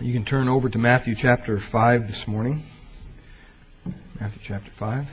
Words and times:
You 0.00 0.14
can 0.14 0.24
turn 0.24 0.48
over 0.48 0.70
to 0.70 0.78
Matthew 0.78 1.14
chapter 1.14 1.58
5 1.58 2.06
this 2.06 2.26
morning. 2.26 2.62
Matthew 4.18 4.40
chapter 4.42 4.70
5. 4.70 5.06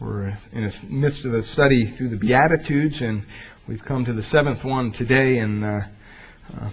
We're 0.00 0.38
in 0.54 0.62
the 0.62 0.86
midst 0.88 1.26
of 1.26 1.32
the 1.32 1.42
study 1.42 1.84
through 1.84 2.08
the 2.08 2.16
Beatitudes, 2.16 3.02
and 3.02 3.26
we've 3.68 3.84
come 3.84 4.06
to 4.06 4.14
the 4.14 4.22
seventh 4.22 4.64
one 4.64 4.90
today. 4.90 5.36
And 5.36 5.62
uh, 5.62 5.80
uh, 6.58 6.70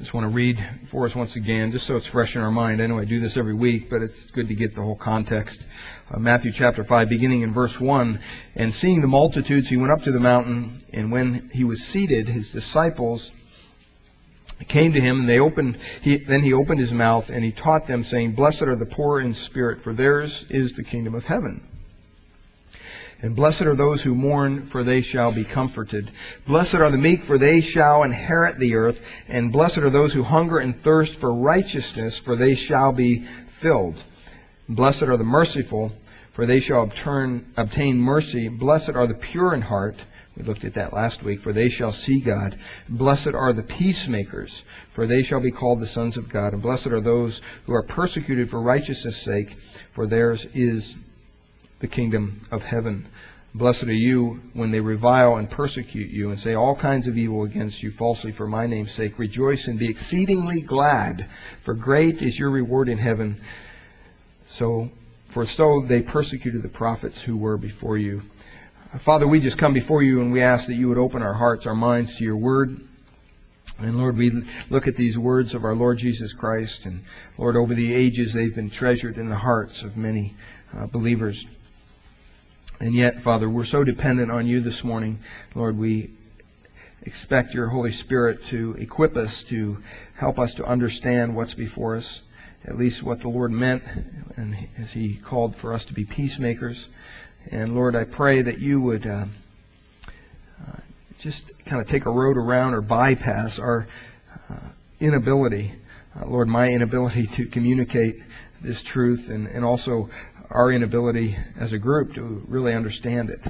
just 0.00 0.14
want 0.14 0.24
to 0.24 0.28
read 0.28 0.66
for 0.86 1.04
us 1.04 1.14
once 1.14 1.36
again, 1.36 1.70
just 1.70 1.86
so 1.86 1.94
it's 1.94 2.06
fresh 2.06 2.34
in 2.34 2.40
our 2.40 2.50
mind. 2.50 2.80
I 2.80 2.86
know 2.86 2.98
I 2.98 3.04
do 3.04 3.20
this 3.20 3.36
every 3.36 3.52
week, 3.52 3.90
but 3.90 4.00
it's 4.00 4.30
good 4.30 4.48
to 4.48 4.54
get 4.54 4.74
the 4.74 4.80
whole 4.80 4.96
context. 4.96 5.66
Uh, 6.10 6.18
Matthew 6.18 6.52
chapter 6.52 6.82
5, 6.82 7.06
beginning 7.06 7.42
in 7.42 7.52
verse 7.52 7.78
1. 7.78 8.18
And 8.54 8.74
seeing 8.74 9.02
the 9.02 9.06
multitudes, 9.06 9.68
he 9.68 9.76
went 9.76 9.92
up 9.92 10.02
to 10.04 10.10
the 10.10 10.18
mountain, 10.18 10.78
and 10.94 11.12
when 11.12 11.50
he 11.52 11.64
was 11.64 11.84
seated, 11.84 12.28
his 12.28 12.50
disciples 12.50 13.32
came 14.68 14.94
to 14.94 15.00
him, 15.02 15.20
and 15.20 15.28
they 15.28 15.38
opened. 15.38 15.76
He, 16.00 16.16
then 16.16 16.40
he 16.40 16.54
opened 16.54 16.80
his 16.80 16.94
mouth, 16.94 17.28
and 17.28 17.44
he 17.44 17.52
taught 17.52 17.86
them, 17.86 18.02
saying, 18.02 18.32
"Blessed 18.32 18.62
are 18.62 18.76
the 18.76 18.86
poor 18.86 19.20
in 19.20 19.34
spirit, 19.34 19.82
for 19.82 19.92
theirs 19.92 20.50
is 20.50 20.72
the 20.72 20.82
kingdom 20.82 21.14
of 21.14 21.26
heaven." 21.26 21.69
And 23.22 23.36
blessed 23.36 23.62
are 23.62 23.74
those 23.74 24.02
who 24.02 24.14
mourn, 24.14 24.64
for 24.64 24.82
they 24.82 25.02
shall 25.02 25.30
be 25.30 25.44
comforted. 25.44 26.10
Blessed 26.46 26.76
are 26.76 26.90
the 26.90 26.96
meek, 26.96 27.22
for 27.22 27.36
they 27.36 27.60
shall 27.60 28.02
inherit 28.02 28.58
the 28.58 28.74
earth. 28.74 29.24
And 29.28 29.52
blessed 29.52 29.78
are 29.78 29.90
those 29.90 30.14
who 30.14 30.22
hunger 30.22 30.58
and 30.58 30.74
thirst 30.74 31.16
for 31.16 31.34
righteousness, 31.34 32.18
for 32.18 32.34
they 32.34 32.54
shall 32.54 32.92
be 32.92 33.24
filled. 33.46 34.02
Blessed 34.70 35.02
are 35.02 35.18
the 35.18 35.24
merciful, 35.24 35.92
for 36.32 36.46
they 36.46 36.60
shall 36.60 36.82
obtain, 36.82 37.98
mercy. 37.98 38.48
Blessed 38.48 38.90
are 38.90 39.06
the 39.06 39.14
pure 39.14 39.52
in 39.52 39.62
heart 39.62 39.96
we 40.36 40.44
looked 40.44 40.64
at 40.64 40.74
that 40.74 40.94
last 40.94 41.22
week. 41.22 41.40
For 41.40 41.52
they 41.52 41.68
shall 41.68 41.92
see 41.92 42.20
God. 42.20 42.56
Blessed 42.88 43.34
are 43.34 43.52
the 43.52 43.62
peacemakers, 43.62 44.64
for 44.88 45.06
they 45.06 45.22
shall 45.22 45.40
be 45.40 45.50
called 45.50 45.80
the 45.80 45.86
sons 45.86 46.16
of 46.16 46.30
God. 46.30 46.54
And 46.54 46.62
blessed 46.62 46.86
are 46.86 47.00
those 47.00 47.42
who 47.66 47.74
are 47.74 47.82
persecuted 47.82 48.48
for 48.48 48.62
righteousness' 48.62 49.20
sake, 49.20 49.50
for 49.90 50.06
theirs 50.06 50.46
is 50.54 50.96
the 51.80 51.88
kingdom 51.88 52.40
of 52.50 52.62
heaven. 52.62 53.06
Blessed 53.52 53.84
are 53.84 53.92
you 53.92 54.40
when 54.52 54.70
they 54.70 54.80
revile 54.80 55.34
and 55.34 55.50
persecute 55.50 56.10
you 56.10 56.30
and 56.30 56.38
say 56.38 56.54
all 56.54 56.76
kinds 56.76 57.08
of 57.08 57.18
evil 57.18 57.42
against 57.42 57.82
you 57.82 57.90
falsely 57.90 58.30
for 58.30 58.46
my 58.46 58.66
name's 58.66 58.92
sake. 58.92 59.18
Rejoice 59.18 59.66
and 59.66 59.78
be 59.78 59.90
exceedingly 59.90 60.60
glad, 60.60 61.28
for 61.60 61.74
great 61.74 62.22
is 62.22 62.38
your 62.38 62.50
reward 62.50 62.88
in 62.88 62.98
heaven. 62.98 63.40
So, 64.46 64.90
for 65.28 65.44
so 65.44 65.80
they 65.80 66.00
persecuted 66.00 66.62
the 66.62 66.68
prophets 66.68 67.22
who 67.22 67.36
were 67.36 67.56
before 67.56 67.98
you. 67.98 68.22
Father, 68.98 69.26
we 69.26 69.40
just 69.40 69.58
come 69.58 69.72
before 69.72 70.02
you 70.02 70.20
and 70.20 70.32
we 70.32 70.42
ask 70.42 70.66
that 70.66 70.74
you 70.74 70.88
would 70.88 70.98
open 70.98 71.22
our 71.22 71.34
hearts, 71.34 71.66
our 71.66 71.74
minds 71.74 72.16
to 72.16 72.24
your 72.24 72.36
word. 72.36 72.80
And 73.80 73.96
Lord, 73.96 74.16
we 74.16 74.30
look 74.68 74.86
at 74.86 74.96
these 74.96 75.18
words 75.18 75.54
of 75.54 75.64
our 75.64 75.74
Lord 75.74 75.98
Jesus 75.98 76.34
Christ, 76.34 76.86
and 76.86 77.02
Lord, 77.38 77.56
over 77.56 77.74
the 77.74 77.94
ages 77.94 78.32
they've 78.32 78.54
been 78.54 78.68
treasured 78.68 79.16
in 79.16 79.28
the 79.28 79.36
hearts 79.36 79.82
of 79.82 79.96
many 79.96 80.34
uh, 80.76 80.86
believers. 80.86 81.46
And 82.80 82.94
yet, 82.94 83.20
Father, 83.20 83.46
we're 83.46 83.64
so 83.64 83.84
dependent 83.84 84.30
on 84.30 84.46
you 84.46 84.60
this 84.62 84.82
morning. 84.82 85.18
Lord, 85.54 85.76
we 85.76 86.12
expect 87.02 87.52
your 87.52 87.66
Holy 87.66 87.92
Spirit 87.92 88.42
to 88.46 88.74
equip 88.78 89.18
us, 89.18 89.42
to 89.44 89.82
help 90.14 90.38
us 90.38 90.54
to 90.54 90.64
understand 90.64 91.36
what's 91.36 91.52
before 91.52 91.94
us, 91.94 92.22
at 92.64 92.78
least 92.78 93.02
what 93.02 93.20
the 93.20 93.28
Lord 93.28 93.52
meant, 93.52 93.82
and 94.36 94.56
as 94.78 94.94
He 94.94 95.16
called 95.16 95.54
for 95.54 95.74
us 95.74 95.84
to 95.84 95.92
be 95.92 96.06
peacemakers. 96.06 96.88
And 97.50 97.74
Lord, 97.74 97.94
I 97.94 98.04
pray 98.04 98.40
that 98.40 98.60
you 98.60 98.80
would 98.80 99.06
uh, 99.06 99.26
just 101.18 101.52
kind 101.66 101.82
of 101.82 101.86
take 101.86 102.06
a 102.06 102.10
road 102.10 102.38
around 102.38 102.72
or 102.72 102.80
bypass 102.80 103.58
our 103.58 103.86
uh, 104.48 104.54
inability, 105.00 105.72
uh, 106.18 106.24
Lord, 106.24 106.48
my 106.48 106.72
inability 106.72 107.26
to 107.26 107.44
communicate 107.44 108.22
this 108.62 108.82
truth 108.82 109.28
and, 109.28 109.46
and 109.48 109.64
also 109.64 110.08
our 110.50 110.72
inability 110.72 111.36
as 111.58 111.72
a 111.72 111.78
group 111.78 112.14
to 112.14 112.44
really 112.48 112.74
understand 112.74 113.30
it. 113.30 113.46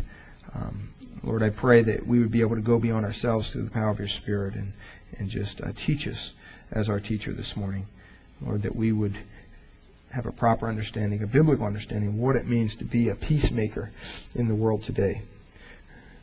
Um, 0.54 0.90
Lord, 1.22 1.42
I 1.42 1.50
pray 1.50 1.82
that 1.82 2.06
we 2.06 2.18
would 2.18 2.30
be 2.30 2.40
able 2.40 2.56
to 2.56 2.62
go 2.62 2.78
beyond 2.78 3.04
ourselves 3.04 3.50
through 3.52 3.62
the 3.62 3.70
power 3.70 3.90
of 3.90 3.98
your 3.98 4.08
Spirit 4.08 4.54
and, 4.54 4.72
and 5.18 5.28
just 5.28 5.60
uh, 5.60 5.72
teach 5.76 6.06
us 6.08 6.34
as 6.72 6.88
our 6.88 7.00
teacher 7.00 7.32
this 7.32 7.56
morning. 7.56 7.86
Lord, 8.40 8.62
that 8.62 8.74
we 8.74 8.92
would 8.92 9.16
have 10.12 10.26
a 10.26 10.32
proper 10.32 10.68
understanding, 10.68 11.22
a 11.22 11.26
biblical 11.26 11.66
understanding 11.66 12.08
of 12.10 12.14
what 12.16 12.36
it 12.36 12.46
means 12.46 12.74
to 12.76 12.84
be 12.84 13.08
a 13.08 13.14
peacemaker 13.14 13.90
in 14.34 14.48
the 14.48 14.54
world 14.54 14.82
today. 14.82 15.22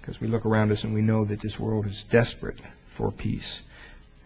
Because 0.01 0.19
we 0.19 0.27
look 0.27 0.45
around 0.45 0.71
us 0.71 0.83
and 0.83 0.93
we 0.93 1.01
know 1.01 1.25
that 1.25 1.41
this 1.41 1.59
world 1.59 1.85
is 1.85 2.03
desperate 2.03 2.59
for 2.87 3.11
peace. 3.11 3.63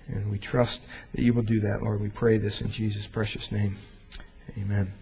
And 0.07 0.31
we 0.31 0.37
trust 0.37 0.81
that 1.13 1.21
you 1.21 1.33
will 1.33 1.43
do 1.43 1.59
that, 1.61 1.81
Lord. 1.81 2.01
We 2.01 2.09
pray 2.09 2.37
this 2.37 2.61
in 2.61 2.71
Jesus' 2.71 3.07
precious 3.07 3.51
name. 3.51 3.77
Amen. 4.57 4.93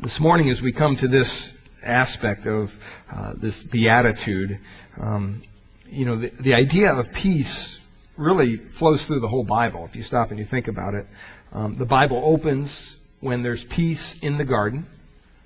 This 0.00 0.20
morning, 0.20 0.48
as 0.48 0.62
we 0.62 0.70
come 0.70 0.94
to 0.96 1.08
this 1.08 1.58
aspect 1.82 2.46
of 2.46 2.78
uh, 3.10 3.34
this 3.36 3.64
beatitude, 3.64 4.60
um, 5.00 5.42
you 5.88 6.04
know, 6.04 6.14
the, 6.14 6.28
the 6.28 6.54
idea 6.54 6.94
of 6.94 7.12
peace 7.12 7.80
really 8.16 8.58
flows 8.58 9.06
through 9.06 9.18
the 9.18 9.26
whole 9.26 9.42
Bible 9.42 9.84
if 9.84 9.96
you 9.96 10.02
stop 10.02 10.30
and 10.30 10.38
you 10.38 10.44
think 10.44 10.68
about 10.68 10.94
it. 10.94 11.04
Um, 11.52 11.74
the 11.74 11.84
Bible 11.84 12.22
opens 12.24 12.96
when 13.18 13.42
there's 13.42 13.64
peace 13.64 14.16
in 14.20 14.38
the 14.38 14.44
garden, 14.44 14.86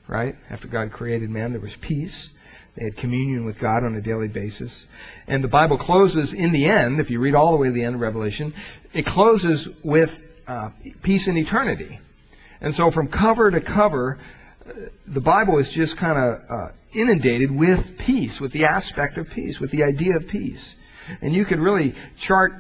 right? 0.07 0.37
After 0.51 0.69
God 0.69 0.93
created 0.93 1.31
man, 1.31 1.53
there 1.53 1.61
was 1.61 1.77
peace. 1.77 2.35
They 2.77 2.85
had 2.85 2.97
communion 2.97 3.47
with 3.47 3.59
God 3.59 3.85
on 3.85 3.95
a 3.95 4.03
daily 4.03 4.29
basis. 4.29 4.87
And 5.27 5.43
the 5.43 5.49
Bible 5.49 5.79
closes 5.79 6.35
in 6.35 6.53
the 6.53 6.67
end, 6.67 7.01
if 7.01 7.11
you 7.11 7.21
read 7.21 7.35
all 7.35 7.53
the 7.53 7.59
way 7.59 7.69
to 7.69 7.73
the 7.73 7.85
end 7.85 7.95
of 7.95 8.03
Revelation, 8.03 8.53
it 8.93 9.07
closes 9.07 9.71
with 9.83 10.23
uh, 10.47 10.69
peace 11.03 11.27
in 11.27 11.39
eternity. 11.39 12.01
And 12.61 12.75
so 12.75 12.91
from 12.91 13.09
cover 13.09 13.51
to 13.51 13.61
cover, 13.61 14.19
the 15.07 15.21
Bible 15.21 15.59
is 15.59 15.73
just 15.73 15.97
kind 15.97 16.19
of 16.19 16.41
uh, 16.49 16.69
inundated 16.93 17.51
with 17.51 17.99
peace, 17.99 18.41
with 18.41 18.53
the 18.53 18.65
aspect 18.65 19.17
of 19.19 19.29
peace, 19.31 19.61
with 19.61 19.71
the 19.71 19.83
idea 19.83 20.17
of 20.17 20.29
peace. 20.29 20.77
And 21.21 21.35
you 21.35 21.45
could 21.45 21.59
really 21.59 21.95
chart 22.17 22.55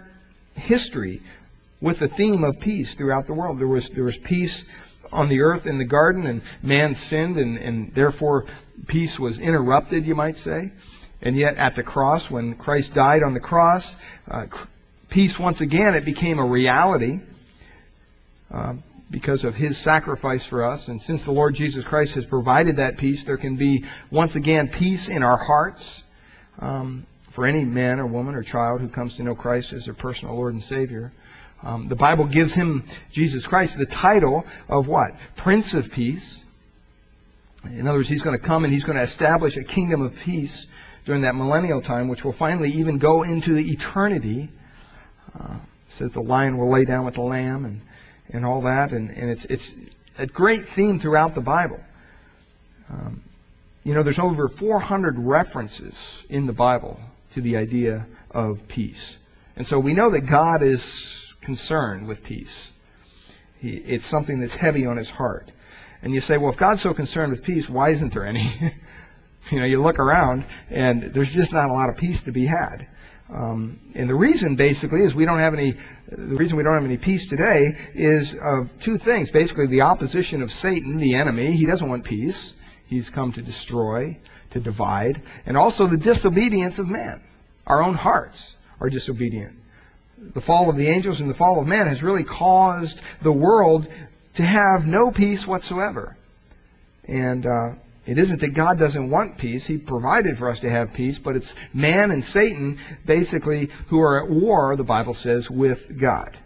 history 0.56 1.22
with 1.80 1.98
the 1.98 2.08
theme 2.08 2.44
of 2.44 2.60
peace 2.60 2.94
throughout 2.94 3.26
the 3.26 3.34
world. 3.34 3.58
There 3.58 3.68
was, 3.68 3.90
there 3.90 4.04
was 4.04 4.18
peace 4.18 4.64
on 5.12 5.28
the 5.28 5.42
earth 5.42 5.66
in 5.66 5.78
the 5.78 5.84
garden, 5.84 6.26
and 6.26 6.42
man 6.62 6.94
sinned, 6.94 7.36
and, 7.36 7.58
and 7.58 7.94
therefore 7.94 8.46
peace 8.86 9.18
was 9.18 9.38
interrupted, 9.38 10.06
you 10.06 10.14
might 10.14 10.36
say. 10.36 10.72
And 11.20 11.36
yet 11.36 11.56
at 11.56 11.76
the 11.76 11.82
cross, 11.82 12.30
when 12.30 12.54
Christ 12.54 12.94
died 12.94 13.22
on 13.22 13.34
the 13.34 13.40
cross, 13.40 13.96
uh, 14.28 14.46
peace 15.08 15.38
once 15.38 15.60
again, 15.60 15.94
it 15.94 16.04
became 16.04 16.38
a 16.38 16.44
reality 16.44 17.20
uh, 18.52 18.74
because 19.12 19.44
of 19.44 19.54
his 19.54 19.78
sacrifice 19.78 20.44
for 20.44 20.64
us. 20.64 20.88
And 20.88 21.00
since 21.00 21.24
the 21.24 21.32
Lord 21.32 21.54
Jesus 21.54 21.84
Christ 21.84 22.14
has 22.16 22.26
provided 22.26 22.76
that 22.76 22.96
peace, 22.96 23.22
there 23.22 23.36
can 23.36 23.54
be 23.54 23.84
once 24.10 24.34
again 24.34 24.66
peace 24.68 25.08
in 25.08 25.22
our 25.22 25.36
hearts 25.36 26.04
um, 26.58 27.06
for 27.28 27.46
any 27.46 27.64
man 27.64 28.00
or 28.00 28.06
woman 28.06 28.34
or 28.34 28.42
child 28.42 28.80
who 28.80 28.88
comes 28.88 29.14
to 29.16 29.22
know 29.22 29.34
Christ 29.34 29.74
as 29.74 29.84
their 29.84 29.94
personal 29.94 30.34
Lord 30.34 30.54
and 30.54 30.62
Savior. 30.62 31.12
Um, 31.62 31.88
the 31.88 31.94
Bible 31.94 32.24
gives 32.24 32.54
him, 32.54 32.84
Jesus 33.10 33.46
Christ, 33.46 33.78
the 33.78 33.86
title 33.86 34.44
of 34.68 34.88
what? 34.88 35.14
Prince 35.36 35.74
of 35.74 35.92
Peace. 35.92 36.44
In 37.66 37.86
other 37.86 37.98
words, 37.98 38.08
he's 38.08 38.22
going 38.22 38.36
to 38.36 38.44
come 38.44 38.64
and 38.64 38.72
he's 38.72 38.82
going 38.82 38.96
to 38.96 39.04
establish 39.04 39.56
a 39.56 39.62
kingdom 39.62 40.00
of 40.00 40.18
peace 40.18 40.66
during 41.04 41.20
that 41.20 41.36
millennial 41.36 41.80
time, 41.80 42.08
which 42.08 42.24
will 42.24 42.32
finally 42.32 42.70
even 42.70 42.98
go 42.98 43.22
into 43.22 43.56
eternity. 43.56 44.48
Uh, 45.38 45.56
says 45.86 46.14
the 46.14 46.22
lion 46.22 46.56
will 46.56 46.70
lay 46.70 46.84
down 46.84 47.04
with 47.04 47.14
the 47.14 47.22
lamb 47.22 47.66
and, 47.66 47.82
and 48.32 48.44
all 48.44 48.60
that. 48.62 48.92
And, 48.92 49.10
and 49.10 49.30
it's, 49.30 49.44
it's 49.46 49.74
a 50.18 50.26
great 50.26 50.66
theme 50.66 50.98
throughout 50.98 51.34
the 51.34 51.40
Bible. 51.40 51.80
Um, 52.90 53.22
you 53.84 53.94
know, 53.94 54.02
there's 54.02 54.18
over 54.18 54.48
400 54.48 55.18
references 55.18 56.24
in 56.28 56.46
the 56.46 56.52
Bible 56.52 57.00
to 57.32 57.40
the 57.40 57.56
idea 57.56 58.06
of 58.30 58.66
peace. 58.68 59.18
And 59.56 59.66
so 59.66 59.78
we 59.78 59.92
know 59.92 60.10
that 60.10 60.22
God 60.22 60.62
is 60.62 61.34
concerned 61.40 62.06
with 62.06 62.22
peace. 62.22 62.72
He, 63.58 63.76
it's 63.76 64.06
something 64.06 64.40
that's 64.40 64.56
heavy 64.56 64.86
on 64.86 64.96
his 64.96 65.10
heart. 65.10 65.50
And 66.02 66.12
you 66.12 66.20
say, 66.20 66.36
well, 66.36 66.50
if 66.50 66.56
God's 66.56 66.80
so 66.80 66.94
concerned 66.94 67.30
with 67.30 67.44
peace, 67.44 67.68
why 67.68 67.90
isn't 67.90 68.12
there 68.12 68.26
any? 68.26 68.44
you 69.50 69.58
know, 69.58 69.64
you 69.64 69.80
look 69.80 69.98
around 69.98 70.44
and 70.70 71.02
there's 71.02 71.34
just 71.34 71.52
not 71.52 71.70
a 71.70 71.72
lot 71.72 71.88
of 71.88 71.96
peace 71.96 72.22
to 72.22 72.32
be 72.32 72.46
had. 72.46 72.86
Um, 73.32 73.80
and 73.94 74.10
the 74.10 74.14
reason 74.14 74.56
basically 74.56 75.02
is 75.02 75.14
we 75.14 75.24
don't 75.24 75.38
have 75.38 75.54
any, 75.54 75.72
the 76.10 76.36
reason 76.36 76.56
we 76.56 76.62
don't 76.62 76.74
have 76.74 76.84
any 76.84 76.98
peace 76.98 77.26
today 77.26 77.76
is 77.94 78.34
of 78.34 78.70
two 78.80 78.98
things. 78.98 79.30
Basically, 79.30 79.66
the 79.66 79.80
opposition 79.80 80.42
of 80.42 80.52
Satan, 80.52 80.98
the 80.98 81.14
enemy, 81.14 81.52
he 81.52 81.64
doesn't 81.64 81.88
want 81.88 82.04
peace. 82.04 82.56
He's 82.86 83.08
come 83.08 83.32
to 83.32 83.42
destroy, 83.42 84.18
to 84.50 84.60
divide, 84.60 85.22
and 85.46 85.56
also 85.56 85.86
the 85.86 85.96
disobedience 85.96 86.78
of 86.78 86.88
man. 86.88 87.22
Our 87.66 87.82
own 87.82 87.94
hearts 87.94 88.56
are 88.80 88.90
disobedient 88.90 89.62
the 90.34 90.40
fall 90.40 90.70
of 90.70 90.76
the 90.76 90.86
angels 90.86 91.20
and 91.20 91.28
the 91.28 91.34
fall 91.34 91.60
of 91.60 91.66
man 91.66 91.86
has 91.86 92.02
really 92.02 92.24
caused 92.24 93.00
the 93.22 93.32
world 93.32 93.88
to 94.34 94.42
have 94.42 94.86
no 94.86 95.10
peace 95.10 95.46
whatsoever. 95.46 96.16
And 97.04 97.44
uh, 97.44 97.72
it 98.04 98.18
isn't 98.18 98.40
that 98.40 98.54
God 98.54 98.78
doesn't 98.78 99.10
want 99.10 99.38
peace. 99.38 99.66
He 99.66 99.78
provided 99.78 100.36
for 100.36 100.48
us 100.48 100.60
to 100.60 100.70
have 100.70 100.92
peace, 100.92 101.18
but 101.18 101.36
it's 101.36 101.54
man 101.72 102.10
and 102.10 102.24
Satan, 102.24 102.78
basically, 103.06 103.70
who 103.88 104.00
are 104.00 104.22
at 104.24 104.30
war, 104.30 104.74
the 104.74 104.84
Bible 104.84 105.14
says, 105.14 105.50
with 105.50 105.98
God. 106.00 106.36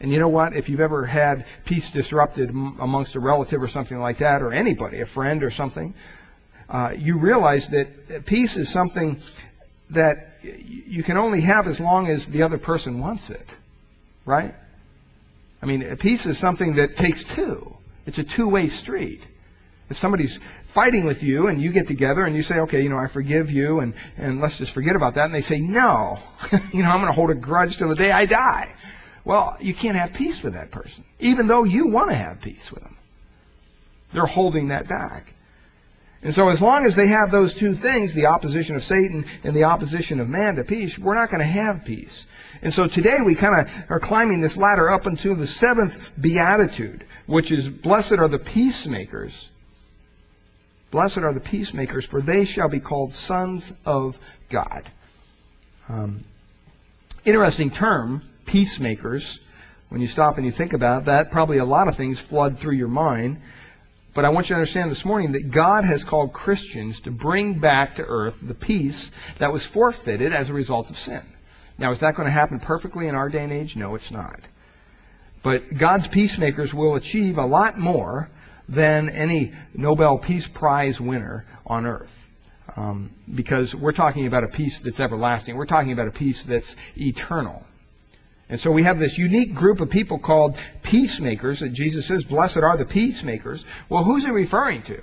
And 0.00 0.10
you 0.10 0.18
know 0.18 0.28
what? 0.28 0.54
If 0.54 0.68
you've 0.68 0.80
ever 0.80 1.06
had 1.06 1.46
peace 1.64 1.90
disrupted 1.90 2.50
amongst 2.50 3.14
a 3.16 3.20
relative 3.20 3.62
or 3.62 3.68
something 3.68 4.00
like 4.00 4.18
that, 4.18 4.42
or 4.42 4.52
anybody, 4.52 5.00
a 5.00 5.06
friend 5.06 5.42
or 5.42 5.50
something, 5.50 5.94
uh, 6.68 6.94
you 6.96 7.18
realize 7.18 7.68
that 7.68 8.24
peace 8.26 8.56
is 8.56 8.68
something 8.68 9.18
that 9.90 10.38
you 10.42 11.02
can 11.02 11.16
only 11.16 11.42
have 11.42 11.66
as 11.66 11.80
long 11.80 12.08
as 12.08 12.26
the 12.26 12.42
other 12.42 12.58
person 12.58 12.98
wants 12.98 13.30
it. 13.30 13.56
Right? 14.24 14.54
I 15.62 15.66
mean, 15.66 15.96
peace 15.96 16.26
is 16.26 16.38
something 16.38 16.74
that 16.74 16.96
takes 16.96 17.24
two. 17.24 17.76
It's 18.06 18.18
a 18.18 18.24
two-way 18.24 18.68
street. 18.68 19.22
If 19.90 19.96
somebody's 19.98 20.38
fighting 20.64 21.04
with 21.04 21.22
you 21.22 21.48
and 21.48 21.60
you 21.60 21.70
get 21.70 21.86
together 21.86 22.24
and 22.24 22.34
you 22.34 22.42
say, 22.42 22.58
okay, 22.60 22.82
you 22.82 22.88
know, 22.88 22.98
I 22.98 23.06
forgive 23.06 23.50
you 23.50 23.80
and, 23.80 23.94
and 24.16 24.40
let's 24.40 24.58
just 24.58 24.72
forget 24.72 24.96
about 24.96 25.14
that. 25.14 25.26
And 25.26 25.34
they 25.34 25.40
say, 25.40 25.60
no, 25.60 26.18
you 26.72 26.82
know, 26.82 26.90
I'm 26.90 27.00
going 27.00 27.06
to 27.06 27.12
hold 27.12 27.30
a 27.30 27.34
grudge 27.34 27.76
till 27.76 27.88
the 27.88 27.94
day 27.94 28.10
I 28.10 28.26
die. 28.26 28.74
Well, 29.24 29.56
you 29.60 29.74
can't 29.74 29.96
have 29.96 30.12
peace 30.12 30.42
with 30.42 30.54
that 30.54 30.70
person, 30.70 31.04
even 31.18 31.46
though 31.46 31.64
you 31.64 31.88
want 31.88 32.10
to 32.10 32.16
have 32.16 32.40
peace 32.40 32.70
with 32.72 32.82
them. 32.82 32.96
They're 34.12 34.26
holding 34.26 34.68
that 34.68 34.88
back. 34.88 35.34
And 36.22 36.34
so 36.34 36.48
as 36.48 36.62
long 36.62 36.86
as 36.86 36.96
they 36.96 37.08
have 37.08 37.30
those 37.30 37.54
two 37.54 37.74
things, 37.74 38.14
the 38.14 38.26
opposition 38.26 38.76
of 38.76 38.82
Satan 38.82 39.26
and 39.44 39.54
the 39.54 39.64
opposition 39.64 40.20
of 40.20 40.28
man 40.28 40.56
to 40.56 40.64
peace, 40.64 40.98
we're 40.98 41.14
not 41.14 41.28
going 41.28 41.40
to 41.40 41.46
have 41.46 41.84
peace. 41.84 42.26
And 42.62 42.72
so 42.72 42.86
today 42.86 43.18
we 43.22 43.34
kind 43.34 43.60
of 43.60 43.84
are 43.90 44.00
climbing 44.00 44.40
this 44.40 44.56
ladder 44.56 44.90
up 44.90 45.06
into 45.06 45.34
the 45.34 45.46
seventh 45.46 46.12
beatitude, 46.18 47.04
which 47.26 47.52
is 47.52 47.68
blessed 47.68 48.14
are 48.14 48.28
the 48.28 48.38
peacemakers. 48.38 49.50
Blessed 50.94 51.18
are 51.18 51.32
the 51.32 51.40
peacemakers, 51.40 52.06
for 52.06 52.22
they 52.22 52.44
shall 52.44 52.68
be 52.68 52.78
called 52.78 53.12
sons 53.12 53.72
of 53.84 54.16
God. 54.48 54.84
Um, 55.88 56.22
interesting 57.24 57.68
term, 57.68 58.22
peacemakers. 58.46 59.40
When 59.88 60.00
you 60.00 60.06
stop 60.06 60.36
and 60.36 60.46
you 60.46 60.52
think 60.52 60.72
about 60.72 61.06
that, 61.06 61.32
probably 61.32 61.58
a 61.58 61.64
lot 61.64 61.88
of 61.88 61.96
things 61.96 62.20
flood 62.20 62.56
through 62.56 62.76
your 62.76 62.86
mind. 62.86 63.42
But 64.14 64.24
I 64.24 64.28
want 64.28 64.48
you 64.48 64.54
to 64.54 64.58
understand 64.58 64.88
this 64.88 65.04
morning 65.04 65.32
that 65.32 65.50
God 65.50 65.84
has 65.84 66.04
called 66.04 66.32
Christians 66.32 67.00
to 67.00 67.10
bring 67.10 67.58
back 67.58 67.96
to 67.96 68.04
earth 68.04 68.38
the 68.40 68.54
peace 68.54 69.10
that 69.38 69.52
was 69.52 69.66
forfeited 69.66 70.32
as 70.32 70.48
a 70.48 70.54
result 70.54 70.90
of 70.90 70.96
sin. 70.96 71.22
Now, 71.76 71.90
is 71.90 71.98
that 72.00 72.14
going 72.14 72.26
to 72.26 72.30
happen 72.30 72.60
perfectly 72.60 73.08
in 73.08 73.16
our 73.16 73.28
day 73.28 73.42
and 73.42 73.52
age? 73.52 73.74
No, 73.74 73.96
it's 73.96 74.12
not. 74.12 74.38
But 75.42 75.76
God's 75.76 76.06
peacemakers 76.06 76.72
will 76.72 76.94
achieve 76.94 77.36
a 77.36 77.46
lot 77.46 77.80
more 77.80 78.30
than 78.68 79.08
any 79.08 79.52
Nobel 79.74 80.18
Peace 80.18 80.46
Prize 80.46 81.00
winner 81.00 81.44
on 81.66 81.86
earth. 81.86 82.28
Um, 82.76 83.10
because 83.34 83.74
we're 83.74 83.92
talking 83.92 84.26
about 84.26 84.42
a 84.42 84.48
peace 84.48 84.80
that's 84.80 84.98
everlasting. 84.98 85.56
We're 85.56 85.66
talking 85.66 85.92
about 85.92 86.08
a 86.08 86.10
peace 86.10 86.42
that's 86.42 86.74
eternal. 86.96 87.64
And 88.48 88.58
so 88.58 88.70
we 88.70 88.82
have 88.82 88.98
this 88.98 89.16
unique 89.16 89.54
group 89.54 89.80
of 89.80 89.90
people 89.90 90.18
called 90.18 90.58
peacemakers 90.82 91.60
that 91.60 91.70
Jesus 91.70 92.06
says, 92.06 92.24
blessed 92.24 92.58
are 92.58 92.76
the 92.76 92.84
peacemakers. 92.84 93.64
Well, 93.88 94.04
who's 94.04 94.24
he 94.24 94.30
referring 94.30 94.82
to? 94.82 95.02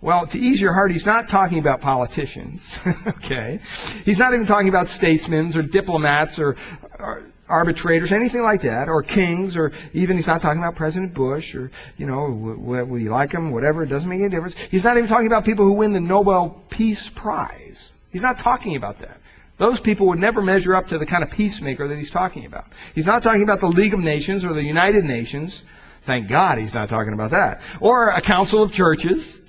Well, 0.00 0.26
to 0.26 0.38
ease 0.38 0.60
your 0.60 0.74
heart, 0.74 0.92
he's 0.92 1.06
not 1.06 1.28
talking 1.28 1.58
about 1.58 1.80
politicians. 1.80 2.78
okay. 3.06 3.60
He's 4.04 4.18
not 4.18 4.34
even 4.34 4.46
talking 4.46 4.68
about 4.68 4.88
statesmen 4.88 5.56
or 5.56 5.62
diplomats 5.62 6.38
or, 6.38 6.56
or, 6.98 7.22
arbitrators, 7.48 8.12
anything 8.12 8.42
like 8.42 8.62
that, 8.62 8.88
or 8.88 9.02
kings, 9.02 9.56
or 9.56 9.72
even 9.92 10.16
he's 10.16 10.26
not 10.26 10.40
talking 10.40 10.58
about 10.58 10.74
President 10.74 11.12
Bush 11.12 11.54
or, 11.54 11.70
you 11.96 12.06
know, 12.06 12.30
whether 12.30 12.98
you 12.98 13.10
like 13.10 13.32
him, 13.32 13.50
whatever, 13.50 13.82
it 13.82 13.88
doesn't 13.88 14.08
make 14.08 14.20
any 14.20 14.30
difference. 14.30 14.58
He's 14.58 14.84
not 14.84 14.96
even 14.96 15.08
talking 15.08 15.26
about 15.26 15.44
people 15.44 15.64
who 15.64 15.72
win 15.72 15.92
the 15.92 16.00
Nobel 16.00 16.62
Peace 16.70 17.08
Prize. 17.10 17.94
He's 18.10 18.22
not 18.22 18.38
talking 18.38 18.76
about 18.76 18.98
that. 19.00 19.20
Those 19.56 19.80
people 19.80 20.06
would 20.08 20.18
never 20.18 20.42
measure 20.42 20.74
up 20.74 20.88
to 20.88 20.98
the 20.98 21.06
kind 21.06 21.22
of 21.22 21.30
peacemaker 21.30 21.86
that 21.86 21.96
he's 21.96 22.10
talking 22.10 22.44
about. 22.44 22.66
He's 22.94 23.06
not 23.06 23.22
talking 23.22 23.42
about 23.42 23.60
the 23.60 23.68
League 23.68 23.94
of 23.94 24.00
Nations 24.00 24.44
or 24.44 24.52
the 24.52 24.64
United 24.64 25.04
Nations. 25.04 25.64
Thank 26.02 26.28
God 26.28 26.58
he's 26.58 26.74
not 26.74 26.88
talking 26.88 27.12
about 27.12 27.30
that. 27.30 27.60
Or 27.80 28.10
a 28.10 28.20
council 28.20 28.62
of 28.62 28.72
churches. 28.72 29.40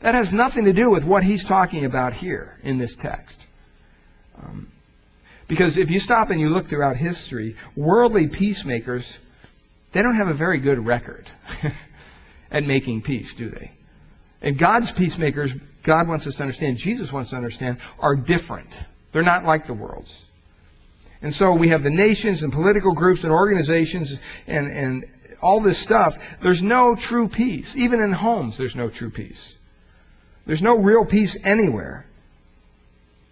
That 0.00 0.14
has 0.14 0.32
nothing 0.32 0.64
to 0.66 0.72
do 0.72 0.90
with 0.90 1.04
what 1.04 1.24
he's 1.24 1.44
talking 1.44 1.84
about 1.84 2.12
here 2.12 2.58
in 2.62 2.78
this 2.78 2.94
text. 2.94 3.46
Um, 4.40 4.68
because 5.48 5.76
if 5.76 5.90
you 5.90 5.98
stop 5.98 6.30
and 6.30 6.40
you 6.40 6.50
look 6.50 6.66
throughout 6.66 6.96
history, 6.96 7.56
worldly 7.74 8.28
peacemakers, 8.28 9.18
they 9.92 10.02
don't 10.02 10.14
have 10.14 10.28
a 10.28 10.34
very 10.34 10.58
good 10.58 10.84
record 10.84 11.26
at 12.50 12.64
making 12.64 13.02
peace, 13.02 13.34
do 13.34 13.48
they? 13.48 13.72
And 14.40 14.56
God's 14.56 14.92
peacemakers 14.92 15.54
God 15.82 16.06
wants 16.06 16.26
us 16.26 16.34
to 16.36 16.42
understand, 16.42 16.76
Jesus 16.76 17.12
wants 17.12 17.30
to 17.30 17.36
understand, 17.36 17.78
are 17.98 18.14
different. 18.14 18.86
They're 19.12 19.22
not 19.22 19.44
like 19.44 19.66
the 19.66 19.74
world's. 19.74 20.26
And 21.22 21.34
so 21.34 21.54
we 21.54 21.68
have 21.68 21.82
the 21.82 21.90
nations 21.90 22.42
and 22.42 22.52
political 22.52 22.92
groups 22.92 23.24
and 23.24 23.32
organizations 23.32 24.18
and, 24.46 24.68
and 24.68 25.04
all 25.40 25.60
this 25.60 25.78
stuff. 25.78 26.38
There's 26.40 26.62
no 26.62 26.94
true 26.94 27.26
peace. 27.26 27.74
Even 27.74 28.00
in 28.00 28.12
homes, 28.12 28.58
there's 28.58 28.76
no 28.76 28.90
true 28.90 29.10
peace. 29.10 29.56
There's 30.46 30.62
no 30.62 30.76
real 30.76 31.04
peace 31.04 31.36
anywhere. 31.44 32.06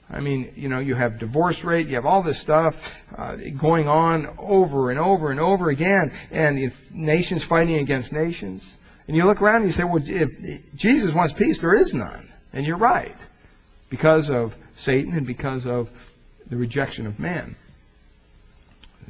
I 0.08 0.20
mean, 0.20 0.52
you 0.56 0.68
know, 0.68 0.78
you 0.78 0.94
have 0.94 1.18
divorce 1.18 1.64
rate, 1.64 1.88
you 1.88 1.96
have 1.96 2.06
all 2.06 2.22
this 2.22 2.38
stuff 2.38 3.02
uh, 3.16 3.36
going 3.56 3.88
on 3.88 4.32
over 4.38 4.90
and 4.90 5.00
over 5.00 5.30
and 5.30 5.40
over 5.40 5.68
again, 5.68 6.12
and 6.30 6.72
nations 6.92 7.42
fighting 7.42 7.78
against 7.78 8.12
nations. 8.12 8.78
And 9.08 9.16
you 9.16 9.24
look 9.24 9.42
around 9.42 9.56
and 9.56 9.66
you 9.66 9.72
say, 9.72 9.84
well, 9.84 10.02
if 10.04 10.74
Jesus 10.74 11.12
wants 11.12 11.32
peace, 11.32 11.58
there 11.58 11.74
is 11.74 11.92
none. 11.92 12.32
And 12.52 12.66
you're 12.66 12.76
right. 12.76 13.16
Because 13.90 14.30
of 14.30 14.56
Satan 14.76 15.12
and 15.12 15.26
because 15.26 15.66
of 15.66 15.90
the 16.48 16.56
rejection 16.56 17.06
of 17.06 17.18
man. 17.18 17.56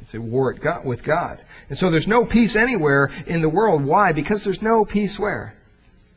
It's 0.01 0.13
a 0.13 0.21
war 0.21 0.53
got 0.53 0.85
with 0.85 1.03
God. 1.03 1.41
And 1.69 1.77
so 1.77 1.89
there's 1.89 2.07
no 2.07 2.25
peace 2.25 2.55
anywhere 2.55 3.11
in 3.25 3.41
the 3.41 3.49
world. 3.49 3.83
Why? 3.83 4.11
Because 4.11 4.43
there's 4.43 4.61
no 4.61 4.85
peace 4.85 5.17
where? 5.17 5.55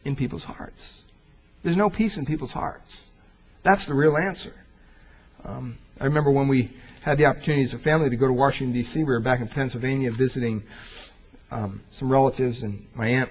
In 0.04 0.16
people's 0.16 0.44
hearts. 0.44 1.02
There's 1.62 1.76
no 1.76 1.90
peace 1.90 2.16
in 2.16 2.26
people's 2.26 2.52
hearts. 2.52 3.10
That's 3.62 3.86
the 3.86 3.94
real 3.94 4.16
answer. 4.16 4.54
Um, 5.44 5.78
I 6.00 6.04
remember 6.04 6.30
when 6.30 6.48
we 6.48 6.70
had 7.02 7.18
the 7.18 7.26
opportunity 7.26 7.64
as 7.64 7.74
a 7.74 7.78
family 7.78 8.10
to 8.10 8.16
go 8.16 8.26
to 8.26 8.32
Washington, 8.32 8.72
D.C., 8.74 8.98
we 8.98 9.04
were 9.04 9.20
back 9.20 9.40
in 9.40 9.48
Pennsylvania 9.48 10.10
visiting 10.10 10.62
um, 11.50 11.82
some 11.90 12.10
relatives, 12.10 12.62
and 12.62 12.86
my 12.94 13.08
aunt 13.08 13.30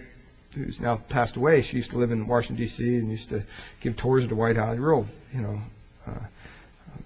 who's 0.55 0.79
now 0.79 0.97
passed 0.97 1.35
away, 1.35 1.61
she 1.61 1.77
used 1.77 1.91
to 1.91 1.97
live 1.97 2.11
in 2.11 2.27
Washington 2.27 2.57
D.C. 2.57 2.83
and 2.97 3.09
used 3.09 3.29
to 3.29 3.43
give 3.81 3.95
tours 3.95 4.23
of 4.23 4.29
the 4.29 4.35
White 4.35 4.55
House. 4.55 4.77
Real, 4.77 5.05
you 5.33 5.41
know, 5.41 5.61
uh, 6.07 6.19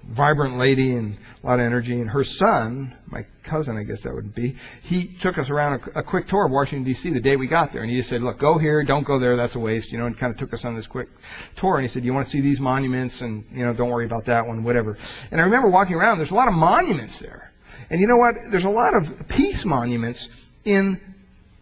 vibrant 0.08 0.58
lady 0.58 0.96
and 0.96 1.18
a 1.44 1.48
lot 1.48 1.60
of 1.60 1.66
energy. 1.66 2.00
And 2.00 2.10
her 2.10 2.24
son, 2.24 2.96
my 3.08 3.26
cousin, 3.44 3.78
I 3.78 3.84
guess 3.84 4.04
that 4.04 4.14
would 4.14 4.34
be, 4.34 4.56
he 4.82 5.06
took 5.06 5.38
us 5.38 5.50
around 5.50 5.82
a, 5.96 6.00
a 6.00 6.04
quick 6.04 6.28
tour 6.28 6.46
of 6.46 6.52
Washington 6.52 6.84
D.C. 6.84 7.10
the 7.10 7.20
day 7.20 7.36
we 7.36 7.48
got 7.48 7.72
there, 7.72 7.82
and 7.82 7.92
he 7.92 7.98
just 7.98 8.10
said, 8.10 8.22
"Look, 8.22 8.38
go 8.38 8.58
here, 8.58 8.84
don't 8.84 9.04
go 9.04 9.20
there. 9.20 9.36
That's 9.36 9.56
a 9.56 9.60
waste," 9.60 9.92
you 9.92 9.98
know, 9.98 10.06
and 10.06 10.18
kind 10.18 10.34
of 10.34 10.40
took 10.40 10.54
us 10.54 10.66
on 10.66 10.76
this 10.76 10.88
quick 10.88 11.10
tour. 11.56 11.76
And 11.76 11.84
he 11.84 11.88
said, 11.88 12.04
"You 12.04 12.14
want 12.14 12.26
to 12.26 12.32
see 12.32 12.42
these 12.42 12.60
monuments, 12.60 13.22
and 13.22 13.46
you 13.52 13.66
know, 13.66 13.74
don't 13.74 13.90
worry 13.90 14.06
about 14.06 14.26
that 14.26 14.46
one, 14.46 14.64
whatever." 14.64 14.98
And 15.32 15.40
I 15.40 15.44
remember 15.44 15.70
walking 15.70 15.96
around. 15.96 16.18
There's 16.18 16.32
a 16.32 16.36
lot 16.36 16.48
of 16.48 16.54
monuments 16.54 17.20
there, 17.20 17.52
and 17.90 18.00
you 18.00 18.08
know 18.08 18.18
what? 18.18 18.36
There's 18.50 18.66
a 18.66 18.70
lot 18.70 18.96
of 18.96 19.28
peace 19.28 19.66
monuments 19.66 20.30
in 20.66 21.00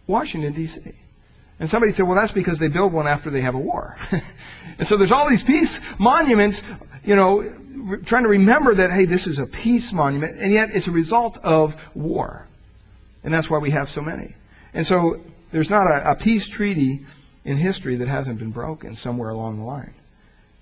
Washington 0.06 0.52
D.C. 0.52 0.80
And 1.62 1.70
somebody 1.70 1.92
said, 1.92 2.06
well, 2.06 2.16
that's 2.16 2.32
because 2.32 2.58
they 2.58 2.66
build 2.66 2.92
one 2.92 3.06
after 3.06 3.30
they 3.30 3.40
have 3.40 3.54
a 3.54 3.58
war. 3.58 3.96
and 4.78 4.86
so 4.86 4.96
there's 4.96 5.12
all 5.12 5.28
these 5.28 5.44
peace 5.44 5.80
monuments, 5.96 6.64
you 7.04 7.16
know, 7.16 7.42
trying 8.04 8.22
to 8.22 8.28
remember 8.28 8.74
that, 8.74 8.90
hey, 8.90 9.04
this 9.04 9.26
is 9.26 9.38
a 9.38 9.46
peace 9.46 9.92
monument, 9.92 10.38
and 10.38 10.52
yet 10.52 10.70
it's 10.72 10.86
a 10.86 10.92
result 10.92 11.38
of 11.38 11.76
war. 11.94 12.46
And 13.24 13.32
that's 13.32 13.50
why 13.50 13.58
we 13.58 13.70
have 13.70 13.88
so 13.88 14.00
many. 14.00 14.34
And 14.74 14.86
so 14.86 15.20
there's 15.50 15.70
not 15.70 15.86
a, 15.86 16.12
a 16.12 16.14
peace 16.14 16.48
treaty 16.48 17.04
in 17.44 17.56
history 17.56 17.96
that 17.96 18.08
hasn't 18.08 18.38
been 18.38 18.50
broken 18.50 18.94
somewhere 18.94 19.30
along 19.30 19.58
the 19.58 19.64
line. 19.64 19.94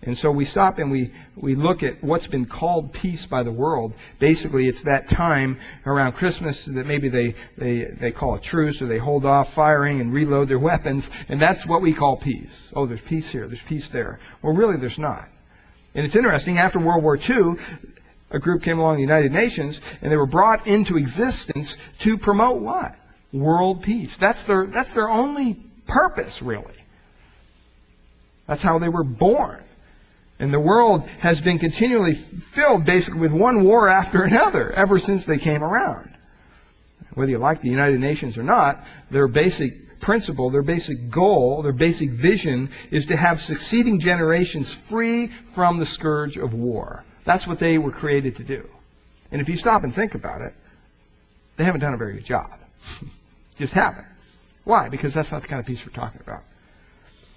And 0.02 0.16
so 0.16 0.30
we 0.30 0.46
stop 0.46 0.78
and 0.78 0.90
we, 0.90 1.12
we 1.36 1.54
look 1.54 1.82
at 1.82 2.02
what's 2.02 2.26
been 2.26 2.46
called 2.46 2.90
peace 2.94 3.26
by 3.26 3.42
the 3.42 3.52
world. 3.52 3.92
Basically, 4.18 4.66
it's 4.66 4.82
that 4.84 5.10
time 5.10 5.58
around 5.84 6.12
Christmas 6.12 6.64
that 6.64 6.86
maybe 6.86 7.10
they, 7.10 7.34
they, 7.58 7.84
they 7.84 8.10
call 8.10 8.34
a 8.34 8.40
truce 8.40 8.80
or 8.80 8.86
they 8.86 8.96
hold 8.96 9.26
off 9.26 9.52
firing 9.52 10.00
and 10.00 10.10
reload 10.12 10.48
their 10.48 10.58
weapons. 10.70 11.10
And 11.28 11.38
that's 11.38 11.66
what 11.66 11.82
we 11.82 11.92
call 11.92 12.16
peace. 12.16 12.72
Oh, 12.74 12.86
there's 12.86 13.02
peace 13.02 13.30
here, 13.30 13.46
there's 13.46 13.62
peace 13.62 13.90
there. 13.90 14.18
Well, 14.40 14.54
really, 14.54 14.76
there's 14.76 14.98
not. 14.98 15.28
And 15.94 16.04
it's 16.04 16.16
interesting, 16.16 16.58
after 16.58 16.78
World 16.78 17.02
War 17.02 17.16
II, 17.16 17.56
a 18.30 18.38
group 18.38 18.62
came 18.62 18.78
along, 18.78 18.96
the 18.96 19.02
United 19.02 19.32
Nations, 19.32 19.80
and 20.00 20.10
they 20.10 20.16
were 20.16 20.26
brought 20.26 20.66
into 20.66 20.96
existence 20.96 21.76
to 21.98 22.16
promote 22.16 22.62
what? 22.62 22.96
World 23.32 23.82
peace. 23.82 24.16
That's 24.16 24.44
their, 24.44 24.66
that's 24.66 24.92
their 24.92 25.08
only 25.08 25.60
purpose, 25.86 26.42
really. 26.42 26.74
That's 28.46 28.62
how 28.62 28.78
they 28.78 28.88
were 28.88 29.04
born. 29.04 29.62
And 30.38 30.54
the 30.54 30.60
world 30.60 31.06
has 31.20 31.40
been 31.40 31.58
continually 31.58 32.14
filled 32.14 32.84
basically 32.84 33.20
with 33.20 33.32
one 33.32 33.64
war 33.64 33.88
after 33.88 34.22
another 34.24 34.72
ever 34.72 34.98
since 34.98 35.24
they 35.24 35.38
came 35.38 35.62
around. 35.62 36.14
Whether 37.14 37.32
you 37.32 37.38
like 37.38 37.60
the 37.60 37.68
United 37.68 38.00
Nations 38.00 38.38
or 38.38 38.42
not, 38.42 38.84
their 39.10 39.26
basic 39.26 39.79
principle, 40.00 40.50
their 40.50 40.62
basic 40.62 41.10
goal, 41.10 41.62
their 41.62 41.72
basic 41.72 42.10
vision 42.10 42.70
is 42.90 43.06
to 43.06 43.16
have 43.16 43.40
succeeding 43.40 44.00
generations 44.00 44.72
free 44.72 45.28
from 45.28 45.78
the 45.78 45.86
scourge 45.86 46.36
of 46.36 46.54
war. 46.54 47.04
That's 47.24 47.46
what 47.46 47.58
they 47.58 47.78
were 47.78 47.92
created 47.92 48.36
to 48.36 48.44
do. 48.44 48.68
And 49.30 49.40
if 49.40 49.48
you 49.48 49.56
stop 49.56 49.84
and 49.84 49.94
think 49.94 50.14
about 50.14 50.40
it, 50.40 50.54
they 51.56 51.64
haven't 51.64 51.82
done 51.82 51.94
a 51.94 51.98
very 51.98 52.14
good 52.14 52.24
job. 52.24 52.58
Just 53.56 53.74
haven't. 53.74 54.06
Why? 54.64 54.88
Because 54.88 55.14
that's 55.14 55.32
not 55.32 55.42
the 55.42 55.48
kind 55.48 55.60
of 55.60 55.66
peace 55.66 55.84
we're 55.84 55.92
talking 55.92 56.20
about. 56.20 56.42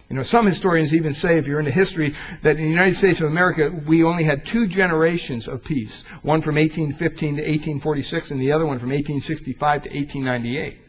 You 0.10 0.18
know, 0.18 0.24
some 0.24 0.46
historians 0.46 0.94
even 0.94 1.14
say, 1.14 1.38
if 1.38 1.48
you're 1.48 1.60
into 1.60 1.72
history, 1.72 2.14
that 2.42 2.58
in 2.58 2.64
the 2.64 2.70
United 2.70 2.96
States 2.96 3.20
of 3.20 3.28
America, 3.28 3.72
we 3.86 4.04
only 4.04 4.24
had 4.24 4.46
two 4.46 4.68
generations 4.68 5.48
of 5.48 5.64
peace. 5.64 6.04
One 6.22 6.42
from 6.42 6.56
1815 6.56 7.38
to 7.38 7.42
1846, 7.42 8.32
and 8.32 8.40
the 8.40 8.52
other 8.52 8.66
one 8.66 8.80
from 8.80 8.90
1865 8.90 9.84
to 9.84 9.90
1898. 9.90 10.83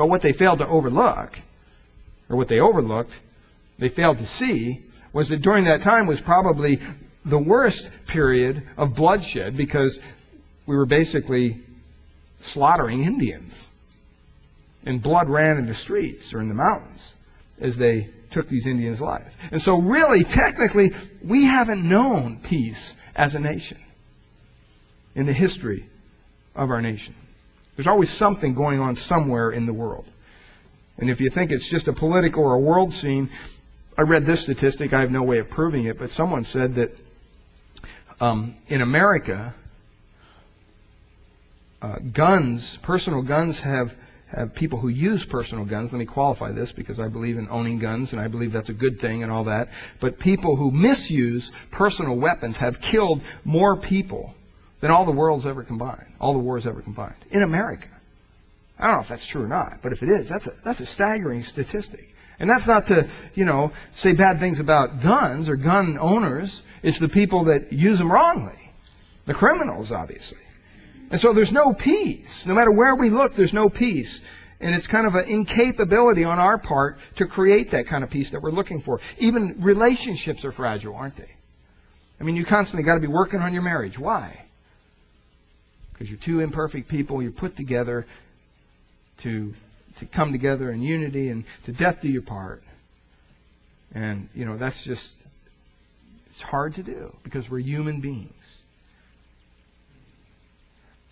But 0.00 0.08
what 0.08 0.22
they 0.22 0.32
failed 0.32 0.60
to 0.60 0.66
overlook, 0.66 1.40
or 2.30 2.36
what 2.38 2.48
they 2.48 2.58
overlooked, 2.58 3.20
they 3.78 3.90
failed 3.90 4.16
to 4.16 4.24
see, 4.24 4.82
was 5.12 5.28
that 5.28 5.42
during 5.42 5.64
that 5.64 5.82
time 5.82 6.06
was 6.06 6.22
probably 6.22 6.80
the 7.22 7.38
worst 7.38 7.90
period 8.06 8.62
of 8.78 8.94
bloodshed 8.94 9.58
because 9.58 10.00
we 10.64 10.74
were 10.74 10.86
basically 10.86 11.60
slaughtering 12.38 13.04
Indians. 13.04 13.68
And 14.86 15.02
blood 15.02 15.28
ran 15.28 15.58
in 15.58 15.66
the 15.66 15.74
streets 15.74 16.32
or 16.32 16.40
in 16.40 16.48
the 16.48 16.54
mountains 16.54 17.16
as 17.60 17.76
they 17.76 18.08
took 18.30 18.48
these 18.48 18.66
Indians' 18.66 19.02
lives. 19.02 19.36
And 19.52 19.60
so, 19.60 19.76
really, 19.76 20.24
technically, 20.24 20.94
we 21.22 21.44
haven't 21.44 21.86
known 21.86 22.38
peace 22.42 22.94
as 23.14 23.34
a 23.34 23.38
nation 23.38 23.76
in 25.14 25.26
the 25.26 25.34
history 25.34 25.84
of 26.56 26.70
our 26.70 26.80
nation. 26.80 27.14
There's 27.76 27.86
always 27.86 28.10
something 28.10 28.54
going 28.54 28.80
on 28.80 28.96
somewhere 28.96 29.50
in 29.50 29.66
the 29.66 29.72
world. 29.72 30.06
And 30.98 31.08
if 31.08 31.20
you 31.20 31.30
think 31.30 31.50
it's 31.50 31.68
just 31.68 31.88
a 31.88 31.92
political 31.92 32.44
or 32.44 32.54
a 32.54 32.60
world 32.60 32.92
scene, 32.92 33.30
I 33.96 34.02
read 34.02 34.24
this 34.24 34.42
statistic. 34.42 34.92
I 34.92 35.00
have 35.00 35.10
no 35.10 35.22
way 35.22 35.38
of 35.38 35.48
proving 35.48 35.84
it, 35.84 35.98
but 35.98 36.10
someone 36.10 36.44
said 36.44 36.74
that 36.74 36.96
um, 38.20 38.54
in 38.68 38.82
America, 38.82 39.54
uh, 41.80 41.98
guns, 42.12 42.76
personal 42.78 43.22
guns, 43.22 43.60
have 43.60 43.96
have 44.28 44.54
people 44.54 44.78
who 44.78 44.88
use 44.88 45.24
personal 45.24 45.64
guns. 45.64 45.92
Let 45.92 45.98
me 45.98 46.06
qualify 46.06 46.52
this 46.52 46.70
because 46.70 47.00
I 47.00 47.08
believe 47.08 47.36
in 47.36 47.48
owning 47.50 47.80
guns 47.80 48.12
and 48.12 48.22
I 48.22 48.28
believe 48.28 48.52
that's 48.52 48.68
a 48.68 48.74
good 48.74 49.00
thing 49.00 49.24
and 49.24 49.32
all 49.32 49.42
that. 49.44 49.70
But 49.98 50.20
people 50.20 50.54
who 50.54 50.70
misuse 50.70 51.50
personal 51.72 52.14
weapons 52.14 52.58
have 52.58 52.80
killed 52.80 53.22
more 53.44 53.76
people 53.76 54.34
than 54.80 54.90
all 54.90 55.04
the 55.04 55.12
worlds 55.12 55.46
ever 55.46 55.62
combined, 55.62 56.12
all 56.20 56.32
the 56.32 56.38
wars 56.38 56.66
ever 56.66 56.82
combined 56.82 57.24
in 57.30 57.42
America. 57.42 57.88
I 58.78 58.86
don't 58.86 58.96
know 58.96 59.02
if 59.02 59.08
that's 59.08 59.26
true 59.26 59.44
or 59.44 59.48
not, 59.48 59.80
but 59.82 59.92
if 59.92 60.02
it 60.02 60.08
is, 60.08 60.28
that's 60.28 60.46
a, 60.46 60.52
that's 60.64 60.80
a 60.80 60.86
staggering 60.86 61.42
statistic. 61.42 62.14
And 62.38 62.48
that's 62.48 62.66
not 62.66 62.86
to, 62.86 63.06
you 63.34 63.44
know, 63.44 63.72
say 63.92 64.14
bad 64.14 64.40
things 64.40 64.60
about 64.60 65.02
guns 65.02 65.50
or 65.50 65.56
gun 65.56 65.98
owners. 65.98 66.62
It's 66.82 66.98
the 66.98 67.08
people 67.08 67.44
that 67.44 67.70
use 67.70 67.98
them 67.98 68.10
wrongly. 68.10 68.72
The 69.26 69.34
criminals, 69.34 69.92
obviously. 69.92 70.38
And 71.10 71.20
so 71.20 71.34
there's 71.34 71.52
no 71.52 71.74
peace. 71.74 72.46
No 72.46 72.54
matter 72.54 72.70
where 72.70 72.94
we 72.94 73.10
look, 73.10 73.34
there's 73.34 73.52
no 73.52 73.68
peace. 73.68 74.22
And 74.60 74.74
it's 74.74 74.86
kind 74.86 75.06
of 75.06 75.14
an 75.14 75.26
incapability 75.28 76.24
on 76.24 76.38
our 76.38 76.56
part 76.56 76.98
to 77.16 77.26
create 77.26 77.70
that 77.72 77.86
kind 77.86 78.02
of 78.02 78.08
peace 78.08 78.30
that 78.30 78.40
we're 78.40 78.50
looking 78.50 78.80
for. 78.80 79.00
Even 79.18 79.60
relationships 79.60 80.42
are 80.44 80.52
fragile, 80.52 80.96
aren't 80.96 81.16
they? 81.16 81.30
I 82.20 82.24
mean, 82.24 82.36
you 82.36 82.44
constantly 82.46 82.84
got 82.84 82.94
to 82.94 83.00
be 83.00 83.06
working 83.06 83.40
on 83.40 83.52
your 83.52 83.62
marriage. 83.62 83.98
Why? 83.98 84.46
Because 86.00 86.10
you're 86.10 86.18
two 86.18 86.40
imperfect 86.40 86.88
people, 86.88 87.22
you're 87.22 87.30
put 87.30 87.56
together 87.56 88.06
to, 89.18 89.54
to 89.98 90.06
come 90.06 90.32
together 90.32 90.70
in 90.70 90.80
unity 90.80 91.28
and 91.28 91.44
to 91.64 91.72
death 91.72 92.00
do 92.00 92.08
your 92.08 92.22
part. 92.22 92.62
And, 93.94 94.30
you 94.34 94.46
know, 94.46 94.56
that's 94.56 94.82
just, 94.82 95.14
it's 96.24 96.40
hard 96.40 96.74
to 96.76 96.82
do 96.82 97.14
because 97.22 97.50
we're 97.50 97.58
human 97.58 98.00
beings. 98.00 98.62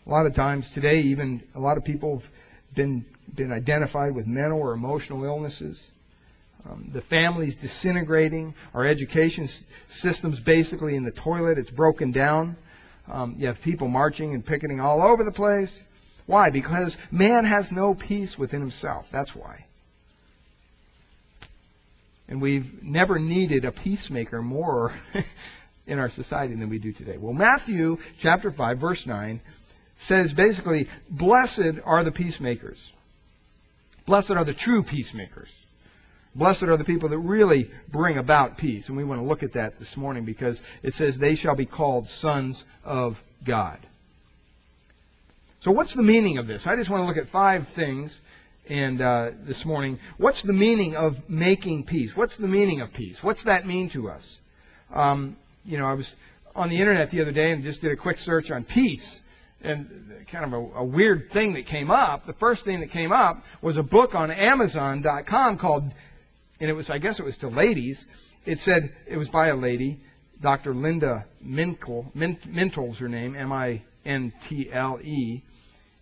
A 0.07 0.11
lot 0.11 0.25
of 0.25 0.35
times 0.35 0.71
today, 0.71 1.00
even 1.00 1.42
a 1.54 1.61
lot 1.61 1.76
of 1.76 1.85
people 1.85 2.21
have 2.21 2.30
been, 2.75 3.04
been 3.35 3.52
identified 3.52 4.14
with 4.14 4.26
mental 4.26 4.59
or 4.59 4.73
emotional 4.73 5.23
illnesses. 5.23 5.90
Um, 6.66 6.88
the 6.95 7.02
family's 7.02 7.57
disintegrating. 7.57 8.54
Our 8.73 8.87
education 8.87 9.50
system's 9.87 10.40
basically 10.40 10.97
in 10.97 11.04
the 11.04 11.12
toilet. 11.12 11.59
It's 11.59 11.71
broken 11.71 12.11
down. 12.11 12.57
Um, 13.11 13.35
you 13.38 13.47
have 13.47 13.62
people 13.62 13.88
marching 13.88 14.35
and 14.35 14.45
picketing 14.45 14.81
all 14.81 15.03
over 15.03 15.25
the 15.25 15.33
place. 15.33 15.85
Why? 16.27 16.50
Because 16.50 16.97
man 17.11 17.45
has 17.45 17.73
no 17.73 17.95
peace 17.95 18.38
within 18.38 18.61
himself. 18.61 19.09
That's 19.11 19.35
why. 19.35 19.65
And 22.29 22.43
we've 22.43 22.83
never 22.83 23.19
needed 23.19 23.65
a 23.65 23.73
peacemaker 23.73 24.43
more 24.43 24.93
in 25.87 25.99
our 25.99 26.11
society 26.11 26.55
than 26.55 26.69
we 26.69 26.79
do 26.79 26.93
today. 26.93 27.17
Well, 27.17 27.33
Matthew 27.33 27.99
chapter 28.19 28.50
5, 28.50 28.79
verse 28.79 29.07
9 29.07 29.41
says 29.95 30.35
basically, 30.35 30.87
blessed 31.09 31.81
are 31.85 32.05
the 32.05 32.12
peacemakers. 32.12 32.93
Blessed 34.05 34.33
are 34.33 34.45
the 34.45 34.53
true 34.53 34.83
peacemakers. 34.83 35.67
Blessed 36.35 36.64
are 36.64 36.76
the 36.76 36.85
people 36.85 37.08
that 37.08 37.18
really 37.18 37.70
bring 37.90 38.18
about 38.18 38.58
peace. 38.58 38.88
And 38.88 38.97
we 38.97 39.04
want 39.04 39.20
to 39.20 39.26
look 39.26 39.42
at 39.42 39.52
that 39.52 39.78
this 39.78 39.97
morning 39.97 40.25
because 40.25 40.62
it 40.82 40.94
says 40.94 41.18
they 41.18 41.35
shall 41.35 41.54
be 41.54 41.66
called 41.66 42.08
sons 42.08 42.64
of 42.85 43.23
God. 43.44 43.80
So 45.61 45.73
what's 45.73 45.94
the 45.94 46.02
meaning 46.02 46.38
of 46.38 46.47
this? 46.47 46.66
I 46.66 46.76
just 46.76 46.90
want 46.90 47.02
to 47.02 47.06
look 47.06 47.16
at 47.16 47.26
five 47.26 47.66
things 47.66 48.23
and 48.68 49.00
uh, 49.00 49.32
this 49.42 49.64
morning. 49.64 49.99
What's 50.18 50.42
the 50.42 50.52
meaning 50.52 50.94
of 50.94 51.28
making 51.28 51.85
peace? 51.85 52.16
What's 52.16 52.37
the 52.37 52.49
meaning 52.49 52.80
of 52.80 52.92
peace? 52.92 53.23
What's 53.23 53.44
that 53.44 53.66
mean 53.66 53.88
to 53.90 54.08
us? 54.08 54.40
Um, 54.92 55.37
you 55.64 55.78
know, 55.78 55.87
I 55.87 55.94
was 55.94 56.16
on 56.54 56.68
the 56.68 56.76
internet 56.76 57.11
the 57.11 57.20
other 57.20 57.32
day 57.32 57.52
and 57.52 57.62
just 57.62 57.80
did 57.80 57.92
a 57.92 57.97
quick 57.97 58.18
search 58.18 58.50
on 58.50 58.64
peace 58.64 59.23
and 59.62 60.25
kind 60.28 60.44
of 60.44 60.52
a, 60.52 60.78
a, 60.78 60.85
weird 60.85 61.30
thing 61.30 61.54
that 61.54 61.66
came 61.66 61.90
up. 61.90 62.26
The 62.26 62.32
first 62.32 62.64
thing 62.64 62.80
that 62.80 62.90
came 62.90 63.11
up 63.11 63.44
was 63.61 63.76
a 63.76 63.82
book 63.82 64.14
on 64.14 64.30
Amazon.com 64.30 65.56
called, 65.56 65.94
and 66.61 66.71
it 66.71 66.75
was, 66.75 66.91
I 66.91 66.99
guess 66.99 67.21
it 67.21 67.25
was 67.25 67.37
to 67.38 67.49
ladies. 67.49 68.07
It 68.47 68.59
said, 68.59 68.95
it 69.07 69.17
was 69.17 69.29
by 69.29 69.49
a 69.49 69.57
lady, 69.57 70.00
Dr. 70.41 70.75
Linda 70.75 71.27
Mintle, 71.45 72.12
Mintle's 72.15 72.99
her 72.99 73.09
name, 73.09 73.35
M-I-N-T-L-E, 73.37 73.83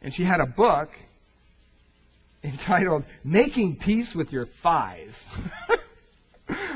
and 0.02 0.14
she 0.14 0.22
had 0.22 0.40
a 0.40 0.46
book 0.46 0.90
entitled 2.44 3.04
Making 3.24 3.76
Peace 3.76 4.14
with 4.14 4.32
Your 4.32 4.46
Thighs. 4.46 5.26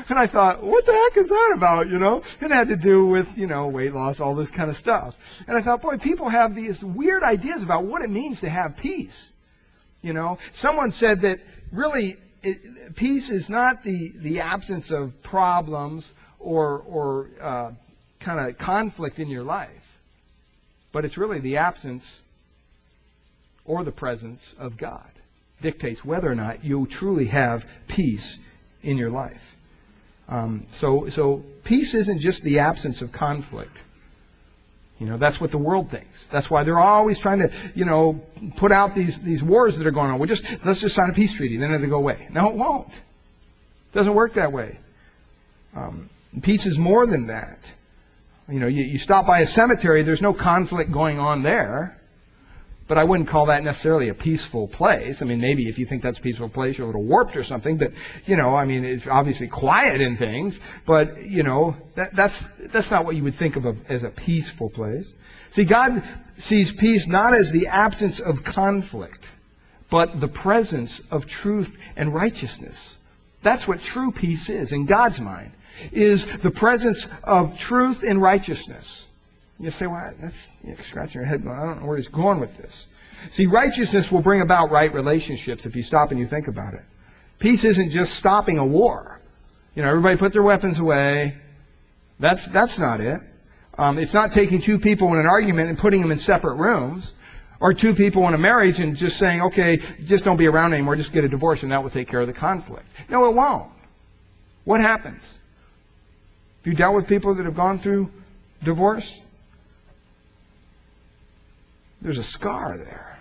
And 0.09 0.19
I 0.19 0.27
thought, 0.27 0.61
what 0.61 0.85
the 0.85 0.91
heck 0.91 1.15
is 1.15 1.29
that 1.29 1.53
about, 1.55 1.87
you 1.87 1.97
know? 1.97 2.21
It 2.41 2.51
had 2.51 2.67
to 2.67 2.75
do 2.75 3.05
with, 3.05 3.37
you 3.37 3.47
know, 3.47 3.69
weight 3.69 3.93
loss, 3.93 4.19
all 4.19 4.35
this 4.35 4.51
kind 4.51 4.69
of 4.69 4.75
stuff. 4.75 5.41
And 5.47 5.55
I 5.55 5.61
thought, 5.61 5.81
boy, 5.81 5.97
people 5.97 6.27
have 6.27 6.53
these 6.53 6.83
weird 6.83 7.23
ideas 7.23 7.63
about 7.63 7.85
what 7.85 8.01
it 8.01 8.09
means 8.09 8.41
to 8.41 8.49
have 8.49 8.75
peace. 8.75 9.31
You 10.01 10.11
know, 10.11 10.37
someone 10.51 10.91
said 10.91 11.21
that 11.21 11.39
really 11.71 12.17
it, 12.43 12.95
peace 12.95 13.29
is 13.29 13.49
not 13.49 13.83
the, 13.83 14.11
the 14.15 14.39
absence 14.39 14.91
of 14.91 15.21
problems 15.21 16.13
or, 16.39 16.79
or 16.87 17.29
uh, 17.39 17.71
kind 18.19 18.39
of 18.39 18.57
conflict 18.57 19.19
in 19.19 19.27
your 19.27 19.43
life, 19.43 19.99
but 20.91 21.05
it's 21.05 21.17
really 21.17 21.39
the 21.39 21.57
absence 21.57 22.21
or 23.65 23.83
the 23.83 23.91
presence 23.91 24.55
of 24.59 24.77
God 24.77 25.09
dictates 25.61 26.03
whether 26.03 26.31
or 26.31 26.35
not 26.35 26.63
you 26.63 26.85
truly 26.87 27.25
have 27.25 27.67
peace 27.87 28.39
in 28.81 28.97
your 28.97 29.09
life. 29.09 29.55
Um, 30.27 30.65
so, 30.71 31.07
so 31.09 31.43
peace 31.63 31.93
isn't 31.93 32.19
just 32.19 32.43
the 32.43 32.59
absence 32.59 33.01
of 33.01 33.11
conflict. 33.11 33.83
You 35.01 35.07
know, 35.07 35.17
that's 35.17 35.41
what 35.41 35.49
the 35.49 35.57
world 35.57 35.89
thinks. 35.89 36.27
That's 36.27 36.51
why 36.51 36.63
they're 36.63 36.77
always 36.77 37.17
trying 37.17 37.39
to, 37.39 37.51
you 37.73 37.85
know, 37.85 38.21
put 38.55 38.71
out 38.71 38.93
these, 38.93 39.19
these 39.19 39.41
wars 39.41 39.79
that 39.79 39.87
are 39.87 39.91
going 39.91 40.11
on. 40.11 40.19
We 40.19 40.27
just, 40.27 40.45
let's 40.63 40.79
just 40.79 40.93
sign 40.93 41.09
a 41.09 41.13
peace 41.13 41.33
treaty, 41.33 41.57
then 41.57 41.73
it'll 41.73 41.89
go 41.89 41.95
away. 41.95 42.27
No, 42.31 42.51
it 42.51 42.55
won't. 42.55 42.87
It 42.87 43.93
doesn't 43.93 44.13
work 44.13 44.33
that 44.33 44.51
way. 44.51 44.77
Um, 45.75 46.07
peace 46.43 46.67
is 46.67 46.77
more 46.77 47.07
than 47.07 47.25
that. 47.27 47.73
You 48.47 48.59
know, 48.59 48.67
you, 48.67 48.83
you 48.83 48.99
stop 48.99 49.25
by 49.25 49.39
a 49.39 49.47
cemetery, 49.47 50.03
there's 50.03 50.21
no 50.21 50.35
conflict 50.35 50.91
going 50.91 51.17
on 51.17 51.41
there. 51.41 51.99
But 52.91 52.97
I 52.97 53.05
wouldn't 53.05 53.29
call 53.29 53.45
that 53.45 53.63
necessarily 53.63 54.09
a 54.09 54.13
peaceful 54.13 54.67
place. 54.67 55.21
I 55.21 55.25
mean, 55.25 55.39
maybe 55.39 55.69
if 55.69 55.79
you 55.79 55.85
think 55.85 56.01
that's 56.01 56.19
a 56.19 56.21
peaceful 56.21 56.49
place, 56.49 56.77
you're 56.77 56.83
a 56.83 56.87
little 56.87 57.05
warped 57.05 57.37
or 57.37 57.43
something. 57.45 57.77
But 57.77 57.93
you 58.25 58.35
know, 58.35 58.53
I 58.53 58.65
mean, 58.65 58.83
it's 58.83 59.07
obviously 59.07 59.47
quiet 59.47 60.01
in 60.01 60.17
things. 60.17 60.59
But 60.85 61.23
you 61.23 61.41
know, 61.41 61.77
that, 61.95 62.13
that's 62.13 62.41
that's 62.73 62.91
not 62.91 63.05
what 63.05 63.15
you 63.15 63.23
would 63.23 63.33
think 63.33 63.55
of 63.55 63.65
a, 63.65 63.77
as 63.87 64.03
a 64.03 64.09
peaceful 64.09 64.69
place. 64.69 65.15
See, 65.51 65.63
God 65.63 66.03
sees 66.33 66.73
peace 66.73 67.07
not 67.07 67.33
as 67.33 67.53
the 67.53 67.67
absence 67.67 68.19
of 68.19 68.43
conflict, 68.43 69.31
but 69.89 70.19
the 70.19 70.27
presence 70.27 70.99
of 71.11 71.25
truth 71.27 71.77
and 71.95 72.13
righteousness 72.13 72.97
That's 73.41 73.69
what 73.69 73.81
true 73.81 74.11
peace 74.11 74.49
is 74.49 74.73
in 74.73 74.85
God's 74.85 75.21
mind, 75.21 75.53
is 75.93 76.25
the 76.39 76.51
presence 76.51 77.07
of 77.23 77.57
truth 77.57 78.03
and 78.03 78.21
righteousness. 78.21 79.07
You 79.61 79.69
say, 79.69 79.85
well, 79.85 80.11
that's 80.19 80.49
you 80.63 80.75
scratching 80.81 81.21
your 81.21 81.27
head. 81.27 81.45
I 81.47 81.65
don't 81.65 81.81
know 81.81 81.87
where 81.87 81.97
he's 81.97 82.07
going 82.07 82.39
with 82.39 82.57
this. 82.57 82.87
See, 83.29 83.45
righteousness 83.45 84.11
will 84.11 84.21
bring 84.21 84.41
about 84.41 84.71
right 84.71 84.91
relationships 84.91 85.67
if 85.67 85.75
you 85.75 85.83
stop 85.83 86.09
and 86.09 86.19
you 86.19 86.25
think 86.25 86.47
about 86.47 86.73
it. 86.73 86.81
Peace 87.37 87.63
isn't 87.63 87.91
just 87.91 88.15
stopping 88.15 88.57
a 88.57 88.65
war. 88.65 89.19
You 89.75 89.83
know, 89.83 89.89
everybody 89.89 90.17
put 90.17 90.33
their 90.33 90.41
weapons 90.41 90.79
away. 90.79 91.37
That's, 92.19 92.47
that's 92.47 92.79
not 92.79 92.99
it. 93.01 93.21
Um, 93.77 93.99
it's 93.99 94.13
not 94.13 94.31
taking 94.31 94.59
two 94.59 94.79
people 94.79 95.13
in 95.13 95.19
an 95.19 95.27
argument 95.27 95.69
and 95.69 95.77
putting 95.77 96.01
them 96.01 96.11
in 96.11 96.17
separate 96.17 96.55
rooms, 96.55 97.13
or 97.59 97.73
two 97.73 97.93
people 97.93 98.27
in 98.27 98.33
a 98.33 98.37
marriage 98.39 98.79
and 98.79 98.95
just 98.95 99.17
saying, 99.17 99.41
okay, 99.43 99.79
just 100.05 100.25
don't 100.25 100.37
be 100.37 100.47
around 100.47 100.73
anymore, 100.73 100.95
just 100.95 101.13
get 101.13 101.23
a 101.23 101.29
divorce, 101.29 101.61
and 101.61 101.71
that 101.71 101.81
will 101.81 101.91
take 101.91 102.07
care 102.07 102.19
of 102.19 102.27
the 102.27 102.33
conflict. 102.33 102.85
No, 103.09 103.29
it 103.29 103.35
won't. 103.35 103.69
What 104.65 104.81
happens? 104.81 105.39
Have 106.63 106.73
you 106.73 106.73
dealt 106.73 106.95
with 106.95 107.07
people 107.07 107.35
that 107.35 107.45
have 107.45 107.55
gone 107.55 107.77
through 107.77 108.11
divorce? 108.63 109.21
There's 112.01 112.17
a 112.17 112.23
scar 112.23 112.77
there. 112.77 113.19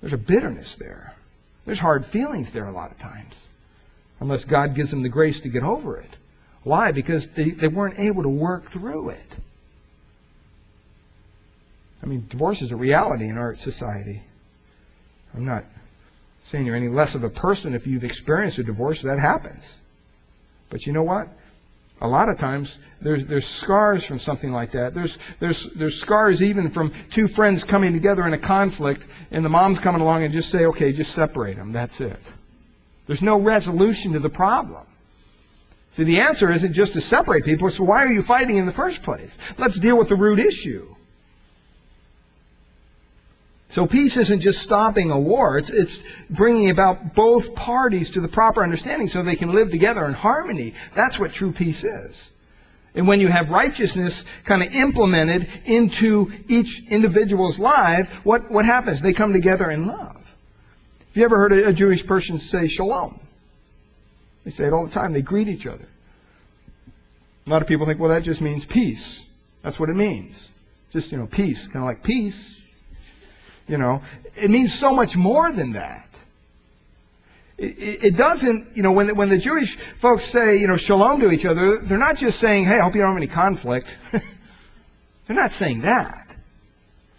There's 0.00 0.12
a 0.12 0.18
bitterness 0.18 0.74
there. 0.76 1.14
There's 1.64 1.78
hard 1.78 2.04
feelings 2.04 2.52
there 2.52 2.66
a 2.66 2.72
lot 2.72 2.90
of 2.90 2.98
times. 2.98 3.48
Unless 4.20 4.44
God 4.44 4.74
gives 4.74 4.90
them 4.90 5.02
the 5.02 5.08
grace 5.08 5.40
to 5.40 5.48
get 5.48 5.62
over 5.62 5.96
it. 5.98 6.10
Why? 6.64 6.92
Because 6.92 7.30
they, 7.30 7.50
they 7.50 7.68
weren't 7.68 7.98
able 7.98 8.22
to 8.22 8.28
work 8.28 8.64
through 8.64 9.10
it. 9.10 9.36
I 12.02 12.06
mean, 12.06 12.26
divorce 12.28 12.62
is 12.62 12.72
a 12.72 12.76
reality 12.76 13.28
in 13.28 13.38
our 13.38 13.54
society. 13.54 14.22
I'm 15.34 15.44
not 15.44 15.64
saying 16.42 16.66
you're 16.66 16.76
any 16.76 16.88
less 16.88 17.14
of 17.14 17.22
a 17.22 17.30
person 17.30 17.74
if 17.74 17.86
you've 17.86 18.04
experienced 18.04 18.58
a 18.58 18.64
divorce. 18.64 19.02
That 19.02 19.18
happens. 19.18 19.78
But 20.68 20.86
you 20.86 20.92
know 20.92 21.02
what? 21.02 21.28
A 22.02 22.08
lot 22.08 22.28
of 22.28 22.36
times 22.36 22.80
there's 23.00 23.26
there's 23.26 23.46
scars 23.46 24.04
from 24.04 24.18
something 24.18 24.50
like 24.50 24.72
that. 24.72 24.92
There's 24.92 25.20
there's 25.38 25.66
there's 25.72 25.98
scars 25.98 26.42
even 26.42 26.68
from 26.68 26.92
two 27.10 27.28
friends 27.28 27.62
coming 27.62 27.92
together 27.92 28.26
in 28.26 28.32
a 28.32 28.38
conflict, 28.38 29.06
and 29.30 29.44
the 29.44 29.48
mom's 29.48 29.78
coming 29.78 30.00
along 30.00 30.24
and 30.24 30.32
just 30.32 30.50
say, 30.50 30.66
okay, 30.66 30.92
just 30.92 31.12
separate 31.12 31.56
them. 31.56 31.70
That's 31.70 32.00
it. 32.00 32.18
There's 33.06 33.22
no 33.22 33.38
resolution 33.38 34.12
to 34.14 34.18
the 34.18 34.28
problem. 34.28 34.84
See, 35.90 36.02
the 36.02 36.20
answer 36.20 36.50
isn't 36.50 36.72
just 36.72 36.94
to 36.94 37.00
separate 37.00 37.44
people. 37.44 37.70
So 37.70 37.84
why 37.84 38.04
are 38.04 38.12
you 38.12 38.22
fighting 38.22 38.56
in 38.56 38.66
the 38.66 38.72
first 38.72 39.04
place? 39.04 39.38
Let's 39.56 39.78
deal 39.78 39.96
with 39.96 40.08
the 40.08 40.16
root 40.16 40.40
issue. 40.40 40.96
So 43.72 43.86
peace 43.86 44.18
isn't 44.18 44.40
just 44.40 44.60
stopping 44.60 45.10
a 45.10 45.18
war. 45.18 45.56
It's, 45.56 45.70
it's 45.70 46.04
bringing 46.28 46.68
about 46.68 47.14
both 47.14 47.54
parties 47.54 48.10
to 48.10 48.20
the 48.20 48.28
proper 48.28 48.62
understanding 48.62 49.08
so 49.08 49.22
they 49.22 49.34
can 49.34 49.54
live 49.54 49.70
together 49.70 50.04
in 50.04 50.12
harmony. 50.12 50.74
That's 50.92 51.18
what 51.18 51.32
true 51.32 51.52
peace 51.52 51.82
is. 51.82 52.32
And 52.94 53.08
when 53.08 53.18
you 53.18 53.28
have 53.28 53.48
righteousness 53.50 54.26
kind 54.44 54.62
of 54.62 54.74
implemented 54.74 55.48
into 55.64 56.30
each 56.48 56.82
individual's 56.90 57.58
life, 57.58 58.12
what, 58.26 58.50
what 58.50 58.66
happens? 58.66 59.00
They 59.00 59.14
come 59.14 59.32
together 59.32 59.70
in 59.70 59.86
love. 59.86 60.16
Have 60.18 61.16
you 61.16 61.24
ever 61.24 61.38
heard 61.38 61.54
a, 61.54 61.68
a 61.68 61.72
Jewish 61.72 62.06
person 62.06 62.38
say 62.38 62.66
shalom? 62.66 63.18
They 64.44 64.50
say 64.50 64.66
it 64.66 64.74
all 64.74 64.84
the 64.84 64.92
time. 64.92 65.14
They 65.14 65.22
greet 65.22 65.48
each 65.48 65.66
other. 65.66 65.88
A 67.46 67.50
lot 67.50 67.62
of 67.62 67.68
people 67.68 67.86
think, 67.86 67.98
well, 67.98 68.10
that 68.10 68.22
just 68.22 68.42
means 68.42 68.66
peace. 68.66 69.24
That's 69.62 69.80
what 69.80 69.88
it 69.88 69.96
means. 69.96 70.52
Just, 70.90 71.10
you 71.10 71.16
know, 71.16 71.26
peace. 71.26 71.66
Kind 71.66 71.82
of 71.82 71.86
like 71.86 72.02
peace. 72.02 72.58
You 73.68 73.78
know, 73.78 74.02
it 74.36 74.50
means 74.50 74.74
so 74.74 74.94
much 74.94 75.16
more 75.16 75.52
than 75.52 75.72
that. 75.72 76.08
It, 77.58 78.04
it 78.04 78.16
doesn't, 78.16 78.76
you 78.76 78.82
know, 78.82 78.92
when 78.92 79.06
the, 79.06 79.14
when 79.14 79.28
the 79.28 79.38
Jewish 79.38 79.76
folks 79.76 80.24
say, 80.24 80.58
you 80.58 80.66
know, 80.66 80.76
shalom 80.76 81.20
to 81.20 81.30
each 81.30 81.46
other, 81.46 81.78
they're 81.78 81.98
not 81.98 82.16
just 82.16 82.40
saying, 82.40 82.64
hey, 82.64 82.78
I 82.78 82.82
hope 82.82 82.94
you 82.94 83.00
don't 83.00 83.10
have 83.10 83.16
any 83.16 83.28
conflict. 83.28 83.98
they're 84.10 84.22
not 85.28 85.52
saying 85.52 85.82
that. 85.82 86.36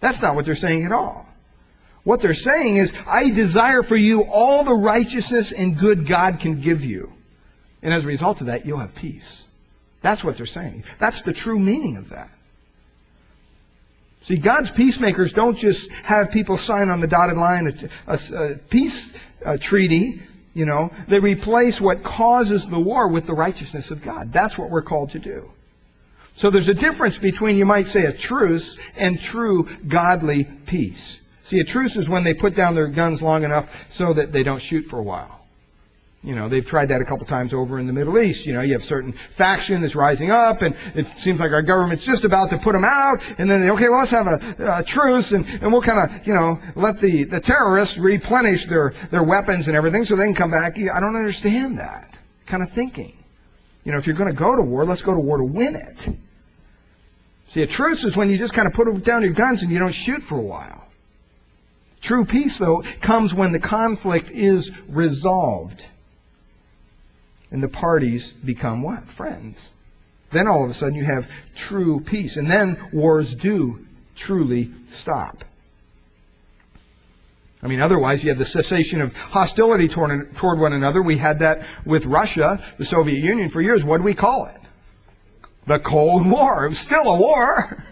That's 0.00 0.20
not 0.20 0.34
what 0.34 0.44
they're 0.44 0.54
saying 0.54 0.84
at 0.84 0.92
all. 0.92 1.26
What 2.02 2.20
they're 2.20 2.34
saying 2.34 2.76
is, 2.76 2.92
I 3.06 3.30
desire 3.30 3.82
for 3.82 3.96
you 3.96 4.24
all 4.24 4.62
the 4.62 4.74
righteousness 4.74 5.52
and 5.52 5.78
good 5.78 6.06
God 6.06 6.38
can 6.38 6.60
give 6.60 6.84
you. 6.84 7.14
And 7.82 7.94
as 7.94 8.04
a 8.04 8.08
result 8.08 8.42
of 8.42 8.48
that, 8.48 8.66
you'll 8.66 8.78
have 8.78 8.94
peace. 8.94 9.48
That's 10.02 10.22
what 10.22 10.36
they're 10.36 10.44
saying. 10.44 10.84
That's 10.98 11.22
the 11.22 11.32
true 11.32 11.58
meaning 11.58 11.96
of 11.96 12.10
that. 12.10 12.30
See, 14.24 14.38
God's 14.38 14.70
peacemakers 14.70 15.34
don't 15.34 15.54
just 15.54 15.92
have 16.04 16.30
people 16.30 16.56
sign 16.56 16.88
on 16.88 17.00
the 17.00 17.06
dotted 17.06 17.36
line 17.36 17.66
a, 18.06 18.14
a, 18.14 18.52
a 18.52 18.56
peace 18.56 19.18
a 19.44 19.58
treaty, 19.58 20.22
you 20.54 20.64
know. 20.64 20.90
They 21.08 21.18
replace 21.18 21.78
what 21.78 22.02
causes 22.02 22.66
the 22.66 22.80
war 22.80 23.06
with 23.06 23.26
the 23.26 23.34
righteousness 23.34 23.90
of 23.90 24.00
God. 24.00 24.32
That's 24.32 24.56
what 24.56 24.70
we're 24.70 24.80
called 24.80 25.10
to 25.10 25.18
do. 25.18 25.52
So 26.36 26.48
there's 26.48 26.70
a 26.70 26.74
difference 26.74 27.18
between, 27.18 27.58
you 27.58 27.66
might 27.66 27.86
say, 27.86 28.06
a 28.06 28.14
truce 28.14 28.78
and 28.96 29.20
true 29.20 29.68
godly 29.86 30.44
peace. 30.64 31.20
See, 31.42 31.60
a 31.60 31.64
truce 31.64 31.96
is 31.96 32.08
when 32.08 32.24
they 32.24 32.32
put 32.32 32.56
down 32.56 32.74
their 32.74 32.88
guns 32.88 33.20
long 33.20 33.44
enough 33.44 33.92
so 33.92 34.14
that 34.14 34.32
they 34.32 34.42
don't 34.42 34.62
shoot 34.62 34.86
for 34.86 34.98
a 34.98 35.02
while. 35.02 35.43
You 36.24 36.34
know, 36.34 36.48
they've 36.48 36.64
tried 36.64 36.86
that 36.86 37.02
a 37.02 37.04
couple 37.04 37.26
times 37.26 37.52
over 37.52 37.78
in 37.78 37.86
the 37.86 37.92
Middle 37.92 38.18
East. 38.18 38.46
You 38.46 38.54
know, 38.54 38.62
you 38.62 38.72
have 38.72 38.82
certain 38.82 39.12
faction 39.12 39.82
that's 39.82 39.94
rising 39.94 40.30
up, 40.30 40.62
and 40.62 40.74
it 40.94 41.06
seems 41.06 41.38
like 41.38 41.52
our 41.52 41.60
government's 41.60 42.04
just 42.04 42.24
about 42.24 42.48
to 42.50 42.56
put 42.56 42.72
them 42.72 42.84
out, 42.84 43.18
and 43.38 43.48
then 43.48 43.60
they, 43.60 43.70
okay, 43.70 43.90
well, 43.90 43.98
let's 43.98 44.10
have 44.10 44.26
a, 44.26 44.78
a 44.78 44.82
truce, 44.82 45.32
and, 45.32 45.46
and 45.60 45.70
we'll 45.70 45.82
kind 45.82 46.10
of, 46.10 46.26
you 46.26 46.32
know, 46.32 46.58
let 46.76 46.98
the, 46.98 47.24
the 47.24 47.40
terrorists 47.40 47.98
replenish 47.98 48.64
their, 48.64 48.94
their 49.10 49.22
weapons 49.22 49.68
and 49.68 49.76
everything 49.76 50.04
so 50.04 50.16
they 50.16 50.24
can 50.24 50.34
come 50.34 50.50
back. 50.50 50.78
I 50.78 50.98
don't 50.98 51.14
understand 51.14 51.78
that 51.78 52.10
kind 52.46 52.62
of 52.62 52.70
thinking. 52.70 53.12
You 53.84 53.92
know, 53.92 53.98
if 53.98 54.06
you're 54.06 54.16
going 54.16 54.32
to 54.32 54.38
go 54.38 54.56
to 54.56 54.62
war, 54.62 54.86
let's 54.86 55.02
go 55.02 55.12
to 55.12 55.20
war 55.20 55.36
to 55.36 55.44
win 55.44 55.76
it. 55.76 56.08
See, 57.48 57.62
a 57.62 57.66
truce 57.66 58.02
is 58.02 58.16
when 58.16 58.30
you 58.30 58.38
just 58.38 58.54
kind 58.54 58.66
of 58.66 58.72
put 58.72 59.04
down 59.04 59.22
your 59.22 59.32
guns 59.32 59.62
and 59.62 59.70
you 59.70 59.78
don't 59.78 59.94
shoot 59.94 60.22
for 60.22 60.38
a 60.38 60.42
while. 60.42 60.86
True 62.00 62.24
peace, 62.24 62.58
though, 62.58 62.82
comes 63.00 63.34
when 63.34 63.52
the 63.52 63.60
conflict 63.60 64.30
is 64.30 64.70
resolved. 64.88 65.88
And 67.54 67.62
the 67.62 67.68
parties 67.68 68.32
become 68.32 68.82
what? 68.82 69.04
Friends. 69.04 69.70
Then 70.32 70.48
all 70.48 70.64
of 70.64 70.70
a 70.70 70.74
sudden 70.74 70.96
you 70.96 71.04
have 71.04 71.30
true 71.54 72.00
peace. 72.00 72.36
And 72.36 72.50
then 72.50 72.76
wars 72.92 73.32
do 73.32 73.86
truly 74.16 74.72
stop. 74.88 75.44
I 77.62 77.68
mean, 77.68 77.80
otherwise 77.80 78.24
you 78.24 78.30
have 78.30 78.40
the 78.40 78.44
cessation 78.44 79.00
of 79.00 79.16
hostility 79.16 79.86
toward, 79.86 80.34
toward 80.34 80.58
one 80.58 80.72
another. 80.72 81.00
We 81.00 81.16
had 81.16 81.38
that 81.38 81.62
with 81.86 82.06
Russia, 82.06 82.60
the 82.76 82.84
Soviet 82.84 83.22
Union, 83.22 83.48
for 83.48 83.60
years. 83.60 83.84
What 83.84 83.98
do 83.98 84.02
we 84.02 84.14
call 84.14 84.46
it? 84.46 84.60
The 85.66 85.78
Cold 85.78 86.28
War. 86.28 86.66
It 86.66 86.70
was 86.70 86.80
still 86.80 87.08
a 87.08 87.16
war. 87.16 87.84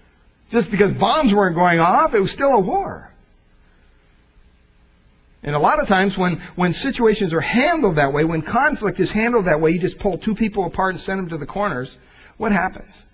Just 0.48 0.70
because 0.70 0.94
bombs 0.94 1.34
weren't 1.34 1.56
going 1.56 1.80
off, 1.80 2.14
it 2.14 2.20
was 2.20 2.30
still 2.30 2.52
a 2.52 2.60
war. 2.60 3.12
And 5.42 5.54
a 5.54 5.58
lot 5.58 5.80
of 5.80 5.86
times 5.86 6.18
when, 6.18 6.40
when 6.56 6.72
situations 6.72 7.32
are 7.32 7.40
handled 7.40 7.96
that 7.96 8.12
way, 8.12 8.24
when 8.24 8.42
conflict 8.42 8.98
is 8.98 9.12
handled 9.12 9.44
that 9.44 9.60
way, 9.60 9.70
you 9.70 9.78
just 9.78 9.98
pull 9.98 10.18
two 10.18 10.34
people 10.34 10.64
apart 10.64 10.94
and 10.94 11.00
send 11.00 11.20
them 11.20 11.28
to 11.28 11.38
the 11.38 11.46
corners, 11.46 11.98
what 12.38 12.50
happens? 12.50 13.06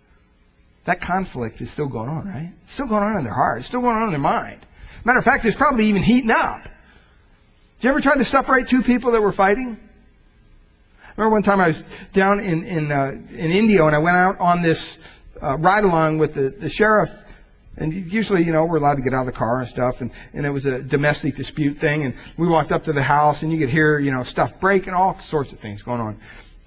That 0.85 1.01
conflict 1.01 1.61
is 1.61 1.71
still 1.71 1.87
going 1.87 2.09
on, 2.09 2.27
right? 2.27 2.53
It's 2.63 2.73
still 2.73 2.87
going 2.87 3.03
on 3.03 3.17
in 3.17 3.25
their 3.25 3.33
heart. 3.33 3.59
It's 3.59 3.67
still 3.67 3.81
going 3.83 3.97
on 3.97 4.05
in 4.05 4.11
their 4.11 4.19
mind. 4.19 4.61
Matter 5.05 5.19
of 5.19 5.25
fact, 5.25 5.45
it's 5.45 5.57
probably 5.57 5.87
even 5.87 6.03
heating 6.03 6.31
up. 6.31 6.63
Did 6.63 6.71
you 7.81 7.91
ever 7.91 8.01
try 8.01 8.17
to 8.17 8.25
separate 8.25 8.69
two 8.69 8.83
people 8.83 9.11
that 9.13 9.21
were 9.21 9.33
fighting? 9.33 9.79
I 11.03 11.11
remember 11.17 11.35
one 11.35 11.43
time 11.43 11.61
I 11.61 11.69
was 11.69 11.83
down 12.13 12.41
in, 12.41 12.65
in, 12.65 12.91
uh, 12.91 13.13
in 13.31 13.51
India 13.51 13.85
and 13.85 13.95
I 13.95 13.99
went 13.99 14.17
out 14.17 14.41
on 14.41 14.63
this 14.63 14.99
uh, 15.43 15.57
ride 15.59 15.85
along 15.85 16.19
with 16.19 16.35
the, 16.35 16.51
the 16.51 16.69
sheriff 16.69 17.11
and 17.77 17.93
usually, 17.93 18.43
you 18.43 18.53
know, 18.53 18.65
we're 18.65 18.77
allowed 18.77 18.97
to 18.97 19.03
get 19.03 19.15
out 19.15 19.21
of 19.21 19.27
the 19.27 19.33
car 19.33 19.61
and 19.61 19.69
stuff, 19.69 20.01
and, 20.01 20.11
and 20.33 20.47
it 20.47 20.51
was 20.51 20.67
a 20.67 20.83
domestic 20.83 21.35
dispute 21.35 21.77
thing, 21.77 22.05
and 22.05 22.15
we 22.37 22.47
walked 22.47 22.73
up 22.73 22.85
to 22.85 22.93
the 22.93 23.03
house, 23.03 23.43
and 23.43 23.53
you 23.53 23.59
could 23.59 23.71
hear, 23.71 23.99
you 23.99 24.11
know, 24.11 24.23
stuff 24.23 24.59
breaking, 24.61 24.95
all 24.95 25.19
sorts 25.19 25.53
of 25.53 25.59
things 25.59 25.83
going 25.83 26.01
on. 26.01 26.19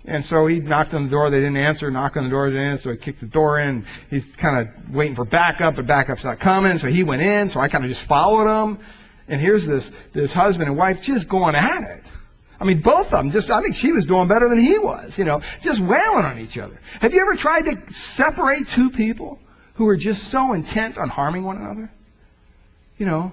And 0.05 0.23
so 0.23 0.47
he 0.47 0.59
knocked 0.59 0.93
on 0.93 1.03
the 1.03 1.09
door, 1.09 1.29
they 1.29 1.39
didn't 1.39 1.57
answer, 1.57 1.91
knocked 1.91 2.17
on 2.17 2.23
the 2.23 2.29
door, 2.29 2.49
they 2.49 2.55
didn't 2.55 2.71
answer, 2.71 2.83
so 2.83 2.91
he 2.91 2.97
kicked 2.97 3.19
the 3.19 3.25
door 3.25 3.59
in, 3.59 3.85
he's 4.09 4.35
kind 4.35 4.57
of 4.57 4.93
waiting 4.93 5.15
for 5.15 5.25
backup, 5.25 5.75
but 5.75 5.85
backup's 5.85 6.23
not 6.23 6.39
coming, 6.39 6.77
so 6.77 6.87
he 6.87 7.03
went 7.03 7.21
in, 7.21 7.49
so 7.49 7.59
I 7.59 7.67
kind 7.67 7.83
of 7.83 7.89
just 7.89 8.03
followed 8.03 8.47
him, 8.47 8.79
and 9.27 9.41
here's 9.41 9.65
this, 9.65 9.89
this 10.13 10.33
husband 10.33 10.69
and 10.69 10.77
wife 10.77 11.01
just 11.01 11.27
going 11.27 11.55
at 11.55 11.83
it. 11.83 12.03
I 12.59 12.63
mean, 12.63 12.81
both 12.81 13.13
of 13.13 13.19
them 13.19 13.31
just, 13.31 13.51
I 13.51 13.61
think 13.61 13.75
she 13.75 13.91
was 13.91 14.05
doing 14.05 14.27
better 14.27 14.49
than 14.49 14.57
he 14.57 14.79
was, 14.79 15.19
you 15.19 15.25
know, 15.25 15.41
just 15.61 15.79
wailing 15.79 16.25
on 16.25 16.39
each 16.39 16.57
other. 16.57 16.79
Have 17.01 17.13
you 17.13 17.21
ever 17.21 17.35
tried 17.35 17.63
to 17.65 17.93
separate 17.93 18.67
two 18.67 18.89
people? 18.89 19.39
Who 19.77 19.87
are 19.87 19.95
just 19.95 20.29
so 20.29 20.53
intent 20.53 20.97
on 20.97 21.07
harming 21.07 21.43
one 21.43 21.57
another? 21.57 21.91
You 22.97 23.05
know, 23.05 23.31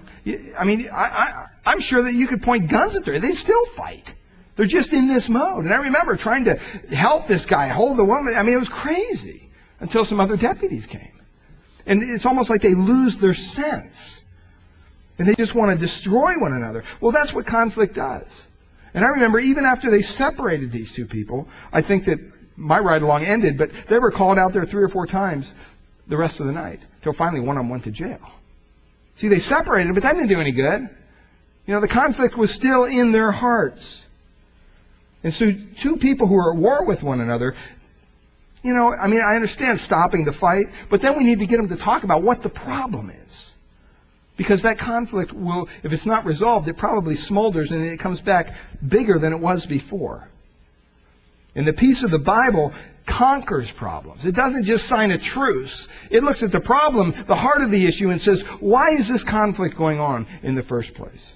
I 0.59 0.63
mean, 0.63 0.87
I, 0.93 1.47
I, 1.65 1.71
am 1.73 1.79
sure 1.79 2.03
that 2.03 2.13
you 2.13 2.27
could 2.27 2.43
point 2.43 2.69
guns 2.69 2.95
at 2.95 3.03
them. 3.03 3.19
They'd 3.19 3.33
still 3.33 3.65
fight. 3.65 4.13
They're 4.55 4.67
just 4.67 4.93
in 4.93 5.07
this 5.07 5.27
mode. 5.27 5.65
And 5.65 5.73
I 5.73 5.77
remember 5.77 6.15
trying 6.15 6.45
to 6.45 6.55
help 6.93 7.25
this 7.25 7.45
guy 7.45 7.67
hold 7.67 7.97
the 7.97 8.05
woman. 8.05 8.35
I 8.35 8.43
mean, 8.43 8.53
it 8.53 8.59
was 8.59 8.69
crazy 8.69 9.49
until 9.79 10.05
some 10.05 10.19
other 10.19 10.37
deputies 10.37 10.85
came. 10.85 11.19
And 11.87 12.03
it's 12.03 12.27
almost 12.27 12.51
like 12.51 12.61
they 12.61 12.75
lose 12.75 13.17
their 13.17 13.33
sense. 13.33 14.25
And 15.17 15.27
they 15.27 15.33
just 15.33 15.55
want 15.55 15.71
to 15.71 15.77
destroy 15.77 16.37
one 16.37 16.53
another. 16.53 16.83
Well, 17.01 17.11
that's 17.11 17.33
what 17.33 17.47
conflict 17.47 17.95
does. 17.95 18.47
And 18.93 19.03
I 19.03 19.09
remember 19.09 19.39
even 19.39 19.65
after 19.65 19.89
they 19.89 20.03
separated 20.03 20.71
these 20.71 20.91
two 20.91 21.07
people, 21.07 21.47
I 21.73 21.81
think 21.81 22.05
that 22.05 22.19
my 22.55 22.77
ride 22.77 23.01
along 23.01 23.23
ended, 23.23 23.57
but 23.57 23.71
they 23.87 23.97
were 23.97 24.11
called 24.11 24.37
out 24.37 24.53
there 24.53 24.63
three 24.63 24.83
or 24.83 24.87
four 24.87 25.07
times 25.07 25.55
the 26.07 26.17
rest 26.17 26.39
of 26.39 26.45
the 26.45 26.51
night 26.51 26.81
until 26.97 27.13
finally 27.13 27.41
one 27.41 27.57
of 27.57 27.61
them 27.61 27.69
went 27.69 27.83
to 27.85 27.91
jail. 27.91 28.19
See, 29.15 29.27
they 29.27 29.39
separated, 29.39 29.93
but 29.93 30.03
that 30.03 30.13
didn't 30.13 30.29
do 30.29 30.39
any 30.39 30.51
good. 30.51 30.89
You 31.65 31.73
know, 31.73 31.79
the 31.79 31.87
conflict 31.87 32.37
was 32.37 32.53
still 32.53 32.83
in 32.83 33.11
their 33.11 33.31
hearts. 33.31 34.07
And 35.23 35.33
so 35.33 35.51
two 35.77 35.97
people 35.97 36.27
who 36.27 36.37
are 36.37 36.53
at 36.53 36.57
war 36.57 36.85
with 36.85 37.01
one 37.01 37.19
another, 37.19 37.55
you 38.63 38.73
know, 38.73 38.93
I 38.93 39.07
mean, 39.07 39.21
I 39.21 39.35
understand 39.35 39.79
stopping 39.79 40.25
the 40.25 40.33
fight, 40.33 40.65
but 40.89 41.01
then 41.01 41.17
we 41.17 41.23
need 41.23 41.39
to 41.39 41.45
get 41.45 41.57
them 41.57 41.69
to 41.69 41.75
talk 41.75 42.03
about 42.03 42.21
what 42.21 42.43
the 42.43 42.49
problem 42.49 43.09
is. 43.09 43.53
Because 44.37 44.63
that 44.63 44.77
conflict 44.77 45.31
will, 45.33 45.69
if 45.83 45.93
it's 45.93 46.05
not 46.05 46.25
resolved, 46.25 46.67
it 46.67 46.75
probably 46.75 47.15
smolders 47.15 47.71
and 47.71 47.85
it 47.85 47.99
comes 47.99 48.21
back 48.21 48.53
bigger 48.85 49.17
than 49.17 49.33
it 49.33 49.39
was 49.39 49.65
before. 49.65 50.27
And 51.55 51.65
the 51.65 51.73
peace 51.73 52.03
of 52.03 52.11
the 52.11 52.19
Bible 52.19 52.73
conquers 53.05 53.71
problems. 53.71 54.25
It 54.25 54.35
doesn't 54.35 54.63
just 54.63 54.87
sign 54.87 55.11
a 55.11 55.17
truce. 55.17 55.87
It 56.09 56.23
looks 56.23 56.43
at 56.43 56.51
the 56.51 56.59
problem, 56.59 57.13
the 57.27 57.35
heart 57.35 57.61
of 57.61 57.71
the 57.71 57.85
issue, 57.85 58.09
and 58.09 58.19
says, 58.19 58.41
why 58.59 58.89
is 58.89 59.07
this 59.07 59.23
conflict 59.23 59.75
going 59.75 59.99
on 59.99 60.27
in 60.43 60.55
the 60.55 60.63
first 60.63 60.93
place? 60.93 61.35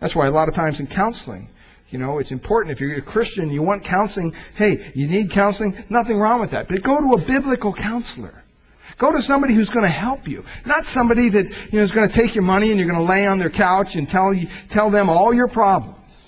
That's 0.00 0.14
why 0.14 0.26
a 0.26 0.30
lot 0.30 0.48
of 0.48 0.54
times 0.54 0.78
in 0.80 0.86
counseling, 0.86 1.50
you 1.90 1.98
know, 1.98 2.18
it's 2.18 2.32
important. 2.32 2.72
If 2.72 2.80
you're 2.80 2.96
a 2.96 3.02
Christian, 3.02 3.50
you 3.50 3.62
want 3.62 3.82
counseling, 3.82 4.34
hey, 4.54 4.92
you 4.94 5.08
need 5.08 5.30
counseling, 5.30 5.76
nothing 5.88 6.18
wrong 6.18 6.38
with 6.38 6.50
that. 6.50 6.68
But 6.68 6.82
go 6.82 7.00
to 7.00 7.14
a 7.14 7.26
biblical 7.26 7.72
counselor. 7.72 8.44
Go 8.98 9.12
to 9.12 9.22
somebody 9.22 9.54
who's 9.54 9.70
going 9.70 9.84
to 9.84 9.90
help 9.90 10.26
you. 10.26 10.44
Not 10.66 10.84
somebody 10.84 11.28
that, 11.30 11.46
you 11.72 11.78
know, 11.78 11.82
is 11.82 11.92
going 11.92 12.08
to 12.08 12.14
take 12.14 12.34
your 12.34 12.44
money 12.44 12.70
and 12.70 12.78
you're 12.78 12.88
going 12.88 12.98
to 12.98 13.04
lay 13.04 13.26
on 13.26 13.38
their 13.38 13.50
couch 13.50 13.96
and 13.96 14.08
tell 14.08 14.34
you, 14.34 14.48
tell 14.68 14.90
them 14.90 15.08
all 15.08 15.32
your 15.32 15.48
problems. 15.48 16.27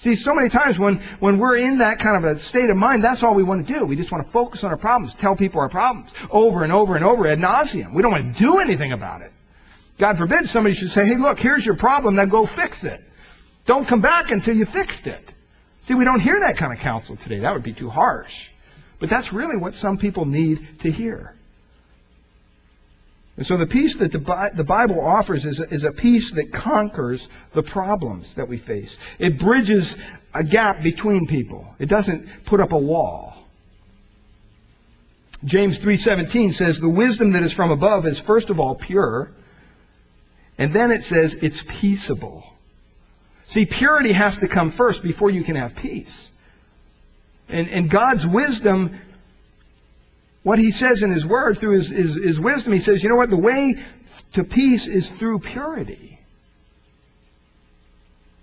See, 0.00 0.14
so 0.14 0.34
many 0.34 0.48
times 0.48 0.78
when, 0.78 0.96
when 1.18 1.36
we're 1.36 1.56
in 1.56 1.76
that 1.76 1.98
kind 1.98 2.16
of 2.16 2.24
a 2.24 2.38
state 2.38 2.70
of 2.70 2.76
mind, 2.78 3.04
that's 3.04 3.22
all 3.22 3.34
we 3.34 3.42
want 3.42 3.66
to 3.66 3.70
do. 3.70 3.84
We 3.84 3.96
just 3.96 4.10
want 4.10 4.24
to 4.24 4.32
focus 4.32 4.64
on 4.64 4.70
our 4.70 4.78
problems, 4.78 5.12
tell 5.12 5.36
people 5.36 5.60
our 5.60 5.68
problems 5.68 6.14
over 6.30 6.64
and 6.64 6.72
over 6.72 6.96
and 6.96 7.04
over 7.04 7.26
ad 7.26 7.38
nauseum. 7.38 7.92
We 7.92 8.00
don't 8.00 8.10
want 8.10 8.34
to 8.34 8.38
do 8.40 8.60
anything 8.60 8.92
about 8.92 9.20
it. 9.20 9.30
God 9.98 10.16
forbid 10.16 10.48
somebody 10.48 10.74
should 10.74 10.88
say, 10.88 11.04
hey, 11.04 11.18
look, 11.18 11.38
here's 11.38 11.66
your 11.66 11.76
problem, 11.76 12.14
now 12.14 12.24
go 12.24 12.46
fix 12.46 12.82
it. 12.84 13.02
Don't 13.66 13.86
come 13.86 14.00
back 14.00 14.30
until 14.30 14.56
you 14.56 14.64
fixed 14.64 15.06
it. 15.06 15.34
See, 15.82 15.92
we 15.92 16.06
don't 16.06 16.20
hear 16.20 16.40
that 16.40 16.56
kind 16.56 16.72
of 16.72 16.78
counsel 16.78 17.16
today. 17.16 17.40
That 17.40 17.52
would 17.52 17.62
be 17.62 17.74
too 17.74 17.90
harsh. 17.90 18.52
But 19.00 19.10
that's 19.10 19.34
really 19.34 19.58
what 19.58 19.74
some 19.74 19.98
people 19.98 20.24
need 20.24 20.80
to 20.80 20.90
hear. 20.90 21.36
And 23.36 23.46
so 23.46 23.56
the 23.56 23.66
peace 23.66 23.96
that 23.96 24.12
the 24.12 24.64
Bible 24.64 25.00
offers 25.00 25.46
is 25.46 25.60
a, 25.60 25.64
is 25.72 25.84
a 25.84 25.92
peace 25.92 26.30
that 26.32 26.52
conquers 26.52 27.28
the 27.52 27.62
problems 27.62 28.34
that 28.34 28.48
we 28.48 28.58
face. 28.58 28.98
It 29.18 29.38
bridges 29.38 29.96
a 30.34 30.44
gap 30.44 30.82
between 30.82 31.26
people. 31.26 31.74
It 31.78 31.88
doesn't 31.88 32.44
put 32.44 32.60
up 32.60 32.72
a 32.72 32.78
wall. 32.78 33.30
James 35.44 35.78
3:17 35.78 36.52
says 36.52 36.80
the 36.80 36.88
wisdom 36.88 37.32
that 37.32 37.42
is 37.42 37.52
from 37.52 37.70
above 37.70 38.06
is 38.06 38.18
first 38.18 38.50
of 38.50 38.60
all 38.60 38.74
pure, 38.74 39.30
and 40.58 40.72
then 40.72 40.90
it 40.90 41.02
says 41.02 41.34
it's 41.34 41.64
peaceable. 41.66 42.44
See, 43.44 43.64
purity 43.64 44.12
has 44.12 44.38
to 44.38 44.48
come 44.48 44.70
first 44.70 45.02
before 45.02 45.30
you 45.30 45.42
can 45.42 45.56
have 45.56 45.74
peace. 45.74 46.30
And, 47.48 47.68
and 47.70 47.90
God's 47.90 48.26
wisdom 48.26 49.00
what 50.42 50.58
he 50.58 50.70
says 50.70 51.02
in 51.02 51.10
his 51.10 51.26
word 51.26 51.58
through 51.58 51.72
his, 51.72 51.88
his, 51.88 52.14
his, 52.14 52.40
wisdom, 52.40 52.72
he 52.72 52.78
says, 52.78 53.02
you 53.02 53.08
know 53.08 53.16
what? 53.16 53.30
The 53.30 53.36
way 53.36 53.76
to 54.32 54.44
peace 54.44 54.86
is 54.86 55.10
through 55.10 55.40
purity. 55.40 56.18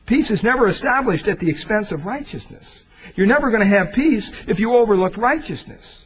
Peace 0.06 0.32
is 0.32 0.44
never 0.44 0.68
established 0.68 1.28
at 1.28 1.40
the 1.40 1.50
expense 1.50 1.92
of 1.92 2.06
righteousness. 2.06 2.86
You're 3.16 3.28
never 3.28 3.50
going 3.50 3.62
to 3.62 3.68
have 3.68 3.94
peace 3.94 4.32
if 4.48 4.60
you 4.60 4.76
overlook 4.76 5.18
righteousness. 5.18 6.06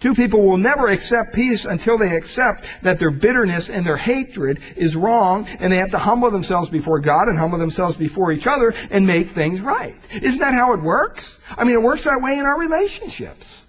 Two 0.00 0.14
people 0.14 0.44
will 0.44 0.56
never 0.56 0.88
accept 0.88 1.32
peace 1.32 1.64
until 1.64 1.96
they 1.96 2.16
accept 2.16 2.82
that 2.82 2.98
their 2.98 3.12
bitterness 3.12 3.70
and 3.70 3.86
their 3.86 3.96
hatred 3.96 4.58
is 4.76 4.96
wrong 4.96 5.46
and 5.60 5.72
they 5.72 5.76
have 5.76 5.92
to 5.92 5.98
humble 5.98 6.28
themselves 6.28 6.68
before 6.68 6.98
God 6.98 7.28
and 7.28 7.38
humble 7.38 7.58
themselves 7.58 7.96
before 7.96 8.32
each 8.32 8.48
other 8.48 8.74
and 8.90 9.06
make 9.06 9.28
things 9.28 9.60
right. 9.60 9.94
Isn't 10.10 10.40
that 10.40 10.54
how 10.54 10.72
it 10.72 10.82
works? 10.82 11.40
I 11.56 11.62
mean, 11.62 11.76
it 11.76 11.82
works 11.82 12.02
that 12.02 12.20
way 12.20 12.36
in 12.36 12.44
our 12.44 12.58
relationships. 12.58 13.62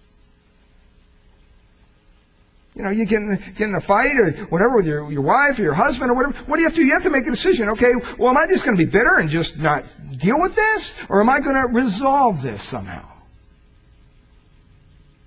You 2.75 2.81
know, 2.81 2.89
you 2.89 3.05
get 3.05 3.21
in, 3.21 3.35
get 3.55 3.69
in 3.69 3.75
a 3.75 3.81
fight 3.81 4.17
or 4.17 4.31
whatever 4.45 4.77
with 4.77 4.87
your, 4.87 5.11
your 5.11 5.21
wife 5.21 5.59
or 5.59 5.63
your 5.63 5.75
husband 5.75 6.09
or 6.09 6.15
whatever. 6.15 6.37
What 6.45 6.55
do 6.55 6.61
you 6.61 6.67
have 6.67 6.73
to 6.73 6.81
do? 6.81 6.85
You 6.85 6.93
have 6.93 7.03
to 7.03 7.11
make 7.11 7.27
a 7.27 7.29
decision. 7.29 7.69
Okay, 7.69 7.93
well, 8.17 8.29
am 8.29 8.37
I 8.37 8.47
just 8.47 8.65
going 8.65 8.75
to 8.75 8.83
be 8.83 8.89
bitter 8.89 9.19
and 9.19 9.29
just 9.29 9.59
not 9.59 9.93
deal 10.17 10.41
with 10.41 10.55
this? 10.55 10.95
Or 11.07 11.21
am 11.21 11.29
I 11.29 11.39
going 11.39 11.55
to 11.55 11.71
resolve 11.71 12.41
this 12.41 12.63
somehow? 12.63 13.07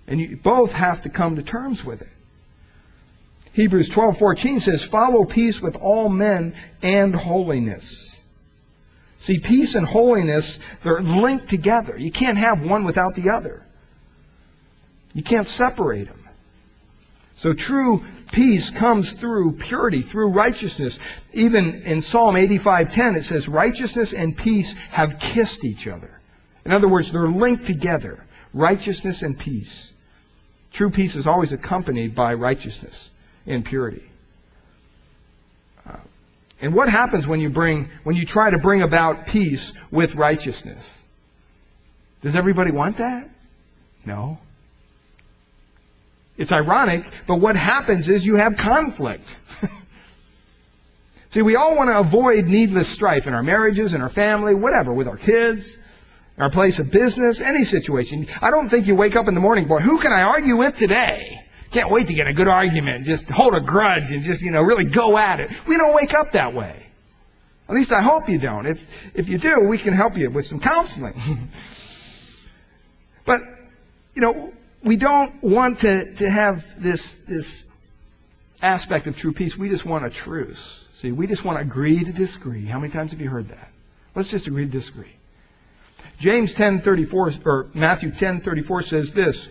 And 0.08 0.20
you 0.20 0.36
both 0.36 0.72
have 0.72 1.02
to 1.02 1.08
come 1.08 1.36
to 1.36 1.42
terms 1.42 1.84
with 1.84 2.02
it. 2.02 2.08
Hebrews 3.52 3.88
12:14 3.88 4.60
says, 4.60 4.84
"Follow 4.84 5.24
peace 5.24 5.62
with 5.62 5.76
all 5.76 6.10
men 6.10 6.52
and 6.82 7.14
holiness." 7.14 8.20
See, 9.16 9.38
peace 9.38 9.74
and 9.74 9.86
holiness, 9.86 10.58
they're 10.82 11.00
linked 11.00 11.48
together. 11.48 11.96
You 11.96 12.10
can't 12.10 12.36
have 12.36 12.60
one 12.60 12.84
without 12.84 13.14
the 13.14 13.30
other. 13.30 13.64
You 15.14 15.22
can't 15.22 15.46
separate 15.46 16.08
them. 16.08 16.15
So 17.36 17.52
true 17.52 18.02
peace 18.32 18.70
comes 18.70 19.12
through 19.12 19.52
purity, 19.52 20.00
through 20.00 20.30
righteousness. 20.30 20.98
Even 21.34 21.82
in 21.82 22.00
Psalm 22.00 22.34
85:10 22.34 23.14
it 23.14 23.24
says 23.24 23.46
righteousness 23.46 24.14
and 24.14 24.34
peace 24.34 24.72
have 24.90 25.18
kissed 25.18 25.62
each 25.62 25.86
other. 25.86 26.18
In 26.64 26.72
other 26.72 26.88
words, 26.88 27.12
they're 27.12 27.28
linked 27.28 27.66
together. 27.66 28.24
Righteousness 28.54 29.22
and 29.22 29.38
peace. 29.38 29.92
True 30.72 30.90
peace 30.90 31.14
is 31.14 31.26
always 31.26 31.52
accompanied 31.52 32.14
by 32.14 32.32
righteousness 32.32 33.10
and 33.46 33.62
purity. 33.62 34.10
Uh, 35.86 35.98
and 36.62 36.74
what 36.74 36.88
happens 36.88 37.26
when 37.26 37.40
you 37.40 37.50
bring 37.50 37.90
when 38.04 38.16
you 38.16 38.24
try 38.24 38.48
to 38.48 38.58
bring 38.58 38.80
about 38.80 39.26
peace 39.26 39.74
with 39.90 40.14
righteousness? 40.14 41.04
Does 42.22 42.34
everybody 42.34 42.70
want 42.70 42.96
that? 42.96 43.28
No. 44.06 44.38
It's 46.38 46.52
ironic, 46.52 47.10
but 47.26 47.36
what 47.36 47.56
happens 47.56 48.08
is 48.08 48.26
you 48.26 48.36
have 48.36 48.56
conflict. 48.56 49.38
See, 51.30 51.42
we 51.42 51.56
all 51.56 51.76
want 51.76 51.88
to 51.88 51.98
avoid 51.98 52.46
needless 52.46 52.88
strife 52.88 53.26
in 53.26 53.34
our 53.34 53.42
marriages, 53.42 53.94
in 53.94 54.02
our 54.02 54.10
family, 54.10 54.54
whatever, 54.54 54.92
with 54.92 55.08
our 55.08 55.16
kids, 55.16 55.78
our 56.38 56.50
place 56.50 56.78
of 56.78 56.90
business, 56.90 57.40
any 57.40 57.64
situation. 57.64 58.26
I 58.42 58.50
don't 58.50 58.68
think 58.68 58.86
you 58.86 58.94
wake 58.94 59.16
up 59.16 59.28
in 59.28 59.34
the 59.34 59.40
morning, 59.40 59.66
boy, 59.66 59.80
who 59.80 59.98
can 59.98 60.12
I 60.12 60.22
argue 60.22 60.56
with 60.56 60.76
today? 60.76 61.42
Can't 61.70 61.90
wait 61.90 62.06
to 62.08 62.14
get 62.14 62.26
a 62.26 62.32
good 62.32 62.48
argument, 62.48 63.04
just 63.04 63.30
hold 63.30 63.54
a 63.54 63.60
grudge 63.60 64.12
and 64.12 64.22
just, 64.22 64.42
you 64.42 64.50
know, 64.50 64.62
really 64.62 64.84
go 64.84 65.16
at 65.16 65.40
it. 65.40 65.50
We 65.66 65.76
don't 65.76 65.94
wake 65.94 66.14
up 66.14 66.32
that 66.32 66.54
way. 66.54 66.86
At 67.68 67.74
least 67.74 67.92
I 67.92 68.00
hope 68.00 68.28
you 68.28 68.38
don't. 68.38 68.66
If, 68.66 69.16
if 69.16 69.28
you 69.28 69.38
do, 69.38 69.60
we 69.60 69.78
can 69.78 69.92
help 69.92 70.16
you 70.16 70.30
with 70.30 70.46
some 70.46 70.60
counseling. 70.60 71.14
but, 73.24 73.40
you 74.14 74.22
know, 74.22 74.52
we 74.86 74.96
don't 74.96 75.42
want 75.42 75.80
to, 75.80 76.14
to 76.14 76.30
have 76.30 76.80
this, 76.80 77.16
this 77.16 77.66
aspect 78.62 79.08
of 79.08 79.16
true 79.16 79.32
peace. 79.32 79.58
We 79.58 79.68
just 79.68 79.84
want 79.84 80.06
a 80.06 80.10
truce. 80.10 80.88
See, 80.92 81.10
we 81.10 81.26
just 81.26 81.44
want 81.44 81.58
to 81.58 81.62
agree 81.62 82.04
to 82.04 82.12
disagree. 82.12 82.64
How 82.64 82.78
many 82.78 82.92
times 82.92 83.10
have 83.10 83.20
you 83.20 83.28
heard 83.28 83.48
that? 83.48 83.72
Let's 84.14 84.30
just 84.30 84.46
agree 84.46 84.64
to 84.64 84.70
disagree. 84.70 85.12
James 86.18 86.54
10:34 86.54 87.40
or 87.44 87.66
Matthew 87.74 88.10
10:34 88.10 88.82
says 88.82 89.12
this. 89.12 89.50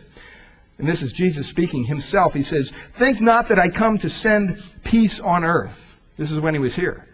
And 0.80 0.88
this 0.88 1.04
is 1.04 1.14
Jesus 1.14 1.48
speaking 1.48 1.84
himself. 1.84 2.34
He 2.34 2.42
says, 2.42 2.72
"Think 2.72 3.22
not 3.22 3.48
that 3.50 3.60
I 3.60 3.70
come 3.70 3.98
to 4.00 4.10
send 4.10 4.62
peace 4.84 5.20
on 5.20 5.44
earth." 5.44 6.00
This 6.18 6.32
is 6.32 6.40
when 6.40 6.54
he 6.54 6.60
was 6.60 6.76
here. 6.76 7.06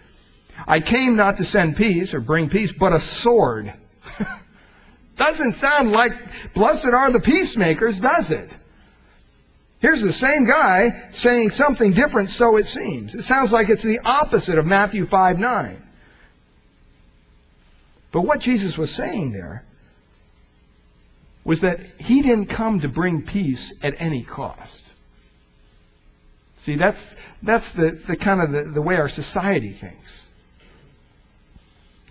I 0.68 0.80
came 0.80 1.16
not 1.16 1.38
to 1.38 1.44
send 1.44 1.76
peace 1.76 2.14
or 2.14 2.22
bring 2.22 2.50
peace, 2.50 2.72
but 2.72 2.94
a 2.94 3.00
sword. 3.00 3.74
Doesn't 5.18 5.54
sound 5.54 5.92
like 5.92 6.14
blessed 6.54 6.88
are 6.88 7.12
the 7.12 7.20
peacemakers, 7.20 8.00
does 8.00 8.32
it? 8.32 8.58
Here's 9.80 10.02
the 10.02 10.14
same 10.14 10.46
guy 10.46 11.10
saying 11.12 11.50
something 11.50 11.92
different, 11.92 12.30
so 12.30 12.58
it 12.58 12.68
seems. 12.68 13.16
It 13.16 13.24
sounds 13.24 13.52
like 13.52 13.70
it's 13.70 13.84
the 13.84 14.00
opposite 14.06 14.58
of 14.58 14.66
Matthew 14.66 15.06
5 15.06 15.40
9. 15.40 15.88
But 18.12 18.22
what 18.22 18.40
Jesus 18.40 18.78
was 18.78 18.94
saying 18.94 19.32
there 19.32 19.64
was 21.44 21.62
that 21.62 21.80
he 22.00 22.22
didn't 22.22 22.48
come 22.48 22.80
to 22.82 22.88
bring 22.88 23.24
peace 23.24 23.74
at 23.82 23.96
any 24.00 24.24
cost. 24.24 24.94
See, 26.56 26.76
that's, 26.76 27.16
that's 27.42 27.72
the, 27.72 27.92
the 27.92 28.16
kind 28.16 28.42
of 28.42 28.52
the, 28.52 28.64
the 28.64 28.82
way 28.82 28.98
our 28.98 29.10
society 29.10 29.72
thinks. 29.72 30.28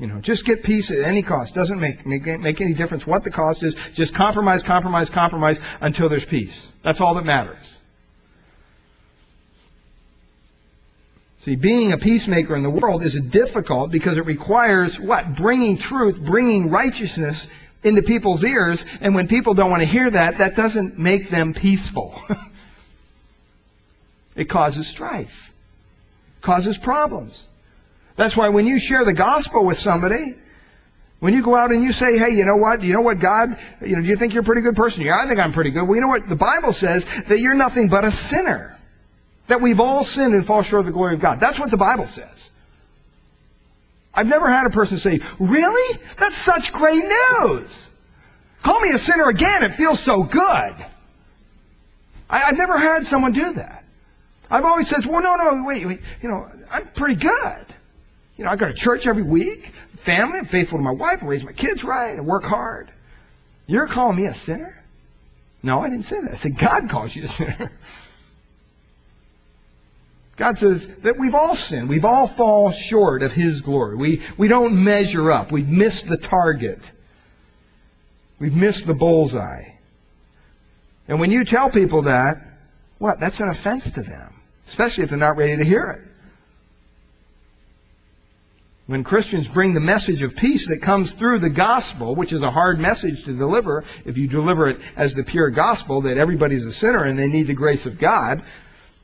You 0.01 0.07
know, 0.07 0.19
just 0.19 0.47
get 0.47 0.65
peace 0.65 0.91
at 0.91 1.01
any 1.01 1.21
cost. 1.21 1.55
Doesn't 1.55 1.79
make, 1.79 2.07
make, 2.07 2.25
make 2.41 2.63
any 2.63 2.73
difference 2.73 3.07
what 3.07 3.23
the 3.23 3.31
cost 3.31 3.63
is. 3.63 3.75
Just 3.93 4.15
compromise, 4.15 4.63
compromise, 4.63 5.11
compromise 5.11 5.61
until 5.83 6.09
there's 6.09 6.25
peace. 6.25 6.73
That's 6.81 7.03
all 7.03 7.15
that 7.17 7.27
matters. 7.27 7.77
See, 11.41 11.55
being 11.55 11.93
a 11.93 11.99
peacemaker 11.99 12.57
in 12.57 12.63
the 12.63 12.71
world 12.71 13.03
is 13.03 13.21
difficult 13.21 13.91
because 13.91 14.17
it 14.17 14.25
requires 14.25 14.99
what? 14.99 15.37
Bringing 15.37 15.77
truth, 15.77 16.23
bringing 16.23 16.71
righteousness 16.71 17.49
into 17.83 18.01
people's 18.01 18.43
ears. 18.43 18.87
And 19.03 19.15
when 19.15 19.29
people 19.29 19.53
don't 19.53 19.71
want 19.71 19.83
to 19.83 19.89
hear 19.89 20.11
that, 20.11 20.39
that 20.39 20.57
doesn't 20.57 20.99
make 20.99 21.29
them 21.29 21.53
peaceful. 21.53 22.19
it 24.35 24.47
causes 24.47 24.89
strife, 24.89 25.53
causes 26.41 26.79
problems. 26.79 27.49
That's 28.17 28.37
why 28.37 28.49
when 28.49 28.67
you 28.67 28.79
share 28.79 29.05
the 29.05 29.15
gospel 29.15 29.65
with 29.65 29.79
somebody, 29.79 30.35
when 31.21 31.35
you 31.35 31.43
go 31.43 31.55
out 31.55 31.71
and 31.71 31.83
you 31.83 31.93
say, 31.93 32.19
hey, 32.19 32.31
you 32.31 32.45
know 32.45 32.57
what? 32.57 32.83
You 32.83 32.93
know 32.93 33.03
what, 33.03 33.19
God, 33.19 33.59
you 33.85 33.97
know, 33.97 34.03
do 34.03 34.09
you 34.09 34.17
think 34.17 34.33
you're 34.33 34.43
a 34.43 34.45
pretty 34.45 34.63
good 34.63 34.77
person? 34.77 35.05
Yeah, 35.05 35.19
I 35.19 35.27
think 35.27 35.39
I'm 35.39 35.53
pretty 35.53 35.71
good. 35.71 35.85
Well, 35.85 35.95
you 35.95 36.01
know 36.01 36.09
what? 36.09 36.29
The 36.29 36.37
Bible 36.37 36.73
says 36.73 37.05
that 37.25 37.41
you're 37.41 37.55
nothing 37.55 37.89
but 37.89 38.05
a 38.05 38.11
sinner. 38.11 38.79
That 39.47 39.61
we've 39.61 39.81
all 39.81 40.05
sinned 40.05 40.35
and 40.35 40.47
fall 40.47 40.63
short 40.63 40.81
of 40.81 40.87
the 40.87 40.93
glory 40.93 41.15
of 41.15 41.21
God. 41.21 41.41
That's 41.41 41.59
what 41.59 41.71
the 41.71 41.77
Bible 41.77 42.07
says. 42.07 42.51
I've 44.15 44.27
never 44.27 44.49
had 44.49 44.67
a 44.67 44.71
person 44.71 44.97
say, 44.97 45.21
really? 45.39 45.99
That's 46.17 46.37
such 46.37 46.73
great 46.73 47.03
news. 47.05 47.91
Call 48.63 48.81
me 48.81 48.91
a 48.91 48.99
sinner 48.99 49.29
again. 49.29 49.63
It 49.63 49.75
feels 49.75 50.01
so 50.01 50.23
good. 50.23 50.75
I, 52.31 52.39
have 52.39 52.57
never 52.57 52.79
had 52.79 53.07
someone 53.07 53.33
do 53.33 53.53
that. 53.55 53.85
I've 54.51 54.65
always 54.65 54.89
said, 54.89 55.05
well, 55.07 55.23
no, 55.23 55.37
no, 55.37 55.65
wait, 55.65 55.87
wait, 55.87 56.01
you 56.23 56.29
know, 56.29 56.49
I'm 56.71 56.87
pretty 56.89 57.15
good. 57.15 57.67
You 58.41 58.47
know, 58.47 58.53
I 58.53 58.57
go 58.57 58.69
to 58.69 58.73
church 58.73 59.07
every 59.07 59.23
week, 59.23 59.67
family, 59.91 60.39
I'm 60.39 60.47
faithful 60.47 60.79
to 60.79 60.83
my 60.83 60.91
wife, 60.91 61.23
I 61.23 61.27
raise 61.27 61.45
my 61.45 61.53
kids 61.53 61.85
right, 61.85 62.17
and 62.17 62.27
work 62.27 62.45
hard. 62.45 62.91
You're 63.67 63.87
calling 63.87 64.17
me 64.17 64.25
a 64.25 64.33
sinner? 64.33 64.83
No, 65.63 65.81
I 65.81 65.91
didn't 65.91 66.07
say 66.07 66.23
that. 66.23 66.31
I 66.31 66.37
said 66.37 66.57
God 66.57 66.89
calls 66.89 67.15
you 67.15 67.25
a 67.25 67.29
sinner. 67.29 67.71
God 70.37 70.57
says 70.57 70.87
that 71.01 71.19
we've 71.19 71.35
all 71.35 71.55
sinned. 71.55 71.87
We've 71.91 72.07
all 72.07 72.27
fall 72.27 72.71
short 72.71 73.23
of 73.23 73.35
His 73.35 73.61
glory. 73.61 73.97
We, 73.97 74.23
we 74.39 74.49
don't 74.49 74.83
measure 74.83 75.31
up. 75.31 75.53
We've 75.53 75.69
missed 75.69 76.09
the 76.09 76.17
target. 76.17 76.93
We've 78.39 78.57
missed 78.57 78.87
the 78.87 78.95
bullseye. 78.95 79.65
And 81.09 81.21
when 81.21 81.31
you 81.31 81.45
tell 81.45 81.69
people 81.69 82.01
that, 82.03 82.37
what? 82.97 83.21
That's 83.21 83.41
an 83.41 83.51
offense 83.51 83.91
to 83.91 84.03
them, 84.03 84.41
especially 84.67 85.05
if 85.05 85.11
they're 85.11 85.19
not 85.19 85.37
ready 85.37 85.59
to 85.59 85.65
hear 85.65 85.91
it. 85.91 86.10
When 88.91 89.05
Christians 89.05 89.47
bring 89.47 89.75
the 89.75 89.79
message 89.79 90.21
of 90.21 90.35
peace 90.35 90.67
that 90.67 90.83
comes 90.83 91.13
through 91.13 91.39
the 91.39 91.49
gospel, 91.49 92.17
which 92.17 92.33
is 92.33 92.43
a 92.43 92.51
hard 92.51 92.81
message 92.81 93.23
to 93.23 93.33
deliver, 93.33 93.85
if 94.05 94.19
you 94.19 94.27
deliver 94.27 94.69
it 94.69 94.81
as 94.97 95.15
the 95.15 95.23
pure 95.23 95.49
gospel 95.49 96.01
that 96.01 96.19
everybody's 96.19 96.65
a 96.65 96.73
sinner 96.73 97.05
and 97.05 97.17
they 97.17 97.29
need 97.29 97.45
the 97.45 97.55
grace 97.55 97.87
of 97.87 98.01
God, 98.01 98.43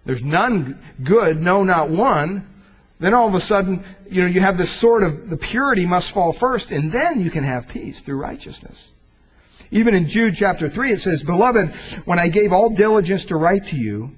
there's 0.05 0.25
none 0.25 0.77
good, 1.05 1.41
no, 1.41 1.63
not 1.63 1.89
one, 1.89 2.53
then 2.99 3.15
all 3.15 3.29
of 3.29 3.37
a 3.37 3.41
sudden, 3.41 3.85
you 4.11 4.23
know, 4.23 4.27
you 4.27 4.41
have 4.41 4.59
this 4.59 4.73
sort 4.73 5.05
of 5.05 5.31
the 5.31 5.37
purity 5.37 5.87
must 5.87 6.11
fall 6.11 6.33
first, 6.33 6.73
and 6.73 6.91
then 6.91 7.21
you 7.21 7.31
can 7.31 7.45
have 7.45 7.69
peace 7.69 8.01
through 8.01 8.17
righteousness. 8.17 8.91
Even 9.71 9.95
in 9.95 10.05
Jude 10.05 10.35
chapter 10.35 10.69
3, 10.69 10.91
it 10.91 11.01
says, 11.01 11.23
Beloved, 11.23 11.71
when 12.07 12.19
I 12.19 12.27
gave 12.27 12.53
all 12.53 12.71
diligence 12.71 13.25
to 13.27 13.37
write 13.37 13.67
to 13.69 13.77
you, 13.77 14.17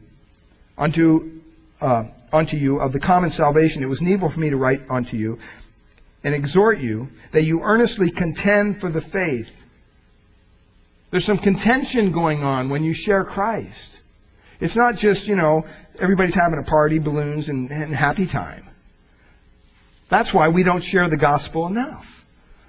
unto, 0.79 1.43
uh, 1.83 2.05
unto 2.33 2.57
you 2.57 2.79
of 2.79 2.93
the 2.93 3.01
common 3.01 3.31
salvation, 3.31 3.83
it 3.83 3.89
was 3.89 4.03
needful 4.03 4.29
for 4.29 4.41
me 4.41 4.51
to 4.51 4.57
write 4.57 4.83
unto 4.91 5.17
you, 5.17 5.39
and 6.25 6.35
exhort 6.35 6.79
you 6.79 7.09
that 7.33 7.45
you 7.45 7.63
earnestly 7.63 8.11
contend 8.11 8.79
for 8.81 8.91
the 8.91 9.01
faith. 9.01 9.65
There's 11.11 11.25
some 11.25 11.39
contention 11.39 12.13
going 12.13 12.43
on 12.43 12.69
when 12.69 12.85
you 12.85 12.93
share 12.93 13.25
Christ. 13.25 14.01
It's 14.61 14.77
not 14.77 14.97
just, 14.97 15.29
you 15.29 15.37
know, 15.37 15.65
everybody's 15.99 16.35
having 16.35 16.59
a 16.59 16.65
party, 16.65 16.99
balloons, 16.99 17.49
and, 17.49 17.71
and 17.71 17.95
happy 17.95 18.27
time. 18.27 18.67
That's 20.09 20.35
why 20.35 20.49
we 20.49 20.63
don't 20.63 20.83
share 20.83 21.09
the 21.09 21.17
gospel 21.17 21.67
enough. 21.67 22.18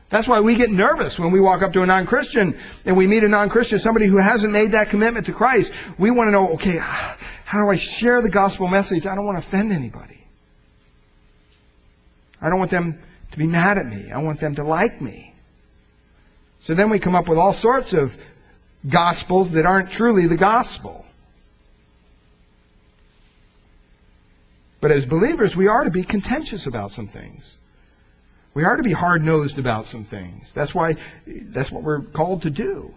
That's 0.10 0.28
why 0.28 0.40
we 0.40 0.56
get 0.56 0.72
nervous 0.72 1.20
when 1.20 1.32
we 1.32 1.40
walk 1.40 1.62
up 1.62 1.72
to 1.74 1.84
a 1.84 1.86
non-Christian 1.86 2.58
and 2.86 2.98
we 2.98 3.06
meet 3.06 3.24
a 3.24 3.28
non-Christian, 3.28 3.78
somebody 3.78 4.08
who 4.08 4.18
hasn't 4.18 4.52
made 4.52 4.72
that 4.72 4.90
commitment 4.90 5.28
to 5.28 5.34
Christ. 5.34 5.72
We 6.00 6.10
want 6.10 6.28
to 6.28 6.32
know, 6.32 6.54
okay, 6.54 6.78
how 6.78 7.64
do 7.64 7.70
I 7.70 7.76
share 7.76 8.22
the 8.22 8.30
gospel 8.30 8.68
message? 8.68 9.06
I 9.06 9.14
don't 9.14 9.26
want 9.26 9.36
to 9.36 9.48
offend 9.48 9.72
anybody. 9.72 10.26
I 12.42 12.50
don't 12.50 12.58
want 12.58 12.72
them 12.72 13.00
to 13.32 13.38
be 13.38 13.46
mad 13.46 13.78
at 13.78 13.86
me. 13.86 14.12
I 14.12 14.18
want 14.20 14.40
them 14.40 14.56
to 14.56 14.64
like 14.64 15.00
me. 15.00 15.36
So 16.60 16.74
then 16.74 16.90
we 16.90 16.98
come 16.98 17.16
up 17.16 17.30
with 17.30 17.38
all 17.38 17.54
sorts 17.54 17.94
of 17.94 18.18
gospels 18.88 19.52
that 19.52 19.66
aren't 19.66 19.92
truly 19.92 20.26
the 20.26 20.38
gospel. 20.38 21.06
But 24.82 24.92
as 24.92 25.06
believers, 25.06 25.56
we 25.56 25.68
are 25.68 25.84
to 25.84 25.92
be 25.92 26.04
contentious 26.04 26.66
about 26.66 26.90
some 26.90 27.08
things. 27.08 27.58
We 28.54 28.64
are 28.64 28.78
to 28.78 28.84
be 28.84 28.92
hard 28.92 29.24
nosed 29.24 29.60
about 29.60 29.86
some 29.86 30.04
things. 30.04 30.54
That's 30.54 30.74
why, 30.74 30.96
that's 31.26 31.72
what 31.72 31.84
we're 31.84 32.02
called 32.02 32.42
to 32.44 32.50
do. 32.50 32.94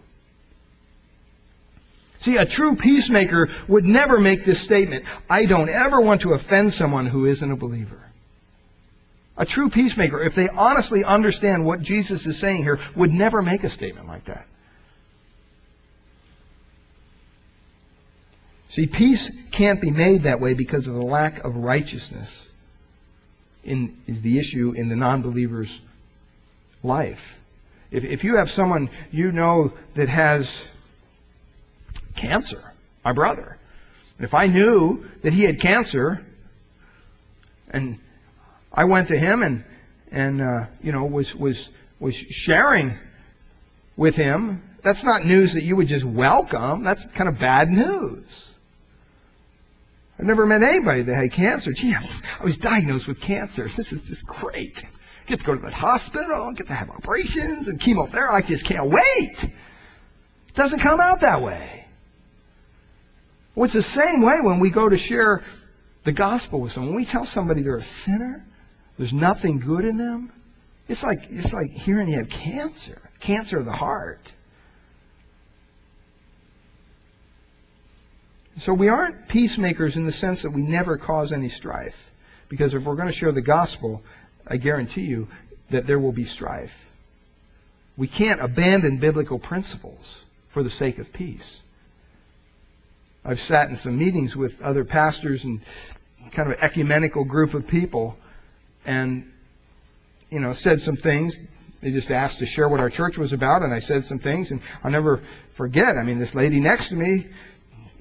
See, 2.18 2.36
a 2.36 2.46
true 2.46 2.76
peacemaker 2.76 3.48
would 3.66 3.84
never 3.84 4.20
make 4.20 4.44
this 4.44 4.60
statement 4.60 5.04
I 5.28 5.44
don't 5.44 5.68
ever 5.68 6.00
want 6.00 6.20
to 6.20 6.32
offend 6.34 6.72
someone 6.72 7.06
who 7.06 7.26
isn't 7.26 7.50
a 7.50 7.56
believer. 7.56 7.98
A 9.36 9.44
true 9.44 9.68
peacemaker, 9.68 10.22
if 10.22 10.34
they 10.34 10.48
honestly 10.48 11.02
understand 11.02 11.64
what 11.64 11.80
Jesus 11.80 12.24
is 12.26 12.38
saying 12.38 12.62
here, 12.62 12.78
would 12.94 13.10
never 13.10 13.42
make 13.42 13.64
a 13.64 13.68
statement 13.68 14.06
like 14.06 14.24
that. 14.24 14.46
See, 18.68 18.86
peace 18.86 19.30
can't 19.50 19.80
be 19.80 19.90
made 19.90 20.22
that 20.22 20.40
way 20.40 20.54
because 20.54 20.86
of 20.86 20.94
the 20.94 21.04
lack 21.04 21.44
of 21.44 21.56
righteousness 21.56 22.51
in, 23.64 23.96
is 24.06 24.22
the 24.22 24.38
issue 24.38 24.72
in 24.72 24.88
the 24.88 24.96
non-believer's 24.96 25.80
life. 26.82 27.40
If, 27.90 28.04
if 28.04 28.24
you 28.24 28.36
have 28.36 28.50
someone 28.50 28.90
you 29.10 29.32
know 29.32 29.72
that 29.94 30.08
has 30.08 30.66
cancer, 32.14 32.72
my 33.04 33.12
brother, 33.12 33.58
if 34.18 34.34
I 34.34 34.46
knew 34.46 35.04
that 35.22 35.32
he 35.32 35.44
had 35.44 35.60
cancer 35.60 36.24
and 37.70 37.98
I 38.72 38.84
went 38.84 39.08
to 39.08 39.18
him 39.18 39.42
and, 39.42 39.64
and 40.10 40.40
uh, 40.40 40.66
you 40.82 40.92
know, 40.92 41.04
was, 41.04 41.34
was, 41.34 41.70
was 42.00 42.14
sharing 42.14 42.98
with 43.96 44.16
him, 44.16 44.62
that's 44.82 45.04
not 45.04 45.24
news 45.24 45.54
that 45.54 45.62
you 45.62 45.76
would 45.76 45.88
just 45.88 46.04
welcome. 46.04 46.82
That's 46.82 47.04
kind 47.06 47.28
of 47.28 47.38
bad 47.38 47.68
news. 47.68 48.51
I've 50.22 50.28
never 50.28 50.46
met 50.46 50.62
anybody 50.62 51.02
that 51.02 51.16
had 51.16 51.32
cancer. 51.32 51.72
Gee, 51.72 51.96
I 51.96 52.44
was 52.44 52.56
diagnosed 52.56 53.08
with 53.08 53.20
cancer. 53.20 53.66
This 53.66 53.92
is 53.92 54.04
just 54.04 54.24
great. 54.24 54.84
Get 55.26 55.40
to 55.40 55.44
go 55.44 55.56
to 55.56 55.60
the 55.60 55.68
hospital, 55.72 56.52
get 56.52 56.68
to 56.68 56.74
have 56.74 56.90
operations 56.90 57.66
and 57.66 57.80
chemotherapy. 57.80 58.32
I 58.32 58.40
just 58.46 58.64
can't 58.64 58.88
wait. 58.88 59.42
It 59.42 60.54
doesn't 60.54 60.78
come 60.78 61.00
out 61.00 61.22
that 61.22 61.42
way. 61.42 61.86
Well, 63.56 63.64
it's 63.64 63.74
the 63.74 63.82
same 63.82 64.22
way 64.22 64.40
when 64.40 64.60
we 64.60 64.70
go 64.70 64.88
to 64.88 64.96
share 64.96 65.42
the 66.04 66.12
gospel 66.12 66.60
with 66.60 66.70
someone. 66.70 66.90
When 66.90 67.00
we 67.00 67.04
tell 67.04 67.24
somebody 67.24 67.62
they're 67.62 67.74
a 67.74 67.82
sinner, 67.82 68.46
there's 68.98 69.12
nothing 69.12 69.58
good 69.58 69.84
in 69.84 69.96
them. 69.96 70.30
It's 70.86 71.02
like 71.02 71.24
it's 71.30 71.52
like 71.52 71.72
hearing 71.72 72.06
you 72.06 72.18
have 72.18 72.28
cancer, 72.28 73.10
cancer 73.18 73.58
of 73.58 73.64
the 73.64 73.72
heart. 73.72 74.34
So 78.56 78.74
we 78.74 78.88
aren't 78.88 79.28
peacemakers 79.28 79.96
in 79.96 80.04
the 80.04 80.12
sense 80.12 80.42
that 80.42 80.50
we 80.50 80.62
never 80.62 80.96
cause 80.96 81.32
any 81.32 81.48
strife. 81.48 82.10
Because 82.48 82.74
if 82.74 82.84
we're 82.84 82.96
going 82.96 83.08
to 83.08 83.12
share 83.12 83.32
the 83.32 83.40
gospel, 83.40 84.02
I 84.46 84.58
guarantee 84.58 85.06
you 85.06 85.28
that 85.70 85.86
there 85.86 85.98
will 85.98 86.12
be 86.12 86.24
strife. 86.24 86.90
We 87.96 88.06
can't 88.06 88.40
abandon 88.40 88.98
biblical 88.98 89.38
principles 89.38 90.24
for 90.48 90.62
the 90.62 90.70
sake 90.70 90.98
of 90.98 91.12
peace. 91.12 91.62
I've 93.24 93.40
sat 93.40 93.70
in 93.70 93.76
some 93.76 93.96
meetings 93.96 94.36
with 94.36 94.60
other 94.60 94.84
pastors 94.84 95.44
and 95.44 95.60
kind 96.32 96.50
of 96.50 96.58
an 96.58 96.64
ecumenical 96.64 97.24
group 97.24 97.54
of 97.54 97.66
people 97.66 98.18
and, 98.84 99.32
you 100.28 100.40
know, 100.40 100.52
said 100.52 100.80
some 100.80 100.96
things. 100.96 101.46
They 101.80 101.90
just 101.90 102.10
asked 102.10 102.38
to 102.40 102.46
share 102.46 102.68
what 102.68 102.80
our 102.80 102.90
church 102.90 103.18
was 103.18 103.32
about, 103.32 103.62
and 103.62 103.72
I 103.72 103.78
said 103.78 104.04
some 104.04 104.18
things, 104.18 104.50
and 104.50 104.60
I'll 104.84 104.90
never 104.90 105.20
forget. 105.50 105.96
I 105.96 106.02
mean, 106.02 106.18
this 106.18 106.34
lady 106.34 106.60
next 106.60 106.88
to 106.90 106.96
me, 106.96 107.28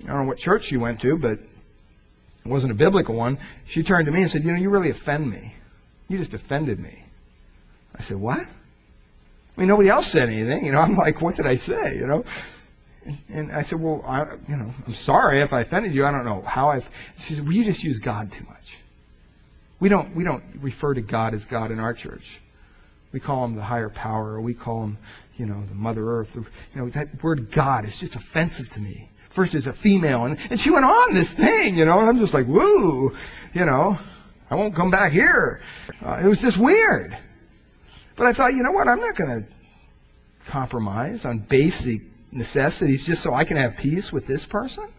I 0.04 0.08
don't 0.08 0.24
know 0.24 0.28
what 0.28 0.38
church 0.38 0.66
she 0.66 0.78
went 0.78 1.00
to, 1.02 1.18
but 1.18 1.34
it 1.34 2.50
wasn't 2.50 2.72
a 2.72 2.76
biblical 2.76 3.16
one. 3.16 3.38
She 3.66 3.84
turned 3.84 4.06
to 4.08 4.12
me 4.12 4.22
and 4.22 4.32
said, 4.32 4.44
You 4.44 4.52
know, 4.52 4.58
you 4.58 4.70
really 4.70 4.90
offend 4.90 5.30
me. 5.30 5.56
You 6.08 6.18
just 6.18 6.34
offended 6.34 6.80
me. 6.80 7.06
I 7.96 8.02
said, 8.02 8.18
What? 8.18 8.40
I 8.40 9.60
mean, 9.60 9.68
nobody 9.68 9.90
else 9.90 10.08
said 10.08 10.30
anything. 10.30 10.66
You 10.66 10.72
know, 10.72 10.80
I'm 10.82 10.96
like, 10.96 11.22
What 11.22 11.36
did 11.36 11.46
I 11.46 11.56
say? 11.56 11.98
You 11.98 12.08
know? 12.08 12.24
And, 13.30 13.52
I 13.52 13.62
said, 13.64 13.80
Well, 13.80 14.04
I, 14.06 14.24
you 14.48 14.58
know, 14.58 14.74
I'm 14.86 14.94
sorry 14.94 15.42
if 15.42 15.54
I 15.54 15.62
offended 15.62 15.94
you. 15.94 16.06
I 16.06 16.12
don't 16.12 16.26
know 16.26 16.42
how 16.42 16.70
I've. 16.70 16.90
She 17.20 17.34
said, 17.34 17.44
Well, 17.44 17.54
you 17.54 17.64
just 17.64 17.84
use 17.84 18.00
God 18.00 18.32
too 18.32 18.46
much. 18.46 18.80
We 19.80 19.90
don't, 19.90 20.16
we 20.16 20.24
don't 20.24 20.44
refer 20.60 20.94
to 20.94 21.02
God 21.02 21.34
as 21.34 21.46
God 21.46 21.72
in 21.72 21.80
our 21.80 21.94
church. 21.94 22.40
We 23.12 23.20
call 23.20 23.44
him 23.44 23.56
the 23.56 23.64
higher 23.64 23.90
power, 23.90 24.34
or 24.34 24.42
we 24.42 24.54
call 24.54 24.84
him, 24.84 24.98
you 25.38 25.46
know, 25.46 25.62
the 25.64 25.74
Mother 25.74 26.08
Earth. 26.08 26.36
You 26.36 26.46
know, 26.76 26.90
that 26.90 27.22
word 27.24 27.52
God 27.52 27.84
is 27.84 28.00
just 28.00 28.16
offensive 28.16 28.70
to 28.70 28.80
me 28.80 29.10
first 29.32 29.56
as 29.56 29.65
a 29.65 29.74
female. 29.74 30.26
And, 30.26 30.38
and 30.50 30.60
she 30.60 30.70
went 30.70 30.86
on 30.86 31.13
this 31.13 31.34
thing, 31.34 31.78
you 31.78 31.86
know, 31.86 32.00
and 32.00 32.10
I'm 32.10 32.20
just 32.20 32.34
like, 32.34 32.48
woo, 32.48 33.15
you 33.54 33.65
know. 33.65 33.98
I 34.50 34.56
won't 34.56 34.76
come 34.76 34.91
back 34.91 35.13
here. 35.13 35.62
Uh, 36.04 36.22
it 36.24 36.28
was 36.28 36.41
just 36.41 36.58
weird. 36.58 37.17
But 38.17 38.28
I 38.28 38.34
thought, 38.34 38.54
you 38.54 38.63
know 38.63 38.74
what? 38.74 38.89
I'm 38.89 39.00
not 39.00 39.15
going 39.15 39.44
to 39.44 39.48
compromise 40.46 41.24
on 41.26 41.39
basic 41.39 42.02
necessities 42.34 43.06
just 43.06 43.24
so 43.24 43.34
I 43.34 43.46
can 43.46 43.56
have 43.56 43.78
peace 43.78 44.12
with 44.12 44.28
this 44.28 44.46
person. 44.46 44.89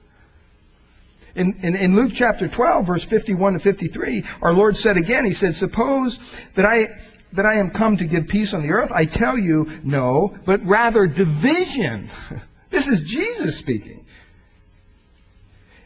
In, 1.35 1.55
in, 1.63 1.75
in, 1.75 1.97
Luke 1.97 2.13
chapter 2.15 2.47
12, 2.47 2.87
verse 2.87 3.05
51 3.05 3.55
to 3.55 3.59
53, 3.59 4.25
our 4.43 4.53
Lord 4.53 4.77
said 4.77 4.97
again, 4.97 5.25
He 5.25 5.33
said, 5.33 5.55
Suppose 5.55 6.19
that 6.55 6.67
I, 6.67 6.85
that 7.33 7.47
I 7.47 7.55
am 7.55 7.71
come 7.71 7.97
to 7.99 8.05
give 8.05 8.29
peace 8.29 8.53
on 8.53 8.63
the 8.63 8.71
earth? 8.71 8.93
I 8.93 9.07
tell 9.07 9.39
you, 9.39 9.71
no, 9.83 10.37
but 10.45 10.63
rather 10.65 11.07
division. 11.07 12.11
this 12.71 12.87
is 12.87 13.03
Jesus 13.03 13.57
speaking. 13.57 14.02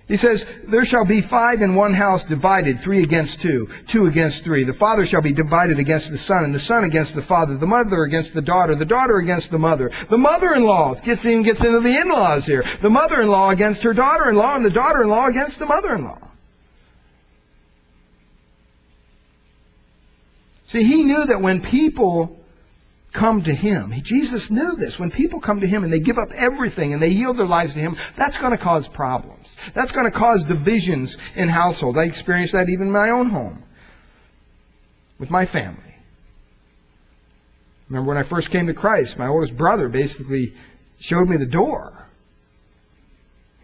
He 0.09 0.17
says, 0.17 0.47
There 0.65 0.85
shall 0.85 1.05
be 1.05 1.21
five 1.21 1.63
in 1.63 1.75
one 1.75 1.93
house 1.93 2.23
divided, 2.23 2.79
three 2.79 3.03
against 3.03 3.41
two, 3.41 3.69
two 3.89 4.07
against 4.07 4.45
three. 4.45 4.63
The 4.63 4.73
father 4.73 5.05
shall 5.05 5.21
be 5.21 5.33
divided 5.33 5.81
against 5.81 6.13
the 6.13 6.19
son, 6.19 6.45
and 6.45 6.55
the 6.55 6.61
son 6.61 6.85
against 6.85 7.17
the 7.17 7.23
father, 7.23 7.57
the 7.57 7.67
mother 7.67 8.05
against 8.05 8.33
the 8.33 8.43
daughter, 8.43 8.77
the 8.77 8.85
daughter 8.85 9.17
against 9.17 9.51
the 9.51 9.59
mother. 9.59 9.91
The 10.09 10.19
mother-in-law 10.19 10.95
gets 10.97 11.27
even 11.27 11.43
gets 11.43 11.65
into 11.65 11.81
the 11.81 11.97
in-laws 11.97 12.47
here. 12.47 12.65
The 12.83 12.91
mother-in-law 12.91 13.51
against 13.51 13.83
her 13.83 13.93
daughter-in-law, 13.93 14.57
and 14.57 14.65
the 14.65 14.71
daughter-in-law 14.71 15.27
against 15.27 15.59
the 15.59 15.67
mother-in-law. 15.67 16.21
See, 20.67 20.85
he 20.85 21.03
knew 21.03 21.25
that 21.27 21.41
when 21.41 21.61
people 21.61 22.36
come 23.17 23.43
to 23.43 23.53
Him. 23.53 23.93
Jesus 24.03 24.51
knew 24.51 24.77
this. 24.77 24.99
When 24.99 25.11
people 25.11 25.41
come 25.41 25.61
to 25.61 25.67
Him 25.67 25.83
and 25.83 25.93
they 25.93 25.99
give 25.99 26.19
up 26.19 26.31
everything 26.37 26.93
and 26.93 27.03
they 27.03 27.09
yield 27.09 27.37
their 27.37 27.47
lives 27.47 27.75
to 27.75 27.81
Him, 27.81 27.97
that's 28.15 28.37
going 28.37 28.53
to 28.53 28.59
cause 28.59 28.87
problems. 28.87 29.57
That's 29.73 29.91
going 29.91 30.05
to 30.05 30.17
cause 30.17 30.45
divisions 30.45 31.17
in 31.35 31.49
households. 31.49 31.99
I 31.99 32.05
experienced 32.05 32.53
that 32.53 32.69
even 32.69 32.89
in 32.89 32.93
my 32.93 33.11
own 33.11 33.31
home 33.31 33.65
with 35.19 35.31
my 35.31 35.47
family. 35.47 35.83
Remember 37.89 38.09
when 38.09 38.19
I 38.19 38.23
first 38.23 38.51
came 38.51 38.67
to 38.67 38.75
Christ, 38.75 39.19
my 39.19 39.29
oldest 39.29 39.57
brother 39.57 39.89
basically 39.89 40.55
showed 40.99 41.29
me 41.29 41.37
the 41.37 41.47
door. 41.47 42.09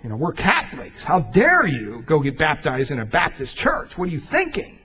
You 0.03 0.11
know, 0.11 0.17
we're 0.17 0.33
Catholics. 0.33 1.03
How 1.03 1.21
dare 1.21 1.67
you 1.67 2.03
go 2.07 2.21
get 2.21 2.37
baptized 2.37 2.91
in 2.91 2.99
a 2.99 3.05
Baptist 3.05 3.57
church? 3.57 3.97
What 3.97 4.09
are 4.09 4.13
you 4.13 4.19
thinking? 4.19 4.79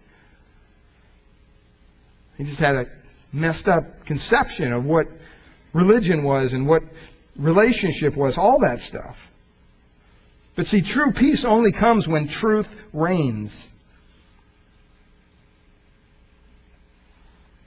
He 2.38 2.44
just 2.44 2.60
had 2.60 2.76
a 2.76 2.88
messed 3.38 3.69
up 3.69 4.06
conception 4.06 4.73
of 4.73 4.84
what 4.86 5.08
religion 5.73 6.23
was 6.23 6.54
and 6.54 6.67
what 6.67 6.84
relationship 7.36 8.15
was, 8.15 8.38
all 8.38 8.60
that 8.60 8.82
stuff. 8.82 9.32
But 10.56 10.65
see, 10.65 10.82
true 10.82 11.12
peace 11.12 11.45
only 11.45 11.71
comes 11.71 12.08
when 12.08 12.28
truth 12.28 12.76
reigns. 12.91 13.71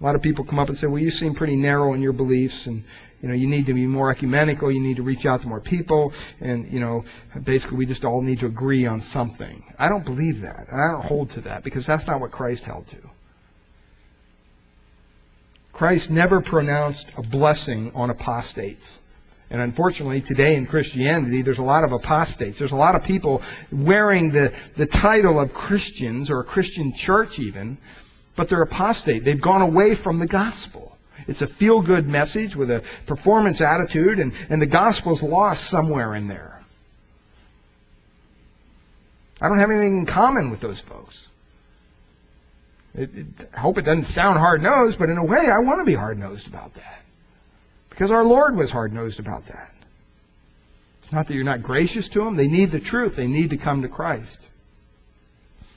A 0.01 0.05
lot 0.05 0.17
of 0.17 0.23
people 0.23 0.45
come 0.45 0.59
up 0.59 0.69
and 0.69 0.77
say, 0.77 0.87
well, 0.87 1.01
you 1.01 1.11
seem 1.11 1.35
pretty 1.35 1.57
narrow 1.57 1.93
in 1.93 2.03
your 2.03 2.15
beliefs 2.15 2.67
and, 2.67 2.83
you 3.23 3.29
know, 3.29 3.35
you 3.35 3.47
need 3.47 3.67
to 3.67 3.75
be 3.75 3.87
more 3.87 4.11
ecumenical, 4.11 4.73
you 4.73 4.81
need 4.81 4.97
to 4.97 5.03
reach 5.03 5.27
out 5.27 5.43
to 5.43 5.47
more 5.47 5.61
people, 5.61 6.13
and, 6.41 6.73
you 6.73 6.81
know, 6.81 7.05
basically 7.45 7.77
we 7.77 7.85
just 7.85 8.05
all 8.05 8.23
need 8.23 8.41
to 8.41 8.47
agree 8.47 8.87
on 8.87 9.03
something. 9.03 9.63
I 9.79 9.91
don't 9.91 10.05
believe 10.05 10.41
that, 10.41 10.69
and 10.71 10.81
I 10.81 10.93
don't 10.93 11.05
hold 11.05 11.29
to 11.31 11.43
that, 11.43 11.63
because 11.63 11.85
that's 11.85 12.07
not 12.07 12.19
what 12.19 12.31
Christ 12.31 12.65
held 12.65 12.87
to. 12.89 12.97
Christ 15.81 16.11
never 16.11 16.43
pronounced 16.43 17.09
a 17.17 17.23
blessing 17.23 17.91
on 17.95 18.11
apostates. 18.11 18.99
And 19.49 19.63
unfortunately, 19.63 20.21
today 20.21 20.57
in 20.57 20.67
Christianity, 20.67 21.41
there's 21.41 21.57
a 21.57 21.63
lot 21.63 21.85
of 21.85 21.93
apostates. 21.93 22.59
There's 22.59 22.73
a 22.73 22.77
lot 22.77 22.95
of 22.95 23.03
people 23.03 23.41
wearing 23.73 24.31
the, 24.31 24.55
the 24.77 24.85
title 24.85 25.41
of 25.41 25.55
Christians 25.55 26.31
or 26.31 26.41
a 26.41 26.45
Christian 26.45 26.93
church 26.93 27.39
even, 27.39 27.79
but 28.37 28.51
they're 28.51 28.61
apostate. 28.61 29.25
They've 29.25 29.41
gone 29.41 29.63
away 29.63 29.95
from 29.95 30.19
the 30.19 30.27
gospel. 30.27 30.99
It's 31.27 31.41
a 31.41 31.47
feel 31.47 31.81
good 31.81 32.07
message 32.07 32.57
with 32.57 32.71
a 32.71 32.85
performance 33.07 33.63
attitude, 33.63 34.19
and, 34.19 34.35
and 34.51 34.61
the 34.61 34.67
gospel's 34.67 35.23
lost 35.23 35.65
somewhere 35.71 36.15
in 36.15 36.29
there. 36.29 36.61
I 39.41 39.49
don't 39.49 39.59
have 39.59 39.71
anything 39.71 40.01
in 40.01 40.05
common 40.05 40.51
with 40.51 40.61
those 40.61 40.83
folks. 40.83 41.30
It, 42.95 43.17
it, 43.17 43.27
I 43.57 43.61
hope 43.61 43.79
it 43.79 43.85
doesn't 43.85 44.05
sound 44.05 44.39
hard 44.39 44.63
nosed, 44.63 44.99
but 44.99 45.11
in 45.11 45.19
a 45.19 45.25
way, 45.25 45.49
I 45.51 45.59
want 45.61 45.81
to 45.81 45.85
be 45.85 45.95
hard 45.95 46.19
nosed 46.19 46.49
about 46.49 46.75
that. 46.75 47.05
Because 47.89 48.11
our 48.11 48.25
Lord 48.25 48.57
was 48.57 48.71
hard 48.71 48.93
nosed 48.93 49.21
about 49.21 49.47
that. 49.47 49.75
It's 51.03 51.13
not 51.13 51.27
that 51.27 51.35
you're 51.35 51.45
not 51.45 51.63
gracious 51.63 52.09
to 52.09 52.25
them. 52.25 52.37
They 52.37 52.49
need 52.49 52.71
the 52.71 52.81
truth. 52.81 53.17
They 53.17 53.27
need 53.27 53.51
to 53.51 53.57
come 53.57 53.83
to 53.83 53.89
Christ. 53.89 54.49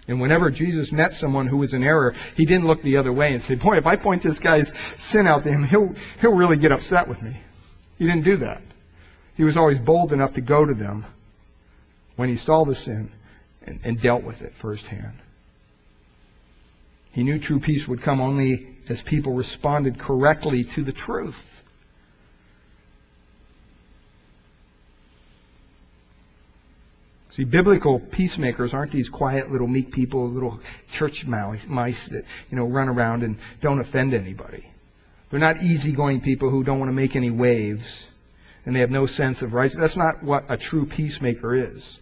And 0.08 0.20
whenever 0.20 0.50
Jesus 0.50 0.92
met 0.92 1.14
someone 1.14 1.48
who 1.48 1.58
was 1.58 1.74
in 1.74 1.84
error, 1.84 2.14
he 2.36 2.46
didn't 2.46 2.68
look 2.68 2.82
the 2.82 2.98
other 2.98 3.14
way 3.14 3.34
and 3.34 3.42
say, 3.42 3.56
Boy, 3.56 3.78
if 3.78 3.88
I 3.88 3.96
point 3.96 4.22
this 4.22 4.40
guy's 4.40 4.76
sin 4.78 5.28
out 5.28 5.44
to 5.44 5.52
him, 5.52 5.64
he'll, 5.64 5.94
he'll 6.20 6.34
really 6.34 6.58
get 6.58 6.72
upset 6.72 7.08
with 7.08 7.22
me. 7.22 7.38
He 7.98 8.06
didn't 8.06 8.26
do 8.26 8.36
that. 8.38 8.62
He 9.36 9.44
was 9.44 9.56
always 9.56 9.80
bold 9.80 10.12
enough 10.12 10.34
to 10.34 10.42
go 10.42 10.66
to 10.66 10.74
them 10.74 11.06
when 12.16 12.30
he 12.30 12.36
saw 12.36 12.66
the 12.66 12.76
sin 12.76 13.12
and, 13.66 13.80
and 13.84 14.00
dealt 14.00 14.24
with 14.24 14.42
it 14.42 14.54
firsthand. 14.54 15.20
He 17.14 17.24
knew 17.24 17.40
true 17.40 17.60
peace 17.60 17.88
would 17.88 18.02
come 18.02 18.20
only 18.20 18.68
as 18.90 19.02
people 19.02 19.34
responded 19.34 19.98
correctly 19.98 20.64
to 20.66 20.84
the 20.84 20.92
truth. 20.92 21.64
See, 27.30 27.46
biblical 27.46 28.00
peacemakers 28.00 28.74
aren't 28.74 28.92
these 28.92 29.10
quiet 29.10 29.52
little 29.52 29.68
meek 29.68 29.92
people, 29.92 30.28
little 30.28 30.60
church 30.90 31.26
mice 31.26 32.08
that, 32.10 32.26
you 32.52 32.58
know, 32.58 32.66
run 32.66 32.90
around 32.90 33.24
and 33.24 33.38
don't 33.62 33.80
offend 33.80 34.14
anybody. 34.14 34.70
They're 35.30 35.40
not 35.40 35.64
easygoing 35.64 36.22
people 36.22 36.50
who 36.50 36.64
don't 36.64 36.78
want 36.78 36.90
to 36.90 36.94
make 36.94 37.16
any 37.16 37.32
waves 37.32 38.10
and 38.66 38.76
they 38.76 38.80
have 38.80 38.92
no 38.92 39.06
sense 39.06 39.42
of 39.42 39.54
righteousness. 39.54 39.82
That's 39.82 39.98
not 39.98 40.24
what 40.24 40.46
a 40.50 40.58
true 40.58 40.86
peacemaker 40.86 41.56
is. 41.56 42.00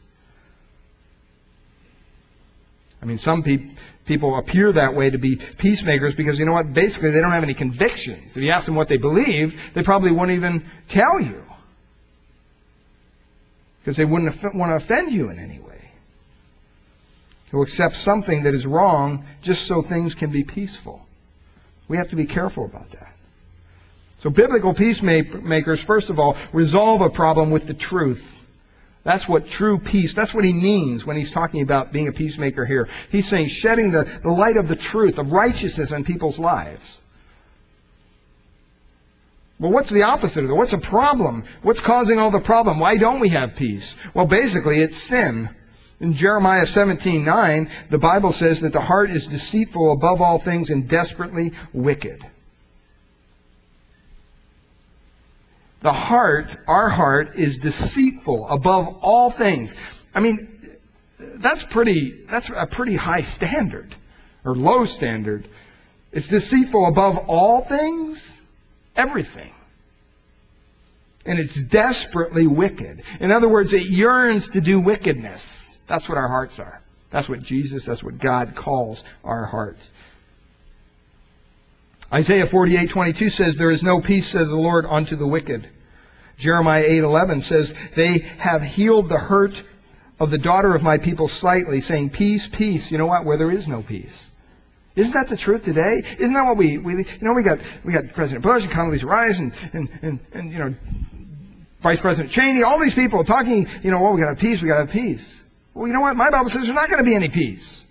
I 3.01 3.05
mean, 3.05 3.17
some 3.17 3.41
pe- 3.41 3.69
people 4.05 4.35
appear 4.35 4.71
that 4.73 4.93
way 4.93 5.09
to 5.09 5.17
be 5.17 5.37
peacemakers 5.57 6.13
because, 6.13 6.37
you 6.37 6.45
know 6.45 6.53
what, 6.53 6.73
basically 6.73 7.11
they 7.11 7.21
don't 7.21 7.31
have 7.31 7.43
any 7.43 7.53
convictions. 7.53 8.37
If 8.37 8.43
you 8.43 8.51
ask 8.51 8.65
them 8.65 8.75
what 8.75 8.87
they 8.87 8.97
believe, 8.97 9.73
they 9.73 9.83
probably 9.83 10.11
wouldn't 10.11 10.31
even 10.31 10.63
tell 10.87 11.19
you. 11.19 11.45
Because 13.79 13.97
they 13.97 14.05
wouldn't 14.05 14.35
want 14.53 14.69
to 14.71 14.75
offend 14.75 15.11
you 15.11 15.29
in 15.29 15.39
any 15.39 15.59
way. 15.59 15.91
They'll 17.51 17.63
accept 17.63 17.95
something 17.95 18.43
that 18.43 18.53
is 18.53 18.67
wrong 18.67 19.25
just 19.41 19.65
so 19.65 19.81
things 19.81 20.13
can 20.13 20.31
be 20.31 20.43
peaceful. 20.43 21.05
We 21.87 21.97
have 21.97 22.09
to 22.09 22.15
be 22.15 22.25
careful 22.25 22.65
about 22.65 22.91
that. 22.91 23.15
So 24.19 24.29
biblical 24.29 24.73
peacemakers, 24.73 25.83
first 25.83 26.11
of 26.11 26.19
all, 26.19 26.37
resolve 26.53 27.01
a 27.01 27.09
problem 27.09 27.49
with 27.49 27.65
the 27.65 27.73
truth. 27.73 28.40
That's 29.03 29.27
what 29.27 29.47
true 29.47 29.79
peace, 29.79 30.13
that's 30.13 30.33
what 30.33 30.45
he 30.45 30.53
means 30.53 31.05
when 31.05 31.17
he's 31.17 31.31
talking 31.31 31.61
about 31.61 31.91
being 31.91 32.07
a 32.07 32.11
peacemaker 32.11 32.65
here. 32.65 32.87
He's 33.09 33.27
saying 33.27 33.47
shedding 33.47 33.91
the, 33.91 34.03
the 34.21 34.29
light 34.29 34.57
of 34.57 34.67
the 34.67 34.75
truth, 34.75 35.17
of 35.17 35.31
righteousness 35.31 35.91
in 35.91 36.03
people's 36.03 36.37
lives. 36.37 37.01
Well, 39.59 39.71
what's 39.71 39.89
the 39.89 40.03
opposite 40.03 40.43
of 40.43 40.49
that? 40.49 40.55
What's 40.55 40.71
the 40.71 40.77
problem? 40.79 41.43
What's 41.61 41.79
causing 41.79 42.19
all 42.19 42.31
the 42.31 42.39
problem? 42.39 42.79
Why 42.79 42.97
don't 42.97 43.19
we 43.19 43.29
have 43.29 43.55
peace? 43.55 43.95
Well, 44.13 44.25
basically, 44.25 44.79
it's 44.79 44.97
sin. 44.97 45.49
In 45.99 46.13
Jeremiah 46.13 46.65
17, 46.65 47.23
9, 47.23 47.69
the 47.89 47.99
Bible 47.99 48.31
says 48.31 48.59
that 48.61 48.73
the 48.73 48.81
heart 48.81 49.11
is 49.11 49.27
deceitful 49.27 49.91
above 49.91 50.19
all 50.19 50.39
things 50.39 50.71
and 50.71 50.89
desperately 50.89 51.51
wicked. 51.73 52.25
The 55.81 55.93
heart, 55.93 56.55
our 56.67 56.89
heart, 56.89 57.35
is 57.35 57.57
deceitful 57.57 58.47
above 58.47 58.99
all 59.01 59.31
things. 59.31 59.75
I 60.13 60.19
mean, 60.19 60.47
that's 61.17 61.63
pretty, 61.63 62.11
that's 62.25 62.49
a 62.49 62.67
pretty 62.67 62.95
high 62.95 63.21
standard, 63.21 63.95
or 64.45 64.55
low 64.55 64.85
standard. 64.85 65.47
It's 66.11 66.27
deceitful 66.27 66.85
above 66.85 67.17
all 67.27 67.61
things, 67.61 68.41
everything. 68.95 69.53
And 71.25 71.39
it's 71.39 71.63
desperately 71.63 72.47
wicked. 72.47 73.03
In 73.19 73.31
other 73.31 73.49
words, 73.49 73.73
it 73.73 73.87
yearns 73.87 74.49
to 74.49 74.61
do 74.61 74.79
wickedness. 74.79 75.79
That's 75.87 76.09
what 76.09 76.17
our 76.17 76.27
hearts 76.27 76.59
are. 76.59 76.81
That's 77.09 77.27
what 77.27 77.41
Jesus, 77.41 77.85
that's 77.85 78.03
what 78.03 78.17
God 78.17 78.55
calls 78.55 79.03
our 79.23 79.45
hearts. 79.45 79.91
Isaiah 82.13 82.45
48:22 82.45 83.31
says, 83.31 83.57
There 83.57 83.71
is 83.71 83.83
no 83.83 84.01
peace, 84.01 84.27
says 84.27 84.49
the 84.49 84.57
Lord, 84.57 84.85
unto 84.85 85.15
the 85.15 85.27
wicked. 85.27 85.69
Jeremiah 86.37 86.83
8:11 86.83 87.41
says, 87.41 87.73
They 87.95 88.19
have 88.39 88.63
healed 88.63 89.09
the 89.09 89.17
hurt 89.17 89.63
of 90.19 90.29
the 90.29 90.37
daughter 90.37 90.75
of 90.75 90.83
my 90.83 90.97
people 90.97 91.27
slightly, 91.27 91.81
saying, 91.81 92.09
Peace, 92.09 92.47
peace. 92.47 92.91
You 92.91 92.97
know 92.97 93.05
what? 93.05 93.25
Where 93.25 93.37
there 93.37 93.51
is 93.51 93.67
no 93.67 93.81
peace. 93.81 94.29
Isn't 94.95 95.13
that 95.13 95.29
the 95.29 95.37
truth 95.37 95.63
today? 95.63 96.01
Isn't 96.19 96.33
that 96.33 96.43
what 96.43 96.57
we, 96.57 96.77
we 96.77 96.93
you 96.93 97.05
know, 97.21 97.33
we 97.33 97.43
got, 97.43 97.59
we 97.85 97.93
got 97.93 98.11
President 98.13 98.43
Bush 98.43 98.65
and 98.65 98.73
Condoleezza 98.73 99.05
Rice 99.05 99.39
and, 99.39 99.53
and, 99.71 99.89
and, 100.01 100.19
and, 100.33 100.51
you 100.51 100.59
know, 100.59 100.75
Vice 101.79 102.01
President 102.01 102.31
Cheney, 102.31 102.61
all 102.61 102.77
these 102.77 102.93
people 102.93 103.23
talking, 103.23 103.67
you 103.83 103.89
know, 103.89 104.01
well, 104.01 104.13
we 104.13 104.19
got 104.19 104.25
to 104.25 104.31
have 104.31 104.39
peace, 104.39 104.61
we 104.61 104.67
got 104.67 104.75
to 104.75 104.81
have 104.81 104.91
peace. 104.91 105.41
Well, 105.73 105.87
you 105.87 105.93
know 105.93 106.01
what? 106.01 106.15
My 106.15 106.29
Bible 106.29 106.49
says 106.49 106.63
there's 106.63 106.75
not 106.75 106.89
going 106.89 107.03
to 107.03 107.09
be 107.09 107.15
any 107.15 107.29
peace. 107.29 107.85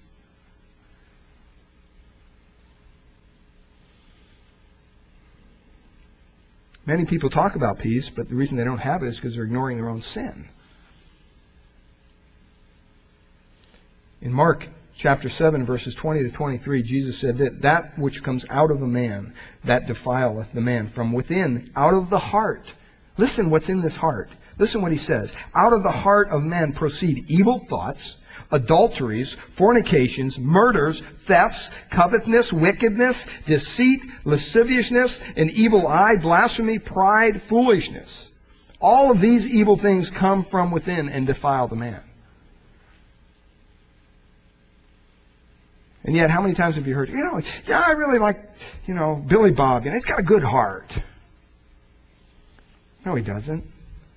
Many 6.91 7.05
people 7.05 7.30
talk 7.30 7.55
about 7.55 7.78
peace, 7.78 8.11
but 8.11 8.28
the 8.28 8.34
reason 8.34 8.57
they 8.57 8.64
don't 8.64 8.78
have 8.78 9.05
it 9.05 9.07
is 9.07 9.14
because 9.14 9.36
they're 9.36 9.45
ignoring 9.45 9.76
their 9.76 9.88
own 9.88 10.03
sin. 10.03 10.49
In 14.20 14.32
Mark 14.32 14.66
chapter 14.97 15.28
7, 15.28 15.64
verses 15.64 15.95
20 15.95 16.24
to 16.24 16.30
23, 16.30 16.82
Jesus 16.82 17.16
said 17.16 17.38
that 17.38 17.62
that 17.62 17.97
which 17.97 18.24
comes 18.24 18.45
out 18.51 18.72
of 18.72 18.82
a 18.82 18.88
man, 18.88 19.32
that 19.62 19.86
defileth 19.86 20.53
the 20.53 20.61
man 20.61 20.88
from 20.88 21.12
within, 21.12 21.70
out 21.76 21.95
of 21.95 22.11
the 22.11 22.18
heart. 22.18 22.64
Listen 23.16 23.51
what's 23.51 23.68
in 23.68 23.82
this 23.82 23.97
heart. 23.97 24.28
Listen 24.59 24.82
what 24.82 24.91
he 24.91 24.99
says. 24.99 25.32
Out 25.55 25.72
of 25.72 25.84
the 25.84 25.93
heart 25.93 26.28
of 26.30 26.45
man 26.45 26.72
proceed 26.72 27.18
evil 27.28 27.61
thoughts, 27.61 28.18
adulteries, 28.53 29.34
fornications, 29.48 30.38
murders, 30.38 31.01
thefts, 31.01 31.70
covetousness, 31.90 32.53
wickedness, 32.53 33.26
deceit, 33.42 34.01
lasciviousness, 34.24 35.32
an 35.36 35.51
evil 35.51 35.86
eye, 35.86 36.16
blasphemy, 36.16 36.78
pride, 36.78 37.40
foolishness. 37.40 38.32
All 38.80 39.11
of 39.11 39.20
these 39.20 39.55
evil 39.55 39.76
things 39.76 40.11
come 40.11 40.42
from 40.42 40.70
within 40.70 41.09
and 41.09 41.26
defile 41.26 41.68
the 41.68 41.76
man. 41.76 42.03
And 46.03 46.16
yet, 46.16 46.30
how 46.30 46.40
many 46.40 46.55
times 46.55 46.76
have 46.76 46.86
you 46.86 46.94
heard, 46.94 47.11
you 47.11 47.22
know, 47.22 47.40
yeah, 47.66 47.82
I 47.86 47.92
really 47.92 48.18
like, 48.18 48.38
you 48.86 48.94
know, 48.94 49.22
Billy 49.26 49.53
Bob. 49.53 49.84
You 49.84 49.90
know, 49.90 49.94
he's 49.94 50.07
got 50.07 50.18
a 50.18 50.22
good 50.22 50.42
heart. 50.42 50.90
No, 53.05 53.14
he 53.14 53.22
doesn't. 53.22 53.64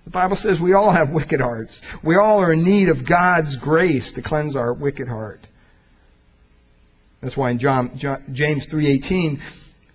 The 0.05 0.09
Bible 0.09 0.35
says 0.35 0.59
we 0.59 0.73
all 0.73 0.91
have 0.91 1.11
wicked 1.11 1.39
hearts. 1.39 1.81
We 2.01 2.15
all 2.15 2.39
are 2.39 2.51
in 2.51 2.63
need 2.63 2.89
of 2.89 3.05
God's 3.05 3.55
grace 3.55 4.11
to 4.13 4.21
cleanse 4.21 4.55
our 4.55 4.73
wicked 4.73 5.07
heart. 5.07 5.41
That's 7.21 7.37
why 7.37 7.51
in 7.51 7.57
John, 7.57 7.97
John, 7.97 8.21
James 8.33 8.65
3:18, 8.65 9.39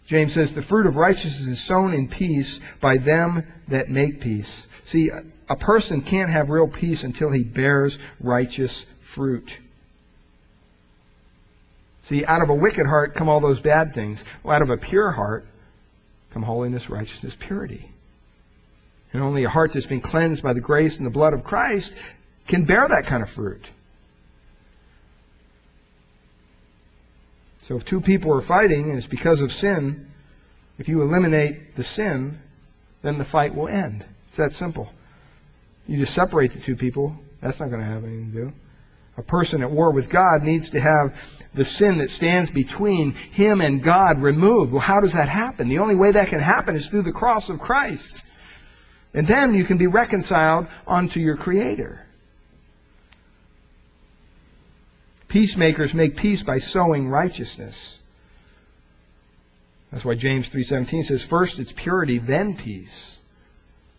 James 0.07 0.33
says, 0.33 0.55
"The 0.55 0.63
fruit 0.63 0.87
of 0.87 0.97
righteousness 0.97 1.47
is 1.47 1.61
sown 1.61 1.93
in 1.93 2.09
peace 2.09 2.59
by 2.81 2.97
them 2.97 3.45
that 3.69 3.91
make 3.91 4.21
peace." 4.21 4.67
See, 4.83 5.11
a, 5.11 5.57
person 5.57 6.01
can't 6.01 6.31
have 6.31 6.49
real 6.49 6.67
peace 6.67 7.05
until 7.05 7.31
he 7.31 7.45
bears 7.45 7.99
righteous 8.19 8.87
fruit. 9.03 9.59
See, 12.01 12.25
out 12.25 12.41
of 12.41 12.49
a 12.49 12.55
wicked 12.55 12.87
heart 12.87 13.15
come 13.15 13.29
all 13.29 13.41
those 13.41 13.61
bad 13.61 13.93
things. 13.93 14.25
Well, 14.43 14.57
out 14.57 14.63
of 14.63 14.71
a 14.71 14.79
pure 14.79 15.11
heart 15.11 15.47
come 16.33 16.45
holiness, 16.45 16.89
righteousness, 16.89 17.37
purity. 17.39 17.91
And 19.13 19.23
only 19.23 19.45
a 19.45 19.49
heart 19.49 19.73
that's 19.73 19.87
been 19.87 20.01
cleansed 20.01 20.43
by 20.43 20.53
the 20.53 20.61
grace 20.61 20.99
and 20.99 21.07
the 21.07 21.11
blood 21.11 21.33
of 21.33 21.45
Christ 21.45 21.95
can 22.47 22.65
bear 22.65 22.87
that 22.89 23.07
kind 23.07 23.23
of 23.23 23.31
fruit. 23.31 23.65
So 27.63 27.77
if 27.77 27.85
two 27.85 28.01
people 28.01 28.33
are 28.33 28.41
fighting 28.41 28.89
and 28.89 28.97
it's 28.97 29.07
because 29.07 29.43
of 29.43 29.53
sin, 29.53 30.11
if 30.79 30.89
you 30.89 31.03
eliminate 31.03 31.75
the 31.77 31.85
sin, 31.85 32.41
then 33.03 33.19
the 33.19 33.25
fight 33.25 33.55
will 33.55 33.69
end. 33.69 34.05
It's 34.29 34.37
that 34.37 34.53
simple. 34.53 34.93
You 35.87 35.99
just 35.99 36.15
separate 36.15 36.53
the 36.53 36.61
two 36.61 36.77
people, 36.77 37.19
that's 37.41 37.61
not 37.61 37.71
going 37.71 37.81
to 37.81 37.87
have 37.87 38.05
anything 38.05 38.33
to 38.33 38.39
do. 38.45 38.53
A 39.17 39.23
person 39.23 39.63
at 39.63 39.71
war 39.71 39.91
with 39.91 40.09
God 40.09 40.43
needs 40.43 40.71
to 40.71 40.81
have 40.81 41.45
the 41.55 41.65
sin 41.65 41.99
that 41.99 42.11
stands 42.11 42.51
between 42.51 43.13
him 43.13 43.61
and 43.61 43.83
God 43.83 44.19
removed. 44.19 44.73
Well, 44.73 44.81
how 44.81 45.01
does 45.01 45.13
that 45.13 45.29
happen? 45.29 45.69
The 45.69 45.79
only 45.79 45.97
way 45.97 46.13
that 46.13 46.29
can 46.29 46.41
happen 46.41 46.77
is 46.77 46.89
through 46.89 47.03
the 47.03 47.13
cross 47.13 47.51
of 47.51 47.59
Christ. 47.59 48.23
And 49.15 49.27
then 49.27 49.55
you 49.55 49.65
can 49.65 49.79
be 49.79 49.87
reconciled 49.87 50.67
unto 50.87 51.21
your 51.21 51.37
Creator. 51.37 52.05
Peacemakers 55.29 55.95
make 55.95 56.17
peace 56.17 56.43
by 56.43 56.59
sowing 56.59 57.09
righteousness. 57.09 58.01
That's 59.91 60.05
why 60.05 60.15
James 60.15 60.49
3:17 60.49 61.05
says 61.05 61.23
first 61.23 61.59
it's 61.59 61.73
purity 61.73 62.19
then 62.19 62.55
peace. 62.55 63.21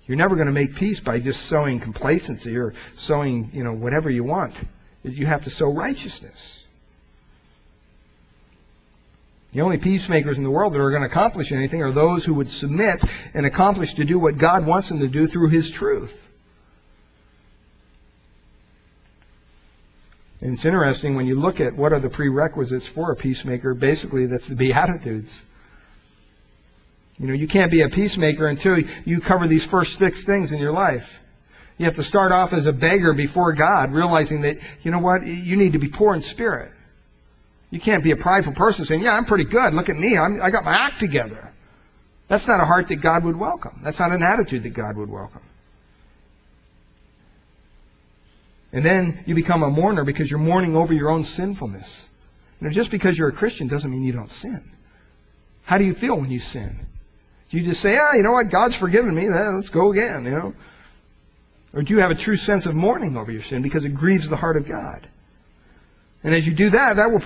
You're 0.08 0.18
never 0.18 0.36
going 0.36 0.48
to 0.48 0.54
make 0.54 0.76
peace 0.76 1.00
by 1.00 1.20
just 1.20 1.46
sowing 1.46 1.80
complacency 1.80 2.58
or 2.58 2.74
sowing, 2.96 3.52
you 3.54 3.64
know, 3.64 3.74
whatever 3.74 4.10
you 4.10 4.24
want. 4.24 4.64
You 5.04 5.28
have 5.28 5.44
to 5.44 5.52
sow 5.52 5.72
righteousness. 5.72 6.59
The 9.52 9.62
only 9.62 9.78
peacemakers 9.78 10.38
in 10.38 10.44
the 10.44 10.52
world 10.52 10.74
that 10.74 10.80
are 10.80 10.92
going 10.92 11.02
to 11.02 11.08
accomplish 11.08 11.52
anything 11.52 11.82
are 11.82 11.92
those 11.92 12.24
who 12.24 12.36
would 12.36 12.50
submit 12.50 13.04
and 13.34 13.46
accomplish 13.46 13.96
to 13.96 14.06
do 14.06 14.20
what 14.20 14.38
God 14.38 14.66
wants 14.66 14.90
them 14.90 15.00
to 15.00 15.08
do 15.08 15.26
through 15.26 15.50
His 15.50 15.72
truth. 15.72 16.30
And 20.42 20.54
it's 20.54 20.66
interesting 20.66 21.16
when 21.16 21.26
you 21.26 21.36
look 21.36 21.60
at 21.60 21.76
what 21.76 21.92
are 21.92 22.00
the 22.00 22.10
prerequisites 22.10 22.88
for 22.88 23.12
a 23.12 23.16
peacemaker, 23.16 23.74
basically 23.74 24.26
that's 24.26 24.48
the 24.48 24.56
Beatitudes. 24.68 25.46
You 27.18 27.28
know, 27.28 27.34
you 27.34 27.48
can't 27.48 27.72
be 27.72 27.82
a 27.82 27.90
peacemaker 27.90 28.48
until 28.48 28.80
you 29.04 29.20
cover 29.20 29.48
these 29.48 29.66
first 29.66 29.98
six 29.98 30.24
things 30.24 30.54
in 30.54 30.60
your 30.60 30.72
life. 30.72 31.22
You 31.78 31.86
have 31.86 31.96
to 31.96 32.04
start 32.04 32.32
off 32.32 32.54
as 32.54 32.66
a 32.66 32.74
beggar 32.74 33.14
before 33.14 33.52
God, 33.54 33.92
realizing 33.92 34.42
that, 34.42 34.58
you 34.84 34.92
know 34.92 35.00
what, 35.00 35.26
you 35.26 35.58
need 35.58 35.74
to 35.74 35.80
be 35.80 35.88
poor 35.88 36.14
in 36.14 36.22
spirit. 36.22 36.72
You 37.72 37.80
can't 37.80 38.04
be 38.04 38.12
a 38.12 38.16
prideful 38.16 38.54
person 38.54 38.86
saying, 38.86 39.02
yeah, 39.02 39.14
I'm 39.14 39.26
pretty 39.26 39.44
good. 39.44 39.74
Look 39.74 39.90
at 39.90 39.96
me. 39.96 40.18
I'm, 40.18 40.42
I 40.42 40.50
got 40.50 40.66
my 40.66 40.74
act 40.74 41.00
together. 41.00 41.54
That's 42.28 42.48
not 42.48 42.60
a 42.60 42.66
heart 42.66 42.88
that 42.88 42.98
God 42.98 43.24
would 43.24 43.36
welcome. 43.36 43.80
That's 43.84 44.00
not 44.00 44.12
an 44.12 44.24
attitude 44.24 44.64
that 44.64 44.72
God 44.72 44.98
would 44.98 45.10
welcome. 45.10 45.42
And 48.72 48.86
then 48.86 49.24
you 49.26 49.34
become 49.34 49.64
a 49.64 49.70
mourner 49.70 50.04
because 50.04 50.30
you're 50.30 50.40
mourning 50.40 50.76
over 50.76 50.94
your 50.94 51.10
own 51.10 51.24
sinfulness. 51.24 52.10
You 52.62 52.68
know, 52.68 52.72
just 52.72 52.92
because 52.92 53.18
you're 53.18 53.30
a 53.30 53.34
Christian 53.34 53.68
doesn't 53.68 53.90
mean 53.90 54.04
you 54.04 54.14
don't 54.14 54.30
sin. 54.30 54.72
How 55.64 55.78
do 55.78 55.84
you 55.84 55.94
feel 55.94 56.20
when 56.20 56.30
you 56.30 56.40
sin? 56.40 56.88
Do 57.50 57.58
you 57.58 57.64
just 57.64 57.82
say, 57.82 57.98
ah, 57.98 58.14
you 58.14 58.22
know 58.22 58.34
what, 58.34 58.50
God's 58.50 58.76
forgiven 58.76 59.16
me, 59.16 59.28
let's 59.28 59.70
go 59.70 59.92
again, 59.92 60.26
you 60.26 60.32
know? 60.32 60.54
Or 61.74 61.82
do 61.82 61.94
you 61.94 62.00
have 62.00 62.12
a 62.12 62.16
true 62.16 62.38
sense 62.38 62.66
of 62.66 62.76
mourning 62.76 63.18
over 63.18 63.32
your 63.32 63.42
sin 63.42 63.62
because 63.62 63.86
it 63.86 63.94
grieves 63.96 64.30
the 64.30 64.36
heart 64.36 64.58
of 64.58 64.68
God? 64.68 65.08
And 66.24 66.36
as 66.36 66.46
you 66.46 66.54
do 66.54 66.70
that, 66.72 66.98
that 66.98 67.12
will 67.12 67.22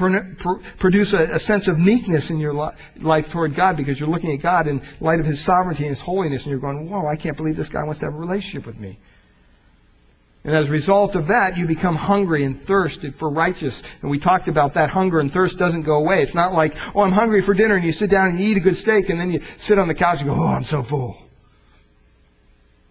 produce 0.77 1.13
a, 1.13 1.39
sense 1.39 1.67
of 1.67 1.79
meekness 1.79 2.29
in 2.29 2.37
your 2.37 2.53
life 2.53 3.31
toward 3.31 3.55
God 3.55 3.75
because 3.75 3.99
you're 3.99 4.09
looking 4.09 4.31
at 4.33 4.39
God 4.39 4.67
in 4.67 4.83
light 4.99 5.19
of 5.19 5.25
His 5.25 5.41
sovereignty 5.41 5.83
and 5.83 5.89
His 5.89 6.01
holiness 6.01 6.43
and 6.43 6.51
you're 6.51 6.59
going, 6.59 6.89
whoa, 6.89 7.07
I 7.07 7.15
can't 7.15 7.35
believe 7.35 7.55
this 7.55 7.69
guy 7.69 7.83
wants 7.83 7.99
to 8.01 8.05
have 8.05 8.13
a 8.13 8.17
relationship 8.17 8.67
with 8.67 8.79
me. 8.79 8.99
And 10.43 10.53
as 10.55 10.67
a 10.67 10.71
result 10.71 11.15
of 11.15 11.27
that, 11.27 11.57
you 11.57 11.65
become 11.65 11.95
hungry 11.95 12.43
and 12.43 12.59
thirsted 12.59 13.15
for 13.15 13.29
righteous. 13.29 13.81
And 14.01 14.11
we 14.11 14.19
talked 14.19 14.47
about 14.47 14.73
that 14.73 14.89
hunger 14.89 15.19
and 15.19 15.31
thirst 15.31 15.57
doesn't 15.57 15.83
go 15.83 15.95
away. 15.95 16.21
It's 16.21 16.35
not 16.35 16.51
like, 16.51 16.75
oh, 16.95 17.01
I'm 17.01 17.13
hungry 17.13 17.41
for 17.41 17.53
dinner 17.53 17.75
and 17.75 17.85
you 17.85 17.93
sit 17.93 18.09
down 18.09 18.27
and 18.27 18.39
you 18.39 18.47
eat 18.47 18.57
a 18.57 18.59
good 18.59 18.77
steak 18.77 19.09
and 19.09 19.19
then 19.19 19.31
you 19.31 19.39
sit 19.57 19.79
on 19.79 19.87
the 19.87 19.95
couch 19.95 20.19
and 20.19 20.29
go, 20.29 20.35
oh, 20.35 20.47
I'm 20.47 20.63
so 20.63 20.83
full. 20.83 21.17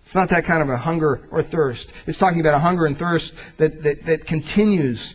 It's 0.04 0.14
not 0.14 0.30
that 0.30 0.44
kind 0.44 0.62
of 0.62 0.68
a 0.68 0.78
hunger 0.78 1.28
or 1.30 1.42
thirst. 1.42 1.92
It's 2.06 2.18
talking 2.18 2.40
about 2.40 2.54
a 2.54 2.58
hunger 2.58 2.86
and 2.86 2.96
thirst 2.96 3.34
that, 3.58 3.82
that, 3.82 4.02
that 4.06 4.24
continues 4.24 5.14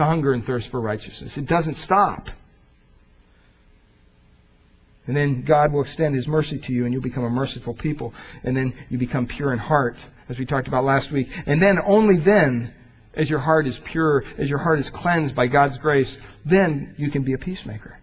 to 0.00 0.06
hunger 0.06 0.32
and 0.32 0.44
thirst 0.44 0.70
for 0.70 0.80
righteousness. 0.80 1.38
It 1.38 1.46
doesn't 1.46 1.74
stop. 1.74 2.30
And 5.06 5.16
then 5.16 5.42
God 5.42 5.72
will 5.72 5.80
extend 5.80 6.14
His 6.14 6.28
mercy 6.28 6.58
to 6.58 6.72
you 6.72 6.84
and 6.84 6.92
you'll 6.92 7.02
become 7.02 7.24
a 7.24 7.30
merciful 7.30 7.74
people. 7.74 8.14
And 8.44 8.56
then 8.56 8.74
you 8.90 8.98
become 8.98 9.26
pure 9.26 9.52
in 9.52 9.58
heart, 9.58 9.96
as 10.28 10.38
we 10.38 10.46
talked 10.46 10.68
about 10.68 10.84
last 10.84 11.10
week. 11.10 11.28
And 11.46 11.60
then, 11.60 11.78
only 11.84 12.16
then, 12.16 12.72
as 13.14 13.28
your 13.28 13.40
heart 13.40 13.66
is 13.66 13.80
pure, 13.80 14.24
as 14.38 14.48
your 14.48 14.60
heart 14.60 14.78
is 14.78 14.88
cleansed 14.88 15.34
by 15.34 15.48
God's 15.48 15.78
grace, 15.78 16.20
then 16.44 16.94
you 16.96 17.10
can 17.10 17.22
be 17.22 17.32
a 17.32 17.38
peacemaker. 17.38 17.98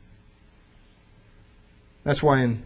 That's 2.03 2.21
why 2.21 2.41
in, 2.41 2.65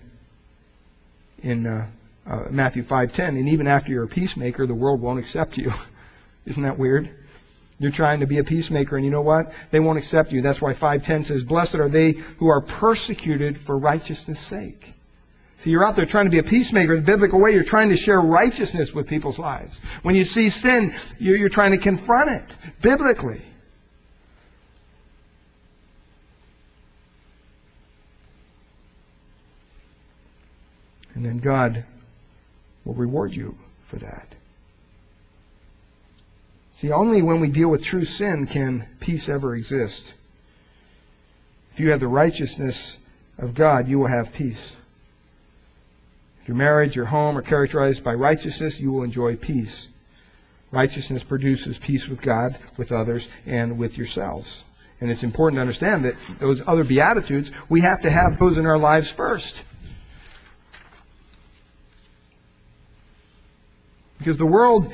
in 1.43 1.67
uh, 1.67 1.87
uh, 2.25 2.43
Matthew 2.49 2.83
5.10, 2.83 3.29
and 3.29 3.49
even 3.49 3.67
after 3.67 3.91
you're 3.91 4.03
a 4.03 4.07
peacemaker, 4.07 4.65
the 4.65 4.73
world 4.73 5.01
won't 5.01 5.19
accept 5.19 5.57
you. 5.57 5.73
Isn't 6.45 6.63
that 6.63 6.79
weird? 6.79 7.11
You're 7.81 7.89
trying 7.89 8.19
to 8.19 8.27
be 8.27 8.37
a 8.37 8.43
peacemaker, 8.43 8.95
and 8.95 9.03
you 9.03 9.09
know 9.09 9.23
what? 9.23 9.53
They 9.71 9.79
won't 9.79 9.97
accept 9.97 10.31
you. 10.31 10.39
That's 10.43 10.61
why 10.61 10.71
510 10.71 11.23
says, 11.23 11.43
Blessed 11.43 11.75
are 11.75 11.89
they 11.89 12.11
who 12.11 12.47
are 12.47 12.61
persecuted 12.61 13.57
for 13.57 13.75
righteousness' 13.75 14.39
sake. 14.39 14.93
See, 15.57 15.71
you're 15.71 15.83
out 15.83 15.95
there 15.95 16.05
trying 16.05 16.25
to 16.25 16.31
be 16.31 16.37
a 16.37 16.43
peacemaker 16.43 16.93
in 16.93 16.99
the 16.99 17.05
biblical 17.05 17.39
way. 17.39 17.55
You're 17.55 17.63
trying 17.63 17.89
to 17.89 17.97
share 17.97 18.21
righteousness 18.21 18.93
with 18.93 19.07
people's 19.07 19.39
lives. 19.39 19.81
When 20.03 20.13
you 20.13 20.25
see 20.25 20.49
sin, 20.49 20.93
you're 21.17 21.49
trying 21.49 21.71
to 21.71 21.79
confront 21.79 22.29
it 22.29 22.43
biblically. 22.83 23.41
And 31.15 31.25
then 31.25 31.39
God 31.39 31.83
will 32.85 32.93
reward 32.93 33.33
you 33.33 33.57
for 33.81 33.95
that. 33.95 34.35
See, 36.81 36.91
only 36.91 37.21
when 37.21 37.39
we 37.39 37.47
deal 37.47 37.69
with 37.69 37.83
true 37.83 38.05
sin 38.05 38.47
can 38.47 38.87
peace 38.99 39.29
ever 39.29 39.55
exist. 39.55 40.15
If 41.71 41.79
you 41.79 41.91
have 41.91 41.99
the 41.99 42.07
righteousness 42.07 42.97
of 43.37 43.53
God, 43.53 43.87
you 43.87 43.99
will 43.99 44.07
have 44.07 44.33
peace. 44.33 44.75
If 46.41 46.47
your 46.47 46.57
marriage, 46.57 46.95
your 46.95 47.05
home 47.05 47.37
are 47.37 47.43
characterized 47.43 48.03
by 48.03 48.15
righteousness, 48.15 48.79
you 48.79 48.91
will 48.91 49.03
enjoy 49.03 49.35
peace. 49.35 49.89
Righteousness 50.71 51.21
produces 51.21 51.77
peace 51.77 52.07
with 52.07 52.23
God, 52.23 52.57
with 52.77 52.91
others, 52.91 53.27
and 53.45 53.77
with 53.77 53.95
yourselves. 53.95 54.63
And 55.01 55.11
it's 55.11 55.21
important 55.21 55.57
to 55.57 55.61
understand 55.61 56.03
that 56.05 56.15
those 56.39 56.67
other 56.67 56.83
Beatitudes, 56.83 57.51
we 57.69 57.81
have 57.81 58.01
to 58.01 58.09
have 58.09 58.39
those 58.39 58.57
in 58.57 58.65
our 58.65 58.79
lives 58.79 59.11
first. 59.11 59.61
Because 64.17 64.37
the 64.37 64.47
world 64.47 64.91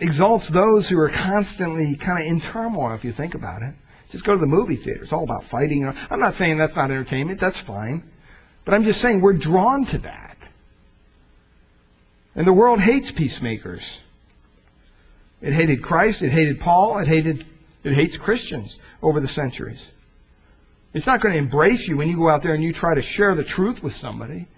exalts 0.00 0.48
those 0.48 0.88
who 0.88 0.98
are 0.98 1.08
constantly 1.08 1.94
kind 1.96 2.22
of 2.22 2.30
in 2.30 2.40
turmoil, 2.40 2.94
if 2.94 3.04
you 3.04 3.12
think 3.12 3.34
about 3.34 3.62
it. 3.62 3.74
Just 4.10 4.24
go 4.24 4.34
to 4.34 4.40
the 4.40 4.46
movie 4.46 4.76
theater. 4.76 5.02
It's 5.02 5.12
all 5.12 5.22
about 5.22 5.44
fighting. 5.44 5.86
I'm 6.10 6.20
not 6.20 6.34
saying 6.34 6.56
that's 6.56 6.74
not 6.74 6.90
entertainment. 6.90 7.38
That's 7.38 7.60
fine. 7.60 8.02
But 8.64 8.74
I'm 8.74 8.84
just 8.84 9.00
saying 9.00 9.20
we're 9.20 9.32
drawn 9.34 9.84
to 9.86 9.98
that. 9.98 10.48
And 12.34 12.46
the 12.46 12.52
world 12.52 12.80
hates 12.80 13.12
peacemakers. 13.12 14.00
It 15.40 15.52
hated 15.52 15.82
Christ. 15.82 16.22
It 16.22 16.30
hated 16.30 16.60
Paul. 16.60 16.98
It 16.98 17.08
hated, 17.08 17.44
it 17.84 17.92
hates 17.92 18.16
Christians 18.16 18.80
over 19.02 19.20
the 19.20 19.28
centuries. 19.28 19.90
It's 20.92 21.06
not 21.06 21.20
going 21.20 21.32
to 21.32 21.38
embrace 21.38 21.86
you 21.86 21.96
when 21.96 22.08
you 22.08 22.16
go 22.16 22.28
out 22.28 22.42
there 22.42 22.54
and 22.54 22.64
you 22.64 22.72
try 22.72 22.94
to 22.94 23.02
share 23.02 23.34
the 23.34 23.44
truth 23.44 23.82
with 23.82 23.94
somebody. 23.94 24.48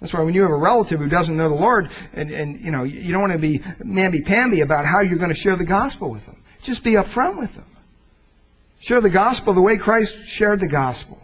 That's 0.00 0.14
why 0.14 0.22
when 0.22 0.32
you 0.32 0.42
have 0.42 0.50
a 0.50 0.56
relative 0.56 0.98
who 0.98 1.08
doesn't 1.08 1.36
know 1.36 1.48
the 1.48 1.54
Lord, 1.54 1.90
and, 2.14 2.30
and 2.30 2.58
you 2.60 2.70
know, 2.70 2.84
you 2.84 3.12
don't 3.12 3.20
want 3.20 3.34
to 3.34 3.38
be 3.38 3.58
mamby-pamby 3.58 4.62
about 4.62 4.86
how 4.86 5.00
you're 5.00 5.18
going 5.18 5.30
to 5.30 5.34
share 5.34 5.56
the 5.56 5.64
gospel 5.64 6.10
with 6.10 6.24
them. 6.26 6.42
Just 6.62 6.82
be 6.82 6.92
upfront 6.92 7.38
with 7.38 7.54
them. 7.54 7.66
Share 8.78 9.02
the 9.02 9.10
gospel 9.10 9.52
the 9.52 9.60
way 9.60 9.76
Christ 9.76 10.26
shared 10.26 10.60
the 10.60 10.68
gospel. 10.68 11.18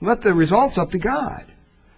Let 0.00 0.22
the 0.22 0.34
results 0.34 0.78
up 0.78 0.90
to 0.92 0.98
God. 0.98 1.44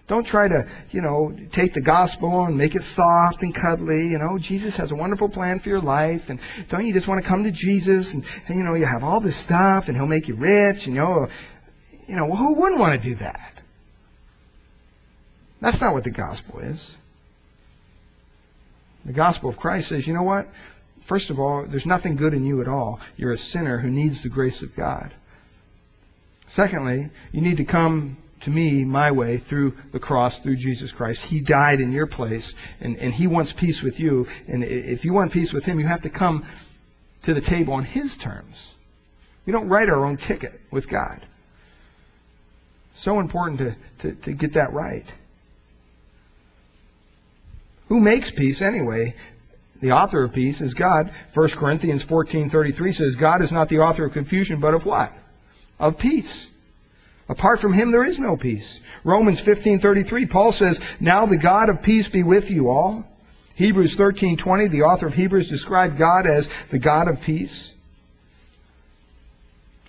Don't 0.07 0.25
try 0.25 0.47
to, 0.47 0.67
you 0.89 1.01
know, 1.01 1.37
take 1.51 1.73
the 1.75 1.81
gospel 1.81 2.45
and 2.45 2.57
make 2.57 2.73
it 2.73 2.81
soft 2.81 3.43
and 3.43 3.53
cuddly. 3.53 4.07
You 4.07 4.17
know, 4.17 4.39
Jesus 4.39 4.75
has 4.77 4.89
a 4.89 4.95
wonderful 4.95 5.29
plan 5.29 5.59
for 5.59 5.69
your 5.69 5.81
life. 5.81 6.31
And 6.31 6.39
don't 6.69 6.87
you 6.87 6.93
just 6.93 7.07
want 7.07 7.21
to 7.21 7.27
come 7.27 7.43
to 7.43 7.51
Jesus 7.51 8.13
and, 8.13 8.25
and 8.47 8.57
you 8.57 8.63
know, 8.63 8.73
you 8.73 8.85
have 8.85 9.03
all 9.03 9.19
this 9.19 9.35
stuff 9.35 9.87
and 9.87 9.95
he'll 9.95 10.07
make 10.07 10.27
you 10.27 10.33
rich 10.33 10.87
and, 10.87 10.95
you 10.95 11.01
know, 11.01 11.27
you 12.07 12.15
know, 12.15 12.35
who 12.35 12.55
wouldn't 12.55 12.79
want 12.79 12.99
to 12.99 13.09
do 13.09 13.13
that? 13.15 13.48
That's 15.61 15.81
not 15.81 15.93
what 15.93 16.03
the 16.03 16.11
gospel 16.11 16.59
is. 16.59 16.95
The 19.05 19.13
gospel 19.13 19.49
of 19.49 19.57
Christ 19.57 19.89
says, 19.89 20.07
you 20.07 20.13
know 20.13 20.23
what? 20.23 20.47
First 21.01 21.29
of 21.29 21.39
all, 21.39 21.63
there's 21.63 21.85
nothing 21.85 22.15
good 22.15 22.33
in 22.33 22.45
you 22.45 22.61
at 22.61 22.67
all. 22.67 22.99
You're 23.17 23.31
a 23.31 23.37
sinner 23.37 23.79
who 23.79 23.89
needs 23.89 24.21
the 24.21 24.29
grace 24.29 24.61
of 24.61 24.75
God. 24.75 25.11
Secondly, 26.45 27.09
you 27.31 27.41
need 27.41 27.57
to 27.57 27.65
come 27.65 28.17
to 28.41 28.49
me 28.49 28.85
my 28.85 29.11
way 29.11 29.37
through 29.37 29.75
the 29.91 29.99
cross, 29.99 30.39
through 30.39 30.55
Jesus 30.55 30.91
Christ. 30.91 31.25
He 31.25 31.41
died 31.41 31.81
in 31.81 31.91
your 31.91 32.07
place, 32.07 32.53
and, 32.79 32.97
and 32.97 33.13
He 33.13 33.27
wants 33.27 33.53
peace 33.53 33.83
with 33.83 33.99
you. 33.99 34.27
And 34.47 34.63
if 34.63 35.03
you 35.03 35.13
want 35.13 35.31
peace 35.31 35.51
with 35.53 35.65
Him, 35.65 35.79
you 35.79 35.87
have 35.87 36.01
to 36.01 36.09
come 36.09 36.45
to 37.23 37.33
the 37.33 37.41
table 37.41 37.73
on 37.73 37.83
His 37.83 38.15
terms. 38.15 38.75
We 39.45 39.51
don't 39.51 39.67
write 39.67 39.89
our 39.89 40.05
own 40.05 40.17
ticket 40.17 40.59
with 40.71 40.87
God. 40.87 41.21
So 42.93 43.19
important 43.19 43.59
to, 43.59 43.75
to, 43.99 44.15
to 44.21 44.33
get 44.33 44.53
that 44.53 44.73
right. 44.73 45.05
Who 47.89 47.99
makes 47.99 48.31
peace 48.31 48.61
anyway? 48.61 49.15
The 49.81 49.91
author 49.91 50.23
of 50.23 50.33
peace 50.33 50.61
is 50.61 50.73
God. 50.73 51.11
1 51.33 51.49
Corinthians 51.49 52.03
14:33 52.03 52.93
says 52.93 53.15
God 53.15 53.41
is 53.41 53.51
not 53.51 53.69
the 53.69 53.79
author 53.79 54.05
of 54.05 54.13
confusion 54.13 54.59
but 54.59 54.73
of 54.73 54.85
what? 54.85 55.13
Of 55.79 55.97
peace. 55.97 56.49
Apart 57.27 57.59
from 57.59 57.73
him, 57.73 57.91
there 57.91 58.03
is 58.03 58.19
no 58.19 58.37
peace. 58.37 58.79
Romans 59.03 59.39
15:33, 59.39 60.25
Paul 60.25 60.51
says, 60.51 60.79
"Now 60.99 61.25
the 61.25 61.37
God 61.37 61.69
of 61.69 61.81
peace 61.81 62.09
be 62.09 62.23
with 62.23 62.49
you 62.49 62.69
all." 62.69 63.07
Hebrews 63.55 63.95
13:20, 63.95 64.67
the 64.67 64.83
author 64.83 65.07
of 65.07 65.15
Hebrews 65.15 65.49
described 65.49 65.97
God 65.97 66.25
as 66.25 66.49
the 66.69 66.79
God 66.79 67.07
of 67.07 67.21
peace. 67.21 67.73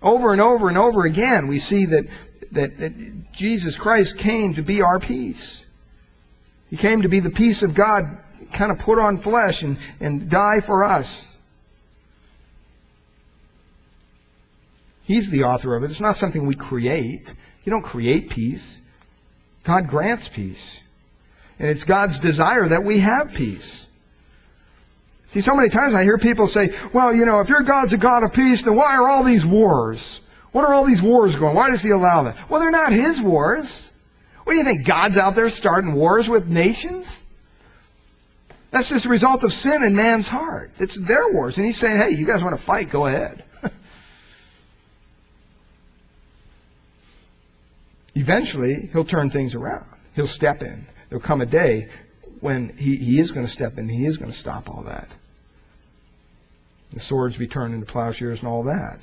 Over 0.03 0.33
and 0.33 0.41
over 0.41 0.69
and 0.69 0.79
over 0.79 1.05
again, 1.05 1.49
we 1.49 1.59
see 1.59 1.85
that, 1.87 2.07
that, 2.53 2.79
that 2.79 3.33
Jesus 3.33 3.77
Christ 3.77 4.17
came 4.17 4.55
to 4.55 4.63
be 4.63 4.81
our 4.81 4.99
peace. 4.99 5.67
He 6.71 6.77
came 6.77 7.03
to 7.03 7.09
be 7.09 7.21
the 7.21 7.31
peace 7.31 7.63
of 7.63 7.75
God, 7.75 8.17
kind 8.53 8.71
of 8.71 8.79
put 8.79 8.99
on 8.99 9.19
flesh 9.19 9.63
and, 9.63 9.77
and 9.99 10.31
die 10.31 10.61
for 10.61 10.85
us. 10.85 11.37
He's 15.03 15.31
the 15.31 15.43
author 15.43 15.75
of 15.75 15.83
it. 15.83 15.91
It's 15.91 16.01
not 16.01 16.17
something 16.17 16.47
we 16.47 16.55
create. 16.55 17.35
You 17.65 17.71
don't 17.71 17.83
create 17.83 18.31
peace. 18.31 18.81
God 19.65 19.89
grants 19.89 20.29
peace. 20.29 20.81
And 21.59 21.69
it's 21.69 21.83
God's 21.83 22.21
desire 22.21 22.69
that 22.69 22.85
we 22.85 23.01
have 23.01 23.33
peace. 23.35 23.89
See, 25.27 25.41
so 25.41 25.55
many 25.55 25.69
times 25.69 25.95
I 25.95 26.05
hear 26.05 26.19
people 26.19 26.47
say, 26.47 26.75
well, 26.93 27.15
you 27.15 27.27
know, 27.27 27.41
if 27.41 27.49
your 27.49 27.61
God's 27.61 27.93
a 27.93 27.97
God 27.97 28.23
of 28.23 28.33
peace, 28.33 28.63
then 28.63 28.77
why 28.77 28.97
are 28.97 29.09
all 29.09 29.25
these 29.25 29.45
wars? 29.45 30.21
What 30.53 30.65
are 30.65 30.73
all 30.73 30.85
these 30.85 31.03
wars 31.03 31.37
going? 31.37 31.55
Why 31.55 31.71
does 31.71 31.83
he 31.83 31.91
allow 31.91 32.23
that? 32.25 32.49
Well, 32.49 32.61
they're 32.61 32.71
not 32.71 32.93
his 32.93 33.21
wars. 33.21 33.90
What 34.51 34.55
do 34.55 34.59
you 34.59 34.65
think? 34.65 34.85
God's 34.85 35.17
out 35.17 35.37
there 35.37 35.49
starting 35.49 35.93
wars 35.93 36.29
with 36.29 36.49
nations? 36.49 37.25
That's 38.73 38.89
just 38.89 39.07
a 39.07 39.09
result 39.09 39.45
of 39.45 39.53
sin 39.53 39.85
in 39.85 39.95
man's 39.95 40.27
heart. 40.27 40.73
It's 40.81 40.97
their 40.97 41.33
wars. 41.33 41.57
And 41.57 41.65
he's 41.65 41.77
saying, 41.77 41.99
hey, 41.99 42.11
you 42.19 42.27
guys 42.27 42.43
want 42.43 42.59
to 42.59 42.61
fight? 42.61 42.91
Go 42.91 43.07
ahead. 43.07 43.45
Eventually, 48.17 48.89
he'll 48.93 49.05
turn 49.05 49.31
things 49.31 49.55
around. 49.55 49.87
He'll 50.17 50.27
step 50.27 50.63
in. 50.63 50.85
There'll 51.09 51.23
come 51.23 51.43
a 51.43 51.47
day 51.47 51.89
when 52.41 52.77
he, 52.77 52.97
he 52.97 53.21
is 53.21 53.31
going 53.31 53.47
to 53.47 53.53
step 53.53 53.79
in. 53.79 53.89
He 53.89 54.05
is 54.05 54.17
going 54.17 54.33
to 54.33 54.37
stop 54.37 54.69
all 54.69 54.83
that. 54.83 55.11
The 56.93 56.99
swords 56.99 57.37
be 57.37 57.47
turned 57.47 57.73
into 57.73 57.87
plowshares 57.87 58.41
and 58.41 58.49
all 58.49 58.65
that. 58.65 58.99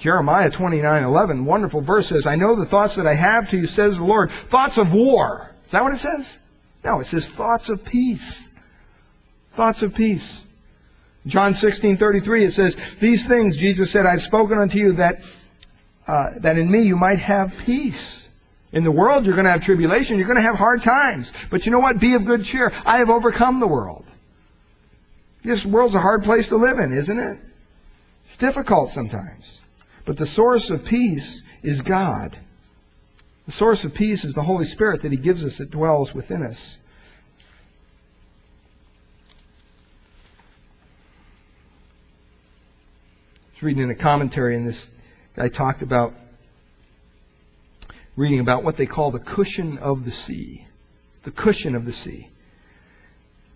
Jeremiah 0.00 0.50
29:11, 0.50 1.44
wonderful 1.44 1.82
verse 1.82 2.08
says, 2.08 2.26
"I 2.26 2.34
know 2.34 2.54
the 2.54 2.64
thoughts 2.64 2.96
that 2.96 3.06
I 3.06 3.14
have 3.14 3.50
to 3.50 3.58
you," 3.58 3.66
says 3.66 3.98
the 3.98 4.04
Lord, 4.04 4.30
thoughts 4.30 4.78
of 4.78 4.94
war. 4.94 5.50
Is 5.66 5.72
that 5.72 5.82
what 5.84 5.92
it 5.92 5.98
says? 5.98 6.38
No, 6.82 7.00
it 7.00 7.06
says 7.06 7.28
thoughts 7.28 7.68
of 7.68 7.84
peace. 7.84 8.48
Thoughts 9.52 9.82
of 9.82 9.94
peace. 9.94 10.44
John 11.26 11.52
16:33 11.52 12.44
it 12.44 12.52
says, 12.52 12.76
"These 12.98 13.26
things 13.26 13.58
Jesus 13.58 13.90
said, 13.90 14.06
I've 14.06 14.22
spoken 14.22 14.58
unto 14.58 14.78
you 14.78 14.92
that 14.92 15.20
uh, 16.06 16.30
that 16.38 16.56
in 16.56 16.70
me 16.70 16.80
you 16.80 16.96
might 16.96 17.18
have 17.18 17.56
peace. 17.58 18.28
In 18.72 18.84
the 18.84 18.90
world, 18.90 19.26
you're 19.26 19.34
going 19.34 19.44
to 19.44 19.50
have 19.50 19.62
tribulation. 19.62 20.16
You're 20.16 20.26
going 20.26 20.36
to 20.36 20.42
have 20.42 20.56
hard 20.56 20.82
times. 20.82 21.32
But 21.50 21.66
you 21.66 21.72
know 21.72 21.78
what? 21.78 22.00
Be 22.00 22.14
of 22.14 22.24
good 22.24 22.44
cheer. 22.44 22.72
I 22.86 22.98
have 22.98 23.10
overcome 23.10 23.60
the 23.60 23.66
world. 23.66 24.06
This 25.42 25.66
world's 25.66 25.94
a 25.94 26.00
hard 26.00 26.24
place 26.24 26.48
to 26.48 26.56
live 26.56 26.78
in, 26.78 26.92
isn't 26.92 27.18
it? 27.18 27.38
It's 28.24 28.36
difficult 28.36 28.88
sometimes. 28.88 29.59
But 30.04 30.16
the 30.16 30.26
source 30.26 30.70
of 30.70 30.84
peace 30.84 31.42
is 31.62 31.82
God. 31.82 32.38
The 33.46 33.52
source 33.52 33.84
of 33.84 33.94
peace 33.94 34.24
is 34.24 34.34
the 34.34 34.42
Holy 34.42 34.64
Spirit 34.64 35.02
that 35.02 35.12
He 35.12 35.18
gives 35.18 35.44
us 35.44 35.58
that 35.58 35.70
dwells 35.70 36.14
within 36.14 36.42
us. 36.42 36.78
I 43.52 43.56
was 43.56 43.62
reading 43.62 43.82
in 43.82 43.90
a 43.90 43.94
commentary 43.94 44.56
in 44.56 44.64
this 44.64 44.90
I 45.36 45.48
talked 45.48 45.82
about 45.82 46.14
reading 48.16 48.40
about 48.40 48.62
what 48.62 48.76
they 48.76 48.86
call 48.86 49.10
the 49.10 49.18
cushion 49.18 49.78
of 49.78 50.04
the 50.04 50.10
sea. 50.10 50.66
The 51.22 51.30
cushion 51.30 51.74
of 51.74 51.84
the 51.84 51.92
sea. 51.92 52.28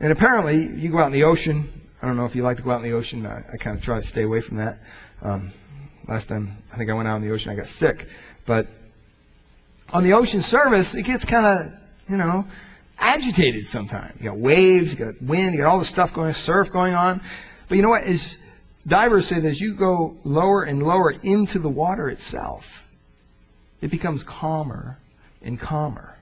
And 0.01 0.13
apparently, 0.13 0.67
you 0.67 0.91
go 0.91 0.99
out 0.99 1.07
in 1.07 1.13
the 1.13 1.25
ocean. 1.25 1.65
I 2.01 2.07
don't 2.07 2.17
know 2.17 2.25
if 2.25 2.37
you 2.37 2.43
like 2.43 2.59
to 2.59 2.63
go 2.63 2.71
out 2.71 2.83
in 2.83 2.91
the 2.91 2.97
ocean. 2.97 3.27
I, 3.27 3.45
I 3.53 3.57
kind 3.57 3.77
of 3.77 3.85
try 3.85 4.01
to 4.01 4.07
stay 4.07 4.23
away 4.23 4.41
from 4.41 4.59
that. 4.59 4.79
Um, 5.23 5.53
last 6.09 6.29
time, 6.29 6.57
I 6.73 6.77
think 6.77 6.91
I 6.91 6.95
went 6.95 7.09
out 7.09 7.17
in 7.17 7.23
the 7.23 7.31
ocean, 7.31 7.51
I 7.53 7.57
got 7.57 7.67
sick. 7.67 8.09
But 8.47 8.69
on 9.93 10.05
the 10.05 10.13
ocean 10.13 10.43
surface, 10.43 10.95
it 10.95 11.03
gets 11.03 11.25
kind 11.25 11.47
of, 11.47 11.73
you 12.09 12.17
know, 12.17 12.47
agitated 12.99 13.67
sometimes. 13.67 14.15
You 14.19 14.31
got 14.31 14.39
waves, 14.39 14.93
you 14.93 14.99
got 14.99 15.21
wind, 15.23 15.55
you 15.55 15.61
got 15.61 15.71
all 15.71 15.79
this 15.79 15.89
stuff 15.89 16.13
going, 16.13 16.33
surf 16.33 16.71
going 16.71 16.95
on. 16.95 17.21
But 17.69 17.77
you 17.77 17.83
know 17.83 17.91
what? 17.91 18.05
As 18.05 18.39
Divers 18.87 19.27
say 19.27 19.41
that 19.41 19.49
as 19.49 19.61
you 19.61 19.75
go 19.75 20.17
lower 20.25 20.63
and 20.63 20.83
lower 20.83 21.13
into 21.23 21.59
the 21.59 21.71
water 21.71 22.09
itself, 22.09 22.87
it 23.81 23.91
becomes 23.91 24.23
calmer 24.23 24.99
and 25.43 25.59
calmer. 25.59 26.19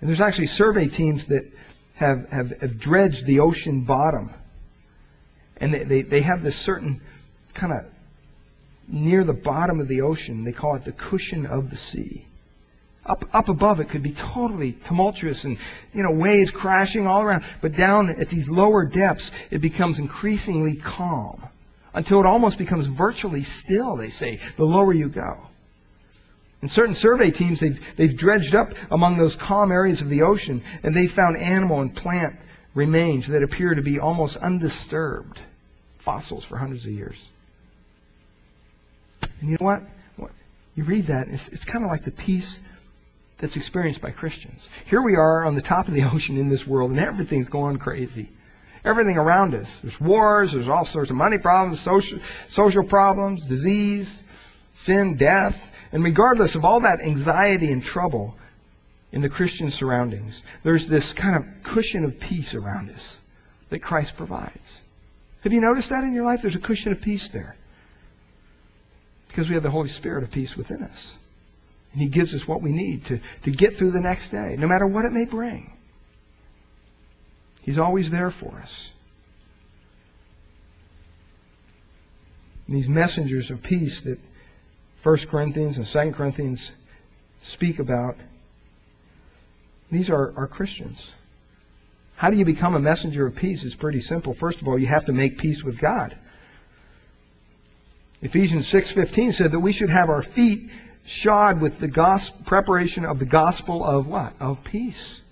And 0.00 0.08
there's 0.08 0.20
actually 0.20 0.46
survey 0.46 0.88
teams 0.88 1.26
that 1.26 1.44
have, 1.96 2.28
have, 2.30 2.60
have 2.60 2.78
dredged 2.78 3.26
the 3.26 3.40
ocean 3.40 3.82
bottom. 3.82 4.32
And 5.56 5.74
they, 5.74 5.84
they, 5.84 6.02
they 6.02 6.20
have 6.22 6.42
this 6.42 6.56
certain 6.56 7.00
kind 7.54 7.72
of 7.72 7.91
near 8.88 9.24
the 9.24 9.32
bottom 9.32 9.80
of 9.80 9.88
the 9.88 10.00
ocean, 10.00 10.44
they 10.44 10.52
call 10.52 10.74
it 10.74 10.84
the 10.84 10.92
cushion 10.92 11.46
of 11.46 11.70
the 11.70 11.76
sea. 11.76 12.26
Up, 13.04 13.24
up 13.32 13.48
above 13.48 13.80
it 13.80 13.88
could 13.88 14.02
be 14.02 14.12
totally 14.12 14.72
tumultuous 14.72 15.44
and, 15.44 15.58
you 15.92 16.02
know, 16.04 16.12
waves 16.12 16.52
crashing 16.52 17.06
all 17.06 17.22
around. 17.22 17.42
But 17.60 17.76
down 17.76 18.10
at 18.10 18.28
these 18.28 18.48
lower 18.48 18.84
depths, 18.84 19.32
it 19.50 19.58
becomes 19.58 19.98
increasingly 19.98 20.76
calm 20.76 21.42
until 21.94 22.20
it 22.20 22.26
almost 22.26 22.58
becomes 22.58 22.86
virtually 22.86 23.42
still, 23.42 23.96
they 23.96 24.08
say, 24.08 24.38
the 24.56 24.64
lower 24.64 24.92
you 24.92 25.08
go. 25.08 25.48
In 26.62 26.68
certain 26.68 26.94
survey 26.94 27.32
teams, 27.32 27.58
they've, 27.58 27.96
they've 27.96 28.16
dredged 28.16 28.54
up 28.54 28.74
among 28.92 29.18
those 29.18 29.34
calm 29.34 29.72
areas 29.72 30.00
of 30.00 30.08
the 30.08 30.22
ocean 30.22 30.62
and 30.84 30.94
they 30.94 31.08
found 31.08 31.36
animal 31.36 31.80
and 31.80 31.92
plant 31.92 32.36
remains 32.74 33.26
that 33.26 33.42
appear 33.42 33.74
to 33.74 33.82
be 33.82 33.98
almost 33.98 34.36
undisturbed, 34.36 35.40
fossils 35.98 36.44
for 36.44 36.56
hundreds 36.56 36.86
of 36.86 36.92
years. 36.92 37.28
And 39.42 39.50
you 39.50 39.58
know 39.60 39.66
what? 39.66 39.82
You 40.76 40.84
read 40.84 41.06
that, 41.06 41.28
it's, 41.28 41.48
it's 41.48 41.64
kind 41.64 41.84
of 41.84 41.90
like 41.90 42.04
the 42.04 42.12
peace 42.12 42.60
that's 43.38 43.56
experienced 43.56 44.00
by 44.00 44.12
Christians. 44.12 44.70
Here 44.86 45.02
we 45.02 45.16
are 45.16 45.44
on 45.44 45.56
the 45.56 45.60
top 45.60 45.88
of 45.88 45.94
the 45.94 46.04
ocean 46.12 46.38
in 46.38 46.48
this 46.48 46.66
world, 46.66 46.92
and 46.92 47.00
everything's 47.00 47.48
going 47.48 47.78
crazy. 47.78 48.30
Everything 48.84 49.18
around 49.18 49.54
us. 49.54 49.80
There's 49.80 50.00
wars, 50.00 50.52
there's 50.52 50.68
all 50.68 50.84
sorts 50.84 51.10
of 51.10 51.16
money 51.16 51.38
problems, 51.38 51.80
social, 51.80 52.20
social 52.48 52.84
problems, 52.84 53.44
disease, 53.44 54.24
sin, 54.72 55.16
death. 55.16 55.74
And 55.90 56.02
regardless 56.04 56.54
of 56.54 56.64
all 56.64 56.80
that 56.80 57.00
anxiety 57.00 57.70
and 57.70 57.82
trouble 57.82 58.36
in 59.10 59.22
the 59.22 59.28
Christian 59.28 59.70
surroundings, 59.70 60.42
there's 60.62 60.86
this 60.86 61.12
kind 61.12 61.36
of 61.36 61.62
cushion 61.64 62.04
of 62.04 62.18
peace 62.18 62.54
around 62.54 62.90
us 62.90 63.20
that 63.70 63.80
Christ 63.80 64.16
provides. 64.16 64.82
Have 65.42 65.52
you 65.52 65.60
noticed 65.60 65.90
that 65.90 66.04
in 66.04 66.14
your 66.14 66.24
life? 66.24 66.42
There's 66.42 66.56
a 66.56 66.60
cushion 66.60 66.92
of 66.92 67.00
peace 67.00 67.28
there. 67.28 67.56
Because 69.32 69.48
we 69.48 69.54
have 69.54 69.62
the 69.62 69.70
Holy 69.70 69.88
Spirit 69.88 70.22
of 70.22 70.30
peace 70.30 70.58
within 70.58 70.82
us. 70.82 71.16
And 71.92 72.02
He 72.02 72.08
gives 72.08 72.34
us 72.34 72.46
what 72.46 72.60
we 72.60 72.70
need 72.70 73.06
to, 73.06 73.18
to 73.44 73.50
get 73.50 73.74
through 73.74 73.92
the 73.92 74.00
next 74.00 74.28
day, 74.28 74.56
no 74.58 74.66
matter 74.66 74.86
what 74.86 75.06
it 75.06 75.12
may 75.12 75.24
bring. 75.24 75.72
He's 77.62 77.78
always 77.78 78.10
there 78.10 78.30
for 78.30 78.58
us. 78.60 78.92
These 82.68 82.90
messengers 82.90 83.50
of 83.50 83.62
peace 83.62 84.02
that 84.02 84.18
1 85.02 85.16
Corinthians 85.28 85.78
and 85.78 85.86
2 85.86 86.12
Corinthians 86.12 86.72
speak 87.40 87.78
about, 87.78 88.16
these 89.90 90.10
are, 90.10 90.34
are 90.36 90.46
Christians. 90.46 91.14
How 92.16 92.30
do 92.30 92.36
you 92.36 92.44
become 92.44 92.74
a 92.74 92.80
messenger 92.80 93.26
of 93.26 93.34
peace? 93.34 93.64
It's 93.64 93.74
pretty 93.74 94.02
simple. 94.02 94.34
First 94.34 94.60
of 94.60 94.68
all, 94.68 94.78
you 94.78 94.88
have 94.88 95.06
to 95.06 95.12
make 95.12 95.38
peace 95.38 95.64
with 95.64 95.78
God. 95.78 96.18
Ephesians 98.22 98.66
6:15 98.68 99.32
said 99.32 99.52
that 99.52 99.60
we 99.60 99.72
should 99.72 99.90
have 99.90 100.08
our 100.08 100.22
feet 100.22 100.70
shod 101.04 101.60
with 101.60 101.80
the 101.80 101.88
gospel, 101.88 102.40
preparation 102.44 103.04
of 103.04 103.18
the 103.18 103.24
gospel 103.24 103.84
of 103.84 104.06
what? 104.06 104.34
Of 104.40 104.62
peace. 104.62 105.22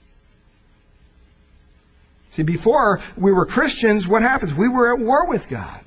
See, 2.30 2.42
before 2.42 3.00
we 3.16 3.32
were 3.32 3.46
Christians, 3.46 4.06
what 4.06 4.22
happens? 4.22 4.54
We 4.54 4.68
were 4.68 4.92
at 4.92 5.00
war 5.00 5.26
with 5.26 5.48
God. 5.48 5.84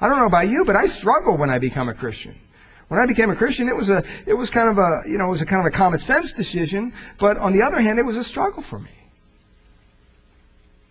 I 0.00 0.08
don't 0.08 0.18
know 0.18 0.26
about 0.26 0.48
you, 0.48 0.64
but 0.64 0.76
I 0.76 0.86
struggle 0.86 1.36
when 1.36 1.50
I 1.50 1.58
become 1.58 1.88
a 1.88 1.94
Christian. 1.94 2.38
When 2.88 2.98
I 2.98 3.06
became 3.06 3.30
a 3.30 3.36
Christian, 3.36 3.68
it 3.68 3.76
was 3.76 3.90
a, 3.90 4.02
it 4.26 4.34
was 4.34 4.50
kind 4.50 4.68
of 4.68 4.78
a, 4.78 5.02
you 5.06 5.18
know, 5.18 5.26
it 5.26 5.30
was 5.30 5.42
a 5.42 5.46
kind 5.46 5.60
of 5.60 5.66
a 5.66 5.76
common 5.76 5.98
sense 5.98 6.32
decision, 6.32 6.92
but 7.18 7.36
on 7.36 7.52
the 7.52 7.62
other 7.62 7.80
hand, 7.80 7.98
it 7.98 8.04
was 8.04 8.16
a 8.16 8.24
struggle 8.24 8.62
for 8.62 8.78
me. 8.78 8.90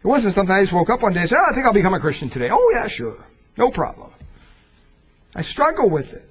It 0.03 0.07
wasn't 0.07 0.33
something 0.33 0.55
I 0.55 0.61
just 0.61 0.71
woke 0.71 0.89
up 0.89 1.01
one 1.01 1.13
day 1.13 1.21
and 1.21 1.29
said, 1.29 1.39
oh, 1.39 1.49
I 1.49 1.53
think 1.53 1.65
I'll 1.65 1.73
become 1.73 1.93
a 1.93 1.99
Christian 1.99 2.29
today. 2.29 2.49
Oh, 2.51 2.71
yeah, 2.73 2.87
sure. 2.87 3.17
No 3.57 3.69
problem. 3.69 4.08
I 5.39 5.41
struggle 5.41 5.89
with 5.89 6.11
it. 6.11 6.27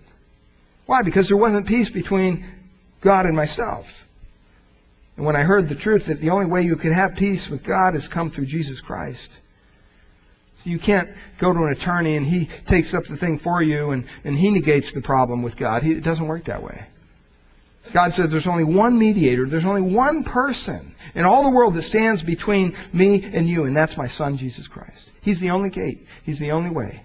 Why? 0.85 1.01
Because 1.01 1.29
there 1.29 1.39
wasn't 1.39 1.67
peace 1.67 1.89
between 1.89 2.45
God 3.01 3.25
and 3.25 3.35
myself. 3.35 4.07
And 5.17 5.25
when 5.25 5.35
I 5.35 5.45
heard 5.45 5.71
the 5.71 5.75
truth 5.75 6.05
that 6.07 6.21
the 6.21 6.29
only 6.29 6.45
way 6.45 6.61
you 6.61 6.77
can 6.77 6.93
have 6.93 7.17
peace 7.17 7.49
with 7.49 7.65
God 7.65 7.95
is 7.95 8.07
come 8.07 8.29
through 8.29 8.45
Jesus 8.45 8.83
Christ. 8.83 9.33
So 10.59 10.69
you 10.69 10.79
can't 10.79 11.09
go 11.39 11.55
to 11.55 11.65
an 11.65 11.73
attorney 11.73 12.17
and 12.17 12.27
he 12.27 12.51
takes 12.67 12.93
up 12.93 13.05
the 13.05 13.17
thing 13.17 13.39
for 13.39 13.63
you 13.63 13.93
and, 13.93 14.05
and 14.25 14.37
he 14.37 14.51
negates 14.51 14.93
the 14.93 15.01
problem 15.01 15.43
with 15.43 15.57
God. 15.57 15.83
He, 15.83 15.93
it 15.93 16.05
doesn't 16.05 16.29
work 16.29 16.45
that 16.45 16.63
way. 16.63 16.85
God 17.95 18.13
says 18.13 18.31
there's 18.31 18.47
only 18.47 18.65
one 18.65 18.99
mediator, 18.99 19.47
there's 19.47 19.65
only 19.65 19.81
one 19.81 20.23
person 20.23 20.95
in 21.15 21.25
all 21.25 21.45
the 21.45 21.51
world 21.57 21.73
that 21.77 21.85
stands 21.85 22.23
between 22.23 22.77
me 22.93 23.25
and 23.33 23.49
you, 23.49 23.65
and 23.65 23.75
that's 23.75 23.97
my 23.97 24.07
son, 24.07 24.37
Jesus 24.37 24.69
Christ. 24.69 25.11
He's 25.23 25.41
the 25.41 25.49
only 25.49 25.71
gate, 25.71 26.07
He's 26.25 26.39
the 26.39 26.51
only 26.51 26.69
way. 26.69 27.05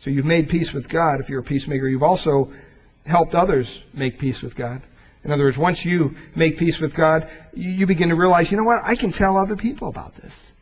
So 0.00 0.08
you've 0.08 0.24
made 0.24 0.48
peace 0.48 0.72
with 0.72 0.88
God 0.88 1.20
if 1.20 1.28
you're 1.28 1.40
a 1.40 1.44
peacemaker. 1.44 1.86
You've 1.86 2.02
also 2.02 2.50
helped 3.04 3.34
others 3.34 3.84
make 3.92 4.18
peace 4.18 4.42
with 4.42 4.56
God. 4.56 4.82
In 5.24 5.30
other 5.30 5.44
words, 5.44 5.58
once 5.58 5.84
you 5.84 6.16
make 6.34 6.56
peace 6.56 6.80
with 6.80 6.94
God, 6.94 7.28
you 7.52 7.86
begin 7.86 8.08
to 8.08 8.14
realize, 8.14 8.50
you 8.50 8.56
know 8.56 8.64
what? 8.64 8.80
I 8.82 8.96
can 8.96 9.12
tell 9.12 9.36
other 9.36 9.56
people 9.56 9.88
about 9.88 10.14
this. 10.14 10.52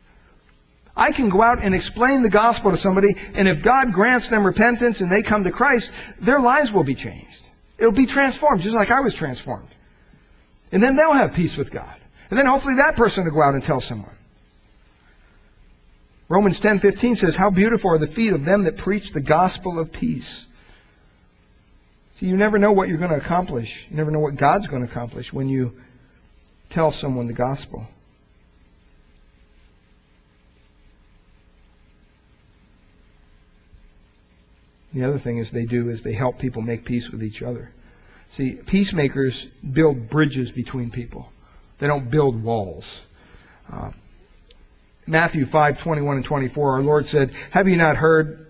I 0.97 1.13
can 1.13 1.29
go 1.29 1.41
out 1.41 1.63
and 1.63 1.73
explain 1.73 2.23
the 2.23 2.29
gospel 2.29 2.71
to 2.71 2.75
somebody, 2.75 3.15
and 3.33 3.47
if 3.47 3.61
God 3.61 3.93
grants 3.93 4.27
them 4.27 4.45
repentance 4.45 4.99
and 4.99 5.09
they 5.09 5.23
come 5.23 5.45
to 5.45 5.51
Christ, 5.51 5.93
their 6.19 6.41
lives 6.41 6.73
will 6.73 6.83
be 6.83 6.95
changed. 6.95 7.45
It'll 7.77 7.93
be 7.93 8.05
transformed, 8.05 8.59
just 8.59 8.75
like 8.75 8.91
I 8.91 8.99
was 8.99 9.15
transformed. 9.15 9.69
And 10.73 10.83
then 10.83 10.97
they'll 10.97 11.13
have 11.13 11.33
peace 11.33 11.55
with 11.55 11.71
God. 11.71 11.95
And 12.29 12.37
then 12.37 12.45
hopefully 12.45 12.75
that 12.75 12.97
person 12.97 13.23
will 13.23 13.31
go 13.31 13.41
out 13.41 13.53
and 13.53 13.63
tell 13.63 13.79
someone. 13.79 14.15
Romans 16.29 16.59
10:15 16.59 17.15
says, 17.15 17.35
"How 17.35 17.49
beautiful 17.49 17.89
are 17.89 17.97
the 17.97 18.07
feet 18.07 18.33
of 18.33 18.45
them 18.45 18.63
that 18.63 18.77
preach 18.77 19.11
the 19.11 19.19
gospel 19.19 19.79
of 19.79 19.91
peace." 19.91 20.45
See, 22.11 22.27
you 22.27 22.37
never 22.37 22.59
know 22.59 22.71
what 22.71 22.87
you're 22.87 22.99
going 22.99 23.11
to 23.11 23.17
accomplish. 23.17 23.87
You 23.89 23.97
never 23.97 24.11
know 24.11 24.19
what 24.19 24.35
God's 24.35 24.67
going 24.67 24.85
to 24.85 24.91
accomplish 24.91 25.33
when 25.33 25.49
you 25.49 25.73
tell 26.69 26.91
someone 26.91 27.27
the 27.27 27.33
gospel. 27.33 27.87
The 34.93 35.03
other 35.03 35.17
thing 35.17 35.37
is 35.37 35.51
they 35.51 35.65
do 35.65 35.89
is 35.89 36.03
they 36.03 36.13
help 36.13 36.39
people 36.39 36.61
make 36.61 36.83
peace 36.83 37.09
with 37.09 37.23
each 37.23 37.41
other. 37.41 37.71
See, 38.27 38.59
peacemakers 38.65 39.45
build 39.71 40.09
bridges 40.09 40.51
between 40.51 40.91
people. 40.91 41.31
They 41.79 41.87
don't 41.87 42.09
build 42.09 42.43
walls. 42.43 43.05
Uh, 43.71 43.91
Matthew 45.09 45.47
5, 45.47 45.81
21 45.81 46.17
and 46.17 46.25
24, 46.25 46.73
our 46.73 46.83
Lord 46.83 47.07
said, 47.07 47.31
Have 47.49 47.67
you 47.67 47.75
not 47.75 47.97
heard 47.97 48.45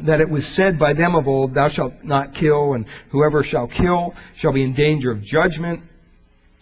that 0.00 0.20
it 0.20 0.30
was 0.30 0.46
said 0.46 0.78
by 0.78 0.94
them 0.94 1.14
of 1.14 1.28
old, 1.28 1.52
Thou 1.54 1.68
shalt 1.68 2.02
not 2.02 2.34
kill, 2.34 2.72
and 2.72 2.86
whoever 3.10 3.42
shall 3.42 3.66
kill 3.66 4.14
shall 4.34 4.52
be 4.52 4.62
in 4.62 4.72
danger 4.72 5.10
of 5.10 5.22
judgment. 5.22 5.82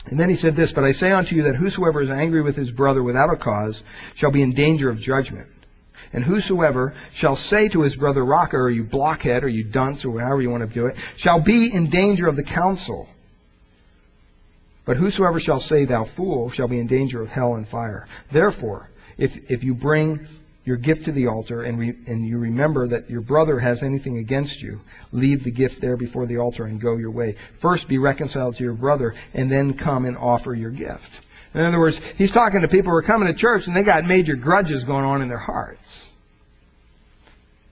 And 0.06 0.18
then 0.18 0.28
he 0.28 0.34
said 0.34 0.56
this, 0.56 0.72
But 0.72 0.84
I 0.84 0.92
say 0.92 1.12
unto 1.12 1.36
you 1.36 1.42
that 1.42 1.54
whosoever 1.54 2.02
is 2.02 2.10
angry 2.10 2.42
with 2.42 2.56
his 2.56 2.72
brother 2.72 3.02
without 3.02 3.32
a 3.32 3.36
cause 3.36 3.84
shall 4.14 4.32
be 4.32 4.42
in 4.42 4.52
danger 4.52 4.90
of 4.90 4.98
judgment. 4.98 5.48
And 6.12 6.24
whosoever 6.24 6.92
shall 7.12 7.36
say 7.36 7.68
to 7.68 7.82
his 7.82 7.96
brother, 7.96 8.24
Raca, 8.24 8.56
or 8.56 8.70
you 8.70 8.82
blockhead, 8.82 9.44
or 9.44 9.48
you 9.48 9.62
dunce, 9.62 10.04
or 10.04 10.20
however 10.20 10.42
you 10.42 10.50
want 10.50 10.68
to 10.68 10.74
do 10.74 10.86
it, 10.86 10.96
shall 11.16 11.40
be 11.40 11.72
in 11.72 11.88
danger 11.88 12.26
of 12.26 12.36
the 12.36 12.42
council. 12.42 13.08
But 14.84 14.96
whosoever 14.96 15.38
shall 15.38 15.60
say, 15.60 15.84
Thou 15.84 16.04
fool, 16.04 16.50
shall 16.50 16.68
be 16.68 16.80
in 16.80 16.88
danger 16.88 17.22
of 17.22 17.30
hell 17.30 17.54
and 17.54 17.66
fire. 17.66 18.08
Therefore, 18.30 18.90
if, 19.18 19.50
if 19.50 19.64
you 19.64 19.74
bring 19.74 20.26
your 20.64 20.76
gift 20.76 21.04
to 21.04 21.12
the 21.12 21.26
altar 21.26 21.62
and, 21.62 21.78
re, 21.78 21.94
and 22.06 22.26
you 22.26 22.38
remember 22.38 22.86
that 22.86 23.10
your 23.10 23.20
brother 23.20 23.58
has 23.58 23.82
anything 23.82 24.18
against 24.18 24.62
you, 24.62 24.80
leave 25.10 25.44
the 25.44 25.50
gift 25.50 25.80
there 25.80 25.96
before 25.96 26.26
the 26.26 26.36
altar 26.36 26.64
and 26.64 26.80
go 26.80 26.96
your 26.96 27.10
way. 27.10 27.36
First 27.52 27.88
be 27.88 27.98
reconciled 27.98 28.56
to 28.56 28.64
your 28.64 28.74
brother 28.74 29.14
and 29.34 29.50
then 29.50 29.74
come 29.74 30.04
and 30.04 30.16
offer 30.16 30.54
your 30.54 30.70
gift. 30.70 31.26
In 31.54 31.60
other 31.60 31.80
words, 31.80 32.00
he's 32.16 32.32
talking 32.32 32.62
to 32.62 32.68
people 32.68 32.92
who 32.92 32.96
are 32.96 33.02
coming 33.02 33.28
to 33.28 33.34
church 33.34 33.66
and 33.66 33.76
they 33.76 33.82
got 33.82 34.04
major 34.04 34.36
grudges 34.36 34.84
going 34.84 35.04
on 35.04 35.20
in 35.20 35.28
their 35.28 35.38
hearts. 35.38 36.10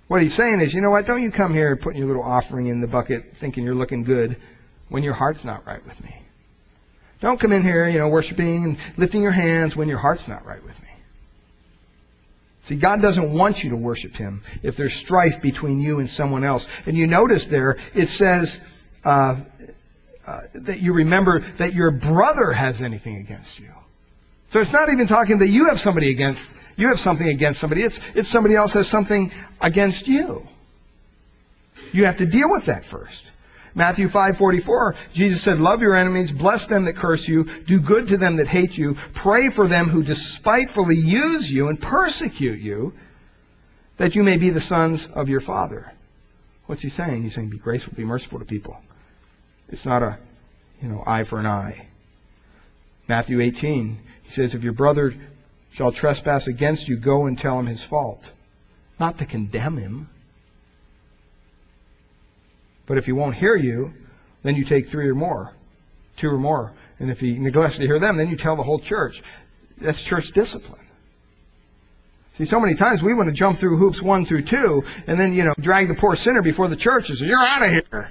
What 0.09 0.20
he's 0.20 0.34
saying 0.34 0.61
is, 0.61 0.74
you 0.74 0.80
know 0.80 0.91
what, 0.91 1.07
don't 1.07 1.22
you 1.22 1.30
come 1.30 1.55
here 1.55 1.76
putting 1.76 1.99
your 1.99 2.09
little 2.09 2.24
offering 2.24 2.66
in 2.66 2.80
the 2.80 2.88
bucket 2.88 3.36
thinking 3.36 3.64
you're 3.64 3.76
looking 3.76 4.03
good 4.03 4.36
when 4.88 5.05
your 5.05 5.14
heart's 5.14 5.45
not 5.45 5.64
right 5.64 5.84
with 5.86 6.03
me. 6.03 6.16
Don't 7.20 7.38
come 7.38 7.53
in 7.53 7.62
here, 7.62 7.88
you 7.88 7.99
know, 7.99 8.09
worshiping 8.09 8.64
and 8.64 8.78
lifting 8.97 9.22
your 9.22 9.30
hands 9.30 9.76
when 9.76 9.88
your 9.88 9.99
heart's 9.99 10.26
not 10.26 10.45
right 10.45 10.62
with 10.64 10.82
me. 10.82 10.89
See, 12.63 12.77
God 12.77 13.01
doesn't 13.01 13.33
want 13.33 13.65
you 13.65 13.71
to 13.71 13.77
worship 13.77 14.17
Him 14.17 14.43
if 14.63 14.77
there's 14.77 14.93
strife 14.93 15.41
between 15.41 15.81
you 15.81 15.99
and 15.99 16.09
someone 16.09 16.45
else. 16.45 16.69
And 16.87 16.97
you 16.97 17.07
notice 17.07 17.47
there, 17.47 17.79
it 17.95 18.09
says 18.09 18.61
uh, 19.05 19.41
uh, 20.27 20.41
that 20.55 20.81
you 20.81 20.93
remember 20.93 21.41
that 21.41 21.75
your 21.75 21.91
brother 21.91 22.53
has 22.53 22.83
anything 22.83 23.17
against 23.17 23.59
you. 23.59 23.73
So 24.47 24.61
it's 24.61 24.73
not 24.73 24.91
even 24.91 25.07
talking 25.07 25.39
that 25.39 25.49
you 25.49 25.69
have 25.69 25.81
somebody 25.81 26.11
against, 26.11 26.55
you 26.77 26.89
have 26.89 27.01
something 27.01 27.29
against 27.29 27.61
somebody. 27.61 27.83
It's, 27.83 28.01
it's 28.15 28.29
somebody 28.29 28.57
else 28.57 28.73
has 28.75 28.89
something 28.89 29.33
against 29.61 30.09
you. 30.09 30.47
You 31.93 32.05
have 32.05 32.19
to 32.19 32.27
deal 32.27 32.51
with 32.51 32.67
that 32.67 32.85
first. 32.85 33.30
Matthew 33.75 34.09
5:44, 34.09 34.95
Jesus 35.12 35.41
said, 35.41 35.61
"Love 35.61 35.83
your 35.83 35.95
enemies, 35.95 36.33
bless 36.33 36.66
them 36.66 36.85
that 36.85 36.97
curse 36.97 37.29
you, 37.29 37.45
do 37.66 37.81
good 37.81 38.09
to 38.09 38.16
them 38.16 38.37
that 38.37 38.49
hate 38.49 38.77
you, 38.77 38.97
pray 39.12 39.49
for 39.49 39.68
them 39.68 39.89
who 39.89 40.03
despitefully 40.03 40.97
use 40.97 41.53
you 41.53 41.68
and 41.68 41.81
persecute 41.81 42.61
you, 42.61 42.93
that 43.97 44.14
you 44.14 44.23
may 44.23 44.37
be 44.37 44.51
the 44.51 44.61
sons 44.61 45.07
of 45.14 45.29
your 45.29 45.41
Father." 45.41 45.93
What's 46.66 46.83
he 46.83 46.89
saying? 46.89 47.23
He's 47.23 47.35
saying, 47.35 47.51
"Be 47.51 47.59
graceful, 47.59 47.95
be 47.97 48.05
merciful 48.05 48.39
to 48.39 48.45
people." 48.45 48.81
It's 49.68 49.87
not 49.87 50.03
a, 50.03 50.18
you 50.83 50.89
know, 50.89 51.03
eye 51.07 51.25
for 51.25 51.39
an 51.39 51.47
eye. 51.47 51.87
Matthew 53.09 53.41
18, 53.41 53.99
he 54.23 54.31
says, 54.31 54.55
"If 54.55 54.64
your 54.64 54.73
brother 54.73 55.14
shall 55.71 55.93
trespass 55.93 56.47
against 56.47 56.89
you, 56.89 56.97
go 56.97 57.27
and 57.27 57.39
tell 57.39 57.59
him 57.59 57.66
his 57.66 57.83
fault." 57.83 58.31
Not 58.99 59.18
to 59.18 59.27
condemn 59.27 59.77
him, 59.77 60.09
but 62.91 62.99
if 62.99 63.07
he 63.07 63.12
won't 63.12 63.36
hear 63.36 63.55
you, 63.55 63.95
then 64.43 64.57
you 64.57 64.64
take 64.64 64.88
three 64.88 65.09
or 65.09 65.14
more, 65.14 65.53
two 66.16 66.28
or 66.28 66.38
more. 66.38 66.72
And 66.99 67.09
if 67.09 67.20
he 67.20 67.38
neglects 67.38 67.76
to 67.76 67.86
hear 67.86 68.01
them, 68.01 68.16
then 68.16 68.28
you 68.28 68.34
tell 68.34 68.57
the 68.57 68.64
whole 68.64 68.80
church. 68.80 69.22
That's 69.78 70.03
church 70.03 70.32
discipline. 70.32 70.88
See, 72.32 72.45
so 72.45 72.59
many 72.59 72.74
times 72.74 73.01
we 73.01 73.14
want 73.14 73.28
to 73.28 73.32
jump 73.32 73.59
through 73.59 73.76
hoops 73.76 74.03
one 74.03 74.24
through 74.24 74.43
two, 74.43 74.82
and 75.07 75.20
then, 75.20 75.34
you 75.34 75.45
know, 75.45 75.55
drag 75.61 75.86
the 75.86 75.95
poor 75.95 76.16
sinner 76.16 76.43
before 76.43 76.66
the 76.66 76.74
church 76.74 77.11
and 77.11 77.16
say, 77.16 77.26
you're 77.26 77.38
out 77.38 77.62
of 77.62 77.70
here. 77.70 78.11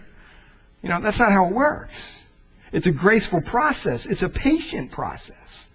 You 0.81 0.87
know, 0.87 1.01
that's 1.01 1.19
not 1.19 1.33
how 1.33 1.47
it 1.47 1.53
works. 1.53 2.23
It's 2.71 2.87
a 2.87 2.91
graceful 2.93 3.41
process. 3.41 4.05
It's 4.05 4.23
a 4.23 4.29
patient 4.29 4.91
process. 4.91 5.67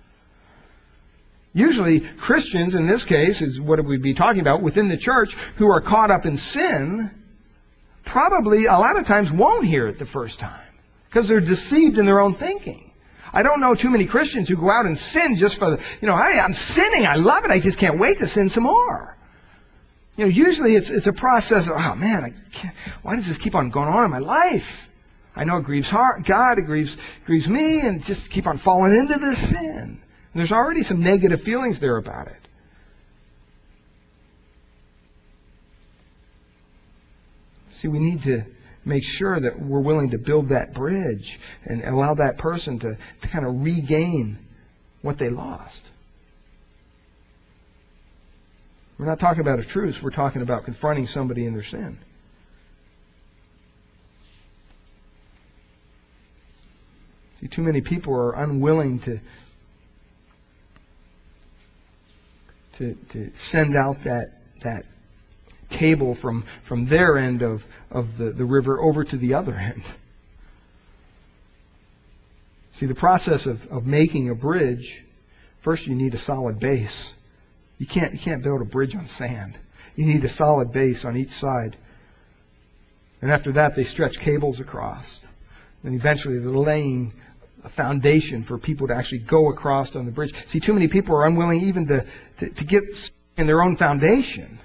Usually, 1.52 2.00
Christians, 2.00 2.74
in 2.74 2.86
this 2.86 3.04
case, 3.04 3.42
is 3.42 3.60
what 3.60 3.84
we'd 3.84 4.00
be 4.00 4.14
talking 4.14 4.40
about, 4.40 4.62
within 4.62 4.88
the 4.88 4.96
church, 4.96 5.34
who 5.56 5.70
are 5.70 5.82
caught 5.82 6.10
up 6.10 6.24
in 6.24 6.38
sin, 6.38 7.10
probably 8.04 8.66
a 8.66 8.72
lot 8.72 8.98
of 8.98 9.06
times 9.06 9.32
won't 9.32 9.66
hear 9.66 9.86
it 9.88 9.98
the 9.98 10.06
first 10.06 10.38
time 10.38 10.72
because 11.08 11.28
they're 11.28 11.40
deceived 11.40 11.98
in 11.98 12.06
their 12.06 12.20
own 12.20 12.34
thinking. 12.34 12.92
I 13.32 13.42
don't 13.42 13.60
know 13.60 13.74
too 13.74 13.90
many 13.90 14.06
Christians 14.06 14.48
who 14.48 14.56
go 14.56 14.70
out 14.70 14.86
and 14.86 14.96
sin 14.96 15.36
just 15.36 15.58
for 15.58 15.70
the, 15.70 15.84
you 16.00 16.06
know, 16.06 16.16
hey, 16.16 16.38
I'm 16.38 16.54
sinning. 16.54 17.06
I 17.06 17.14
love 17.16 17.44
it. 17.44 17.50
I 17.50 17.58
just 17.58 17.78
can't 17.78 17.98
wait 17.98 18.18
to 18.18 18.28
sin 18.28 18.48
some 18.48 18.62
more. 18.64 19.16
You 20.16 20.24
know, 20.24 20.30
usually 20.30 20.76
it's, 20.76 20.90
it's 20.90 21.08
a 21.08 21.12
process 21.12 21.66
of, 21.66 21.74
oh 21.76 21.94
man, 21.96 22.24
I 22.24 22.30
can't, 22.52 22.74
why 23.02 23.16
does 23.16 23.26
this 23.26 23.38
keep 23.38 23.56
on 23.56 23.70
going 23.70 23.88
on 23.88 24.04
in 24.04 24.10
my 24.10 24.20
life? 24.20 24.88
I 25.34 25.42
know 25.42 25.56
it 25.56 25.64
grieves 25.64 25.90
heart, 25.90 26.24
God, 26.24 26.58
it 26.58 26.62
grieves, 26.62 26.96
grieves 27.26 27.48
me, 27.48 27.80
and 27.80 28.04
just 28.04 28.30
keep 28.30 28.46
on 28.46 28.56
falling 28.56 28.96
into 28.96 29.18
this 29.18 29.50
sin. 29.50 30.00
And 30.32 30.40
there's 30.40 30.52
already 30.52 30.84
some 30.84 31.00
negative 31.00 31.42
feelings 31.42 31.80
there 31.80 31.96
about 31.96 32.28
it. 32.28 32.48
See, 37.74 37.88
we 37.88 37.98
need 37.98 38.22
to 38.22 38.44
make 38.84 39.02
sure 39.02 39.40
that 39.40 39.58
we're 39.58 39.80
willing 39.80 40.10
to 40.10 40.18
build 40.18 40.50
that 40.50 40.72
bridge 40.74 41.40
and 41.64 41.82
allow 41.82 42.14
that 42.14 42.38
person 42.38 42.78
to, 42.78 42.96
to 43.20 43.28
kind 43.28 43.44
of 43.44 43.64
regain 43.64 44.38
what 45.02 45.18
they 45.18 45.28
lost. 45.28 45.90
We're 48.96 49.06
not 49.06 49.18
talking 49.18 49.40
about 49.40 49.58
a 49.58 49.64
truce, 49.64 50.00
we're 50.00 50.10
talking 50.10 50.40
about 50.40 50.64
confronting 50.64 51.08
somebody 51.08 51.46
in 51.46 51.52
their 51.52 51.64
sin. 51.64 51.98
See, 57.40 57.48
too 57.48 57.62
many 57.62 57.80
people 57.80 58.14
are 58.14 58.36
unwilling 58.36 59.00
to, 59.00 59.20
to, 62.74 62.94
to 63.08 63.32
send 63.34 63.74
out 63.74 64.04
that, 64.04 64.28
that 64.60 64.86
cable 65.74 66.14
from, 66.14 66.42
from 66.62 66.86
their 66.86 67.18
end 67.18 67.42
of, 67.42 67.66
of 67.90 68.16
the, 68.16 68.30
the 68.30 68.44
river 68.44 68.80
over 68.80 69.04
to 69.04 69.16
the 69.16 69.34
other 69.34 69.54
end. 69.54 69.82
See, 72.72 72.86
the 72.86 72.94
process 72.94 73.46
of, 73.46 73.70
of 73.70 73.86
making 73.86 74.30
a 74.30 74.34
bridge, 74.34 75.04
first 75.60 75.86
you 75.86 75.94
need 75.94 76.14
a 76.14 76.18
solid 76.18 76.58
base. 76.58 77.14
You 77.78 77.86
can't, 77.86 78.12
you 78.12 78.18
can't 78.18 78.42
build 78.42 78.62
a 78.62 78.64
bridge 78.64 78.96
on 78.96 79.06
sand. 79.06 79.58
You 79.96 80.06
need 80.06 80.24
a 80.24 80.28
solid 80.28 80.72
base 80.72 81.04
on 81.04 81.16
each 81.16 81.30
side. 81.30 81.76
And 83.20 83.30
after 83.30 83.52
that, 83.52 83.76
they 83.76 83.84
stretch 83.84 84.18
cables 84.18 84.60
across. 84.60 85.24
And 85.82 85.94
eventually, 85.94 86.38
they're 86.38 86.50
laying 86.50 87.12
a 87.62 87.68
foundation 87.68 88.42
for 88.42 88.58
people 88.58 88.88
to 88.88 88.94
actually 88.94 89.20
go 89.20 89.50
across 89.50 89.94
on 89.96 90.04
the 90.04 90.12
bridge. 90.12 90.34
See, 90.46 90.60
too 90.60 90.74
many 90.74 90.88
people 90.88 91.16
are 91.16 91.26
unwilling 91.26 91.60
even 91.60 91.86
to, 91.86 92.04
to, 92.38 92.50
to 92.50 92.64
get 92.64 92.82
in 93.36 93.46
their 93.46 93.62
own 93.62 93.76
foundation. 93.76 94.58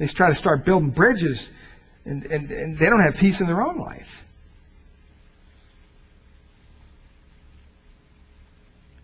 They 0.00 0.06
try 0.06 0.30
to 0.30 0.34
start 0.34 0.64
building 0.64 0.88
bridges, 0.88 1.50
and, 2.06 2.24
and, 2.24 2.50
and 2.50 2.78
they 2.78 2.88
don't 2.88 3.02
have 3.02 3.18
peace 3.18 3.42
in 3.42 3.46
their 3.46 3.60
own 3.60 3.76
life. 3.76 4.24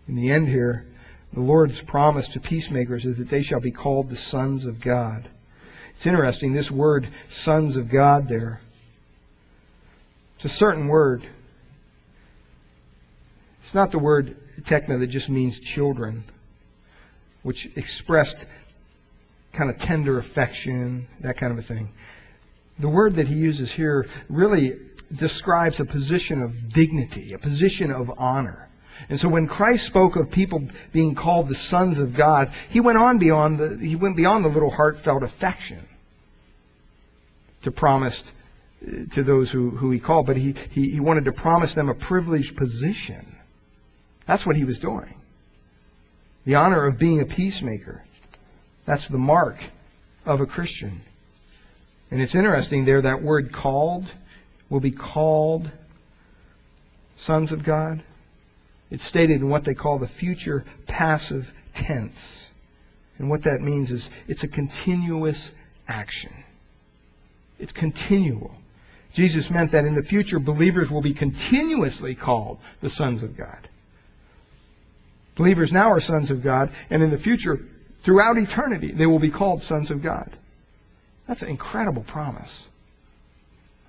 In 0.07 0.15
the 0.15 0.31
end, 0.31 0.47
here, 0.47 0.87
the 1.33 1.39
Lord's 1.39 1.81
promise 1.81 2.29
to 2.29 2.39
peacemakers 2.39 3.05
is 3.05 3.19
that 3.19 3.29
they 3.29 3.43
shall 3.43 3.59
be 3.59 3.69
called 3.69 4.09
the 4.09 4.15
sons 4.15 4.65
of 4.65 4.81
God. 4.81 5.29
It's 5.91 6.07
interesting, 6.07 6.53
this 6.53 6.71
word, 6.71 7.09
sons 7.29 7.77
of 7.77 7.89
God, 7.89 8.27
there. 8.27 8.59
It's 10.37 10.45
a 10.45 10.49
certain 10.49 10.87
word. 10.87 11.27
It's 13.59 13.75
not 13.75 13.91
the 13.91 13.99
word 13.99 14.35
tekna 14.61 14.97
that 14.99 15.07
just 15.07 15.29
means 15.29 15.59
children, 15.59 16.23
which 17.43 17.67
expressed 17.77 18.47
kind 19.57 19.69
of 19.71 19.79
tender 19.79 20.19
affection, 20.19 21.07
that 21.21 21.35
kind 21.35 21.51
of 21.51 21.57
a 21.57 21.63
thing. 21.63 21.91
The 22.77 22.87
word 22.87 23.15
that 23.15 23.27
he 23.27 23.35
uses 23.35 23.71
here 23.71 24.07
really 24.29 24.73
describes 25.13 25.79
a 25.79 25.85
position 25.85 26.43
of 26.43 26.71
dignity, 26.71 27.33
a 27.33 27.39
position 27.39 27.91
of 27.91 28.13
honor. 28.19 28.69
And 29.09 29.19
so 29.19 29.29
when 29.29 29.47
Christ 29.47 29.87
spoke 29.87 30.15
of 30.15 30.29
people 30.29 30.67
being 30.91 31.15
called 31.15 31.47
the 31.47 31.55
sons 31.55 31.99
of 31.99 32.13
God, 32.13 32.51
he 32.69 32.79
went 32.79 32.99
on 32.99 33.17
beyond 33.17 33.57
the, 33.57 33.77
he 33.77 33.95
went 33.95 34.15
beyond 34.15 34.45
the 34.45 34.49
little 34.49 34.71
heartfelt 34.71 35.23
affection 35.23 35.83
to 37.63 37.71
promise 37.71 38.23
uh, 38.85 39.05
to 39.11 39.23
those 39.23 39.49
who, 39.49 39.71
who 39.71 39.89
he 39.89 39.99
called, 39.99 40.27
but 40.27 40.37
he, 40.37 40.53
he, 40.69 40.91
he 40.91 40.99
wanted 40.99 41.25
to 41.25 41.31
promise 41.31 41.73
them 41.73 41.89
a 41.89 41.95
privileged 41.95 42.55
position. 42.55 43.37
That's 44.27 44.45
what 44.45 44.55
he 44.55 44.65
was 44.65 44.77
doing. 44.77 45.15
The 46.45 46.55
honor 46.55 46.85
of 46.85 46.99
being 46.99 47.21
a 47.21 47.25
peacemaker. 47.25 48.03
That's 48.87 49.09
the 49.09 49.17
mark 49.17 49.57
of 50.25 50.39
a 50.39 50.45
Christian. 50.45 51.01
And 52.09 52.21
it's 52.21 52.33
interesting 52.33 52.85
there, 52.85 53.01
that 53.01 53.21
word 53.21 53.51
called 53.51 54.05
will 54.69 54.79
be 54.79 54.91
called 54.91 55.69
sons 57.17 57.51
of 57.51 57.65
God. 57.65 58.01
It's 58.89 59.03
stated 59.03 59.41
in 59.41 59.49
what 59.49 59.65
they 59.65 59.73
call 59.73 59.99
the 59.99 60.07
future 60.07 60.63
passive 60.87 61.53
tense. 61.73 62.49
And 63.17 63.29
what 63.29 63.43
that 63.43 63.61
means 63.61 63.91
is 63.91 64.09
it's 64.25 64.43
a 64.43 64.47
continuous 64.47 65.53
action. 65.89 66.31
It's 67.59 67.73
continual. 67.73 68.55
Jesus 69.11 69.49
meant 69.49 69.71
that 69.71 69.83
in 69.83 69.95
the 69.95 70.03
future, 70.03 70.39
believers 70.39 70.89
will 70.89 71.01
be 71.01 71.13
continuously 71.13 72.15
called 72.15 72.59
the 72.79 72.89
sons 72.89 73.21
of 73.21 73.35
God. 73.35 73.67
Believers 75.35 75.73
now 75.73 75.89
are 75.89 75.99
sons 75.99 76.31
of 76.31 76.41
God, 76.41 76.69
and 76.89 77.03
in 77.03 77.09
the 77.09 77.17
future, 77.17 77.65
Throughout 78.07 78.37
eternity, 78.37 78.93
they 78.93 79.05
will 79.05 79.19
be 79.19 79.29
called 79.29 79.61
sons 79.61 79.91
of 79.91 80.01
God. 80.01 80.31
That's 81.27 81.41
an 81.41 81.49
incredible 81.49 82.03
promise 82.03 82.69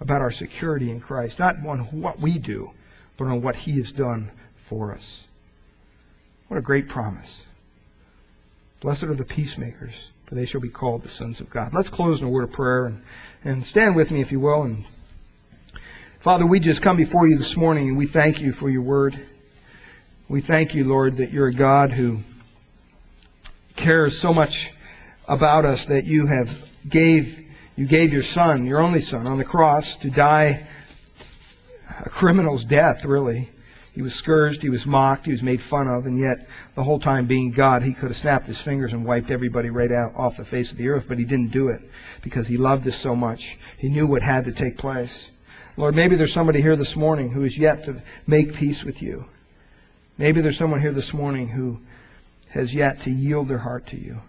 about 0.00 0.22
our 0.22 0.32
security 0.32 0.90
in 0.90 0.98
Christ, 0.98 1.38
not 1.38 1.64
on 1.64 1.78
what 2.00 2.18
we 2.18 2.36
do, 2.36 2.72
but 3.16 3.26
on 3.26 3.42
what 3.42 3.54
He 3.54 3.78
has 3.78 3.92
done 3.92 4.32
for 4.56 4.90
us. 4.90 5.28
What 6.48 6.56
a 6.56 6.60
great 6.60 6.88
promise. 6.88 7.46
Blessed 8.80 9.04
are 9.04 9.14
the 9.14 9.24
peacemakers, 9.24 10.10
for 10.24 10.34
they 10.34 10.46
shall 10.46 10.60
be 10.60 10.68
called 10.68 11.04
the 11.04 11.08
sons 11.08 11.38
of 11.38 11.48
God. 11.48 11.72
Let's 11.72 11.88
close 11.88 12.20
in 12.20 12.26
a 12.26 12.30
word 12.30 12.42
of 12.42 12.50
prayer 12.50 12.86
and, 12.86 13.00
and 13.44 13.64
stand 13.64 13.94
with 13.94 14.10
me, 14.10 14.20
if 14.20 14.32
you 14.32 14.40
will. 14.40 14.64
And 14.64 14.84
Father, 16.18 16.44
we 16.44 16.58
just 16.58 16.82
come 16.82 16.96
before 16.96 17.28
you 17.28 17.38
this 17.38 17.56
morning 17.56 17.86
and 17.86 17.96
we 17.96 18.06
thank 18.06 18.40
you 18.40 18.50
for 18.50 18.68
your 18.68 18.82
word. 18.82 19.16
We 20.28 20.40
thank 20.40 20.74
you, 20.74 20.82
Lord, 20.82 21.18
that 21.18 21.30
you're 21.30 21.46
a 21.46 21.54
God 21.54 21.92
who 21.92 22.22
cares 23.78 24.18
so 24.18 24.34
much 24.34 24.72
about 25.28 25.64
us 25.64 25.86
that 25.86 26.04
you 26.04 26.26
have 26.26 26.68
gave 26.88 27.46
you 27.76 27.86
gave 27.86 28.12
your 28.12 28.24
son, 28.24 28.66
your 28.66 28.80
only 28.80 29.00
son, 29.00 29.28
on 29.28 29.38
the 29.38 29.44
cross 29.44 29.94
to 29.96 30.10
die 30.10 30.66
a 32.04 32.08
criminal's 32.08 32.64
death, 32.64 33.04
really. 33.04 33.48
He 33.94 34.02
was 34.02 34.14
scourged, 34.14 34.62
he 34.62 34.68
was 34.68 34.84
mocked, 34.84 35.26
he 35.26 35.32
was 35.32 35.42
made 35.42 35.60
fun 35.60 35.88
of, 35.88 36.06
and 36.06 36.18
yet 36.18 36.48
the 36.74 36.82
whole 36.82 36.98
time 36.98 37.26
being 37.26 37.50
God, 37.50 37.82
he 37.82 37.92
could 37.92 38.08
have 38.08 38.16
snapped 38.16 38.46
his 38.46 38.60
fingers 38.60 38.92
and 38.92 39.04
wiped 39.04 39.30
everybody 39.30 39.70
right 39.70 39.90
out 39.90 40.14
off 40.14 40.36
the 40.36 40.44
face 40.44 40.70
of 40.72 40.78
the 40.78 40.88
earth, 40.88 41.06
but 41.08 41.18
he 41.18 41.24
didn't 41.24 41.52
do 41.52 41.68
it 41.68 41.80
because 42.22 42.46
he 42.46 42.56
loved 42.56 42.86
us 42.86 42.96
so 42.96 43.16
much. 43.16 43.58
He 43.76 43.88
knew 43.88 44.06
what 44.06 44.22
had 44.22 44.44
to 44.44 44.52
take 44.52 44.76
place. 44.76 45.30
Lord, 45.76 45.94
maybe 45.94 46.16
there's 46.16 46.32
somebody 46.32 46.60
here 46.60 46.76
this 46.76 46.96
morning 46.96 47.30
who 47.30 47.44
is 47.44 47.58
yet 47.58 47.84
to 47.84 48.02
make 48.26 48.54
peace 48.54 48.84
with 48.84 49.02
you. 49.02 49.24
Maybe 50.16 50.40
there's 50.40 50.58
someone 50.58 50.80
here 50.80 50.92
this 50.92 51.14
morning 51.14 51.48
who 51.48 51.80
has 52.50 52.74
yet 52.74 53.00
to 53.02 53.10
yield 53.10 53.48
their 53.48 53.58
heart 53.58 53.86
to 53.86 53.96
you. 53.96 54.20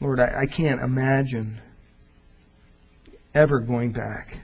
Lord, 0.00 0.20
I, 0.20 0.42
I 0.42 0.46
can't 0.46 0.80
imagine 0.80 1.60
ever 3.34 3.60
going 3.60 3.92
back, 3.92 4.40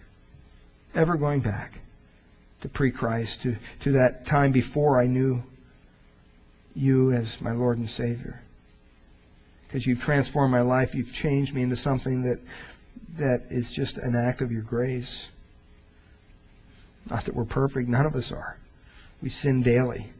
ever 0.95 1.17
going 1.17 1.41
back 1.41 1.81
to 2.61 2.69
pre 2.69 2.91
Christ, 2.91 3.43
to, 3.43 3.57
to 3.81 3.93
that 3.93 4.27
time 4.27 4.53
before 4.53 5.01
I 5.01 5.07
knew 5.07 5.43
you 6.75 7.13
as 7.13 7.41
my 7.41 7.53
Lord 7.53 7.79
and 7.79 7.89
Savior. 7.89 8.43
Because 9.67 9.87
you've 9.87 10.01
transformed 10.01 10.53
my 10.53 10.61
life, 10.61 10.95
you've 10.95 11.13
changed 11.13 11.55
me 11.55 11.63
into 11.63 11.77
something 11.77 12.23
that, 12.23 12.41
that 13.17 13.43
is 13.51 13.71
just 13.71 13.97
an 13.99 14.15
act 14.15 14.41
of 14.41 14.53
your 14.53 14.63
grace. 14.63 15.29
Not 17.09 17.25
that 17.25 17.35
we're 17.35 17.45
perfect, 17.45 17.89
none 17.89 18.07
of 18.07 18.15
us 18.15 18.33
are. 18.33 18.57
We 19.21 19.29
sin 19.29 19.63
daily. 19.63 20.13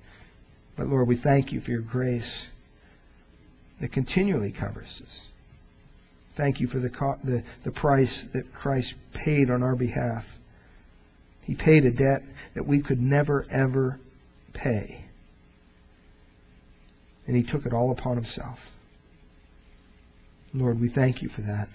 But 0.77 0.89
Lord, 0.89 1.07
we 1.07 1.17
thank 1.17 1.53
you 1.53 1.61
for 1.61 1.71
your 1.71 1.81
grace 1.81 2.49
that 3.81 3.93
continually 3.93 4.51
covers 4.51 5.03
us. 5.05 5.27
Thank 6.35 6.61
you 6.61 6.67
for 6.67 6.79
the, 6.79 6.89
the, 7.23 7.43
the 7.63 7.71
price 7.71 8.25
that 8.33 8.53
Christ 8.53 8.97
paid 9.13 9.51
on 9.51 9.63
our 9.63 9.77
behalf. 9.77 10.37
He 11.45 11.55
paid 11.55 11.85
a 11.85 11.91
debt 11.91 12.23
that 12.55 12.67
we 12.67 12.81
could 12.81 13.01
never, 13.01 13.45
ever 13.51 14.01
pay. 14.53 15.05
And 17.27 17.37
He 17.37 17.43
took 17.43 17.67
it 17.67 17.73
all 17.73 17.91
upon 17.91 18.17
Himself. 18.17 18.71
Lord, 20.53 20.81
we 20.81 20.89
thank 20.89 21.23
you 21.23 21.29
for 21.29 21.43
that. 21.43 21.69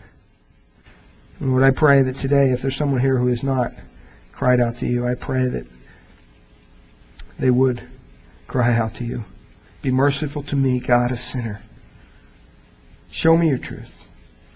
Lord, 1.39 1.63
I 1.63 1.71
pray 1.71 2.01
that 2.01 2.17
today, 2.17 2.51
if 2.51 2.61
there's 2.61 2.75
someone 2.75 2.99
here 2.99 3.17
who 3.17 3.27
has 3.27 3.43
not 3.43 3.73
cried 4.39 4.61
out 4.61 4.77
to 4.77 4.85
you. 4.85 5.05
I 5.05 5.15
pray 5.15 5.49
that 5.49 5.67
they 7.37 7.51
would 7.51 7.81
cry 8.49 8.75
out 8.75 8.95
to 8.95 9.05
you. 9.05 9.23
Be 9.81 9.91
merciful 9.91 10.43
to 10.43 10.55
me, 10.55 10.79
God, 10.79 11.11
a 11.11 11.17
sinner. 11.17 11.61
Show 13.09 13.37
me 13.37 13.47
your 13.47 13.57
truth. 13.57 14.03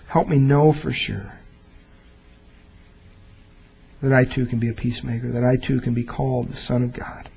Help 0.08 0.28
me 0.28 0.38
know 0.38 0.74
for 0.74 0.92
sure 0.92 1.34
that 4.02 4.12
I 4.12 4.26
too 4.26 4.46
can 4.46 4.60
be 4.60 4.68
a 4.68 4.74
peacemaker, 4.74 5.30
that 5.30 5.46
I 5.46 5.56
too 5.56 5.80
can 5.80 5.94
be 5.94 6.04
called 6.04 6.50
the 6.50 6.58
Son 6.58 6.84
of 6.84 6.92
God. 6.92 7.30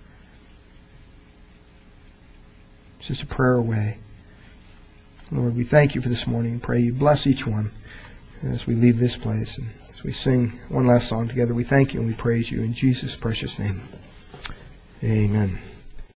It's 2.98 3.08
just 3.08 3.22
a 3.22 3.26
prayer 3.26 3.54
away. 3.54 3.98
Lord, 5.30 5.54
we 5.54 5.64
thank 5.64 5.94
you 5.94 6.00
for 6.00 6.08
this 6.08 6.26
morning 6.26 6.52
and 6.52 6.62
pray 6.62 6.80
you 6.80 6.92
bless 6.92 7.26
each 7.26 7.46
one 7.46 7.70
as 8.42 8.66
we 8.66 8.74
leave 8.74 8.98
this 8.98 9.16
place 9.16 9.58
and 9.58 9.68
as 9.92 10.02
we 10.02 10.12
sing 10.12 10.48
one 10.68 10.86
last 10.86 11.08
song 11.08 11.28
together. 11.28 11.54
We 11.54 11.64
thank 11.64 11.94
you 11.94 12.00
and 12.00 12.08
we 12.08 12.14
praise 12.14 12.50
you 12.50 12.62
in 12.62 12.72
Jesus' 12.72 13.14
precious 13.14 13.58
name. 13.58 13.80
Amen. 15.04 15.58